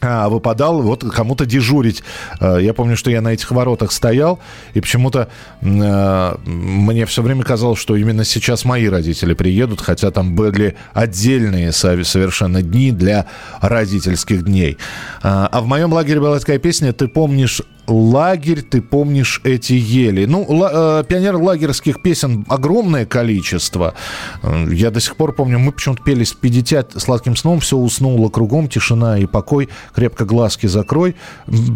выпадал 0.00 0.82
вот 0.82 1.04
кому-то 1.04 1.46
дежурить. 1.46 2.02
А, 2.40 2.58
я 2.58 2.74
помню, 2.74 2.96
что 2.96 3.10
я 3.10 3.20
на 3.20 3.32
этих 3.32 3.50
воротах 3.50 3.92
стоял, 3.92 4.38
и 4.74 4.80
почему-то 4.80 5.28
э, 5.60 6.34
мне 6.44 7.06
все 7.06 7.22
время 7.22 7.42
казалось, 7.42 7.78
что 7.78 7.96
именно 7.96 8.24
сейчас 8.24 8.64
мои 8.64 8.88
родители 8.88 9.34
приедут, 9.34 9.80
хотя 9.80 10.10
там 10.10 10.34
были 10.34 10.76
отдельные 10.92 11.72
совершенно 11.72 12.62
дни 12.62 12.90
для 12.90 13.26
родительских 13.60 14.44
дней. 14.44 14.78
А, 15.22 15.48
а 15.50 15.60
в 15.60 15.66
моем 15.66 15.92
лагере 15.92 16.20
была 16.20 16.38
такая 16.38 16.58
песня 16.58 16.92
«Ты 16.92 17.08
помнишь 17.08 17.62
лагерь, 17.86 18.62
ты 18.62 18.80
помнишь 18.80 19.40
эти 19.44 19.72
ели. 19.72 20.24
Ну, 20.24 20.44
ла, 20.48 21.00
э, 21.00 21.04
пионер-лагерских 21.08 22.00
песен 22.02 22.44
огромное 22.48 23.06
количество. 23.06 23.94
Э, 24.42 24.66
я 24.70 24.90
до 24.90 25.00
сих 25.00 25.16
пор 25.16 25.32
помню, 25.34 25.58
мы 25.58 25.72
почему-то 25.72 26.02
пели 26.02 26.24
с 26.24 26.32
50 26.32 27.00
сладким 27.00 27.36
сном, 27.36 27.60
все 27.60 27.76
уснуло 27.76 28.28
кругом, 28.28 28.68
тишина 28.68 29.18
и 29.18 29.26
покой, 29.26 29.68
крепко 29.94 30.24
глазки 30.24 30.66
закрой. 30.66 31.16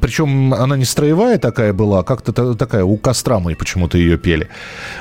Причем 0.01 0.55
она 0.55 0.77
не 0.77 0.85
строевая 0.85 1.39
такая 1.39 1.73
была, 1.73 2.01
а 2.01 2.03
как-то 2.03 2.55
такая, 2.55 2.85
у 2.85 2.97
костра 2.97 3.39
мы 3.39 3.55
почему-то 3.55 3.99
ее 3.99 4.19
пели. 4.19 4.49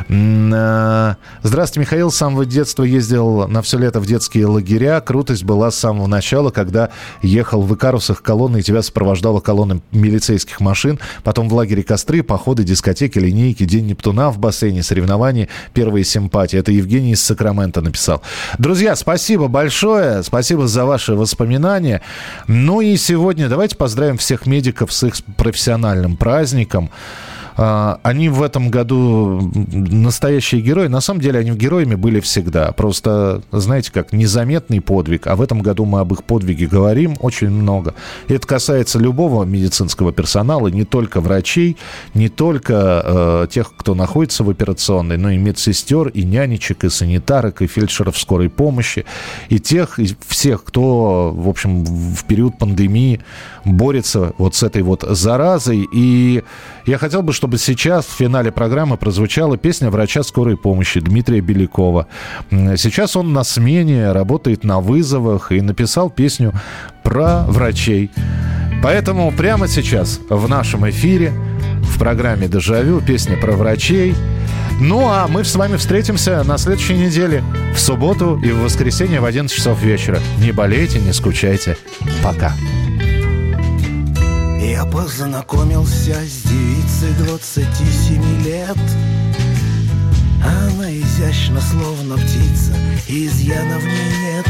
Э, 0.09 1.15
здравствуйте, 1.43 1.79
Михаил, 1.79 2.11
с 2.11 2.17
самого 2.17 2.45
детства 2.45 2.83
ездил 2.83 3.47
на 3.47 3.61
все 3.61 3.77
лето 3.77 3.99
в 3.99 4.05
детские 4.05 4.47
лагеря. 4.47 4.99
Крутость 5.01 5.43
была 5.43 5.71
с 5.71 5.77
самого 5.77 6.07
начала, 6.07 6.49
когда 6.49 6.89
ехал 7.21 7.61
в 7.61 7.73
Икарусах 7.73 8.21
колонны, 8.21 8.59
и 8.59 8.63
тебя 8.63 8.81
сопровождала 8.81 9.39
колонна 9.39 9.81
милицейских 9.91 10.59
машин 10.59 10.96
потом 11.23 11.49
в 11.49 11.53
лагере 11.53 11.83
костры, 11.83 12.23
походы, 12.23 12.63
дискотеки, 12.63 13.19
линейки, 13.19 13.65
День 13.65 13.87
Нептуна 13.87 14.29
в 14.29 14.37
бассейне, 14.37 14.83
соревнования, 14.83 15.47
первые 15.73 16.03
симпатии. 16.03 16.59
Это 16.59 16.71
Евгений 16.71 17.11
из 17.11 17.23
Сакрамента 17.23 17.81
написал. 17.81 18.21
Друзья, 18.57 18.95
спасибо 18.95 19.47
большое, 19.47 20.23
спасибо 20.23 20.67
за 20.67 20.85
ваши 20.85 21.13
воспоминания. 21.13 22.01
Ну 22.47 22.81
и 22.81 22.95
сегодня 22.97 23.49
давайте 23.49 23.75
поздравим 23.75 24.17
всех 24.17 24.45
медиков 24.45 24.91
с 24.93 25.03
их 25.03 25.15
профессиональным 25.37 26.17
праздником. 26.17 26.89
А, 27.57 27.99
они 28.03 28.29
в 28.29 28.43
этом 28.43 28.69
году 28.69 29.51
настоящие 29.67 30.61
герои. 30.61 30.87
На 30.87 31.01
самом 31.01 31.21
деле 31.21 31.39
они 31.39 31.51
героями 31.51 31.95
были 31.95 32.19
всегда. 32.19 32.71
Просто, 32.71 33.41
знаете, 33.51 33.91
как 33.91 34.13
незаметный 34.13 34.79
подвиг. 34.79 35.27
А 35.27 35.35
в 35.35 35.41
этом 35.41 35.61
году 35.61 35.85
мы 35.85 35.99
об 35.99 36.13
их 36.13 36.23
подвиге 36.23 36.67
говорим 36.67 37.15
очень 37.19 37.49
много. 37.49 37.95
Это 38.27 38.47
касается 38.47 38.99
любого 38.99 39.43
медицинского 39.43 40.13
персонала, 40.13 40.67
не 40.67 40.83
только 40.83 41.19
врачей, 41.19 41.77
не 42.13 42.29
только 42.29 43.01
э, 43.03 43.47
тех, 43.49 43.73
кто 43.75 43.95
находится 43.95 44.43
в 44.43 44.49
операционной, 44.49 45.17
но 45.17 45.31
и 45.31 45.37
медсестер, 45.37 46.09
и 46.09 46.23
нянечек, 46.23 46.83
и 46.83 46.89
санитарок, 46.89 47.61
и 47.63 47.67
фельдшеров 47.67 48.17
скорой 48.17 48.49
помощи, 48.49 49.05
и 49.49 49.59
тех, 49.59 49.99
и 49.99 50.15
всех, 50.27 50.63
кто, 50.63 51.31
в 51.35 51.49
общем, 51.49 51.83
в 51.83 52.23
период 52.25 52.59
пандемии 52.59 53.21
борется 53.65 54.33
вот 54.37 54.55
с 54.55 54.63
этой 54.63 54.81
вот 54.81 55.03
заразой. 55.07 55.87
И 55.93 56.43
я 56.85 56.97
хотел 56.97 57.23
бы, 57.23 57.33
чтобы 57.33 57.46
сейчас 57.55 58.05
в 58.05 58.11
финале 58.11 58.51
программы 58.51 58.97
прозвучала 58.97 59.57
песня 59.57 59.89
врача 59.89 60.23
скорой 60.23 60.57
помощи 60.57 60.99
Дмитрия 60.99 61.41
Белякова. 61.41 62.07
Сейчас 62.49 63.15
он 63.15 63.33
на 63.33 63.43
смене, 63.43 64.11
работает 64.11 64.63
на 64.63 64.79
вызовах 64.79 65.51
и 65.51 65.61
написал 65.61 66.09
песню 66.09 66.53
про 67.03 67.43
врачей. 67.47 68.11
Поэтому 68.83 69.31
прямо 69.31 69.67
сейчас 69.67 70.19
в 70.29 70.49
нашем 70.49 70.89
эфире 70.89 71.31
в 71.83 71.97
программе 71.99 72.47
«Дежавю» 72.47 73.01
песня 73.01 73.37
про 73.37 73.53
врачей. 73.53 74.15
Ну 74.79 75.07
а 75.07 75.27
мы 75.27 75.43
с 75.43 75.55
вами 75.55 75.77
встретимся 75.77 76.43
на 76.43 76.57
следующей 76.57 76.95
неделе 76.95 77.43
в 77.73 77.79
субботу 77.79 78.39
и 78.43 78.51
в 78.51 78.61
воскресенье 78.61 79.19
в 79.19 79.25
11 79.25 79.55
часов 79.55 79.81
вечера. 79.81 80.19
Не 80.39 80.51
болейте, 80.51 80.99
не 80.99 81.13
скучайте. 81.13 81.77
Пока. 82.23 82.53
Я 84.77 84.85
познакомился 84.85 86.13
с 86.13 86.43
девицей 86.43 87.11
27 87.25 88.43
лет. 88.43 88.77
Она 90.45 90.91
изящна, 90.91 91.59
словно 91.59 92.15
птица, 92.15 92.73
изъянов 93.07 93.81
в 93.81 93.87
ней 93.87 94.35
нет. 94.35 94.45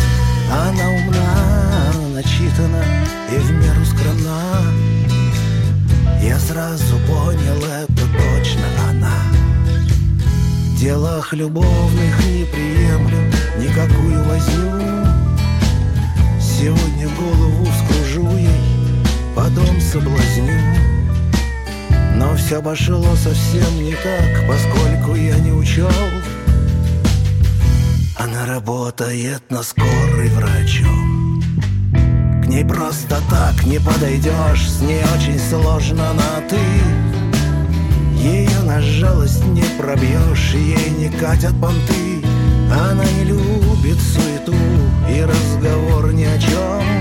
Она 0.52 0.90
умна, 0.90 2.14
начитана 2.14 2.84
и 3.32 3.38
в 3.38 3.52
меру 3.52 3.86
скромна. 3.86 4.64
Я 6.22 6.38
сразу 6.40 6.98
понял, 7.08 7.64
это 7.64 8.02
точно 8.02 8.68
она. 8.90 9.22
В 10.74 10.78
делах 10.78 11.32
любовных 11.32 12.26
не 12.26 12.44
приемлю 12.44 13.32
никакую 13.58 14.26
возню 14.26 14.78
Сегодня 16.42 17.08
голову 17.16 17.66
ей 17.66 17.97
потом 19.38 19.80
соблазню 19.80 20.60
Но 22.16 22.36
все 22.36 22.60
пошло 22.60 23.16
совсем 23.16 23.84
не 23.84 23.94
так, 23.94 24.48
поскольку 24.48 25.16
я 25.16 25.38
не 25.38 25.52
учел 25.52 25.92
Она 28.18 28.48
работает 28.48 29.44
на 29.50 29.62
скорой 29.62 30.30
врачом. 30.30 31.42
К 32.44 32.48
ней 32.48 32.66
просто 32.66 33.22
так 33.30 33.64
не 33.64 33.80
подойдешь, 33.80 34.70
с 34.70 34.82
ней 34.82 35.04
очень 35.16 35.40
сложно 35.40 36.14
на 36.14 36.42
«ты» 36.50 36.58
Ее 38.18 38.60
на 38.64 38.82
жалость 38.82 39.46
не 39.46 39.64
пробьешь, 39.80 40.54
ей 40.54 40.90
не 40.98 41.10
катят 41.10 41.54
понты. 41.62 42.24
Она 42.72 43.06
не 43.06 43.26
любит 43.26 43.98
суету 44.00 44.56
и 45.08 45.22
разговор 45.22 46.12
ни 46.12 46.24
о 46.24 46.40
чем 46.40 46.97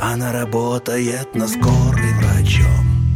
она 0.00 0.32
работает 0.32 1.34
на 1.34 1.48
скорой 1.48 2.12
врачом. 2.14 3.14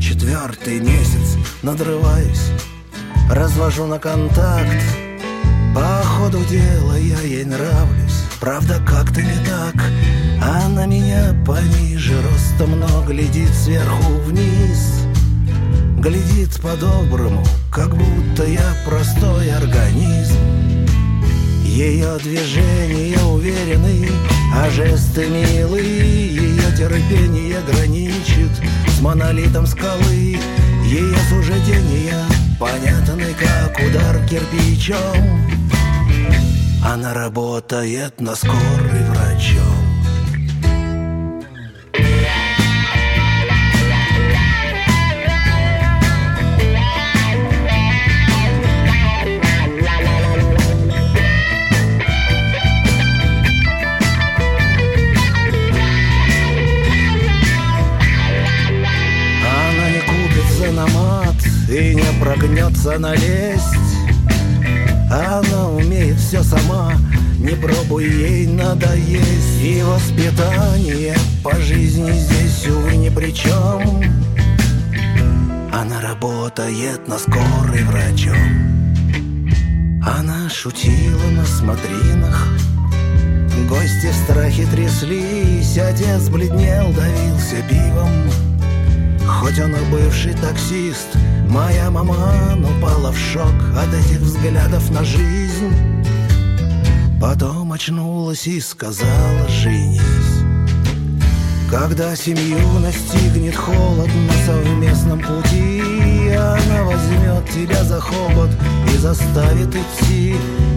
Четвертый 0.00 0.80
месяц 0.80 1.36
надрываюсь 1.62 2.50
Развожу 3.30 3.86
на 3.86 3.98
контакт. 3.98 4.84
По 5.74 6.02
ходу 6.04 6.44
дела 6.44 6.96
я 6.96 7.20
ей 7.20 7.44
нравлюсь. 7.44 8.22
Правда, 8.38 8.80
как-то 8.86 9.22
не 9.22 9.36
так. 9.44 9.74
Она 10.42 10.86
меня 10.86 11.34
пониже 11.46 12.14
ростом, 12.22 12.78
но 12.78 13.02
глядит 13.06 13.52
сверху 13.54 14.12
вниз. 14.26 15.06
Глядит 15.98 16.60
по-доброму, 16.60 17.42
как 17.72 17.96
будто 17.96 18.44
я 18.44 18.74
простой 18.84 19.50
организм 19.50 20.83
Ее 21.74 22.16
движения 22.18 23.18
уверенные 23.24 24.08
А 24.54 24.70
жесты 24.70 25.28
милые, 25.28 26.28
ее 26.28 26.76
терпение 26.76 27.60
граничит 27.62 28.52
С 28.86 29.00
монолитом 29.00 29.66
скалы. 29.66 30.38
Ее 30.84 31.18
суждения 31.28 32.24
понятны, 32.60 33.34
как 33.34 33.76
удар 33.80 34.24
кирпичом. 34.28 35.42
Она 36.86 37.12
работает 37.12 38.20
на 38.20 38.36
скорой 38.36 39.02
врачом 39.10 39.83
и 61.74 61.94
не 61.94 62.20
прогнется 62.20 62.98
налезть 63.00 63.96
Она 65.10 65.70
умеет 65.70 66.18
все 66.18 66.42
сама, 66.44 66.92
не 67.38 67.56
пробуй 67.56 68.04
ей 68.04 68.46
надоесть 68.46 69.60
И 69.60 69.82
воспитание 69.82 71.16
по 71.42 71.56
жизни 71.56 72.12
здесь, 72.12 72.68
увы, 72.68 72.94
ни 72.96 73.08
при 73.08 73.32
чем 73.32 74.04
Она 75.72 76.00
работает 76.00 77.08
на 77.08 77.18
скорой 77.18 77.82
врачом. 77.82 78.36
Она 80.06 80.48
шутила 80.48 81.30
на 81.32 81.44
смотринах. 81.44 82.46
Гости 83.68 84.10
в 84.10 84.24
страхе 84.24 84.66
тряслись, 84.66 85.78
отец 85.78 86.28
бледнел, 86.28 86.92
давился 86.92 87.56
пивом 87.68 88.43
Хоть 89.26 89.58
он 89.58 89.74
и 89.74 89.90
бывший 89.90 90.34
таксист, 90.34 91.08
моя 91.48 91.90
мама 91.90 92.14
упала 92.58 93.12
в 93.12 93.18
шок 93.18 93.54
от 93.76 93.92
этих 93.94 94.20
взглядов 94.20 94.90
на 94.90 95.04
жизнь. 95.04 95.72
Потом 97.20 97.72
очнулась 97.72 98.46
и 98.46 98.60
сказала 98.60 99.48
«женись». 99.48 100.00
Когда 101.70 102.14
семью 102.14 102.78
настигнет 102.78 103.56
холод 103.56 104.08
на 104.14 104.32
совместном 104.46 105.20
пути, 105.20 105.82
Она 106.34 106.84
возьмет 106.84 107.48
тебя 107.48 107.82
за 107.84 108.00
хобот 108.00 108.50
и 108.92 108.96
заставит 108.98 109.74
идти. 109.74 110.36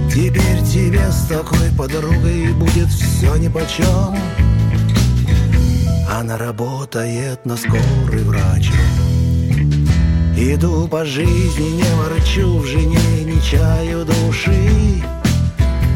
Теперь 0.10 0.64
тебе 0.64 1.12
с 1.12 1.28
такой 1.28 1.70
подругой 1.78 2.54
будет 2.54 2.88
все 2.88 3.36
нипочем. 3.36 4.16
Она 6.20 6.36
работает 6.36 7.46
на 7.46 7.56
скорой 7.56 8.24
врач. 8.24 8.72
Иду 10.36 10.88
по 10.88 11.06
жизни, 11.06 11.76
не 11.76 11.96
ворчу 11.96 12.58
в 12.58 12.66
жене, 12.66 13.24
не 13.24 13.40
чаю 13.40 14.04
души. 14.04 15.04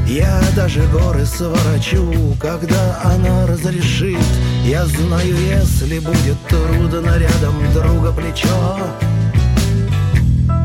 Я 0.06 0.40
даже 0.56 0.84
горы 0.90 1.26
сворачу, 1.26 2.36
когда 2.40 3.02
она 3.04 3.48
разрешит. 3.48 4.20
Я 4.64 4.86
знаю, 4.86 5.36
если 5.36 5.98
будет 5.98 6.38
трудно 6.48 7.18
рядом 7.18 7.74
друга 7.74 8.12
плечо, 8.12 8.78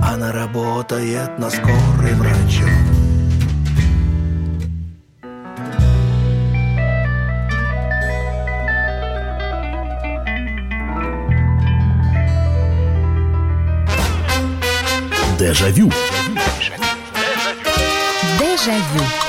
она 0.03 0.33
работает 0.33 1.39
на 1.39 1.49
скорой 1.49 2.15
врачом. 15.37 15.39
Дежавю. 15.39 15.93
Дежавю. 18.39 19.26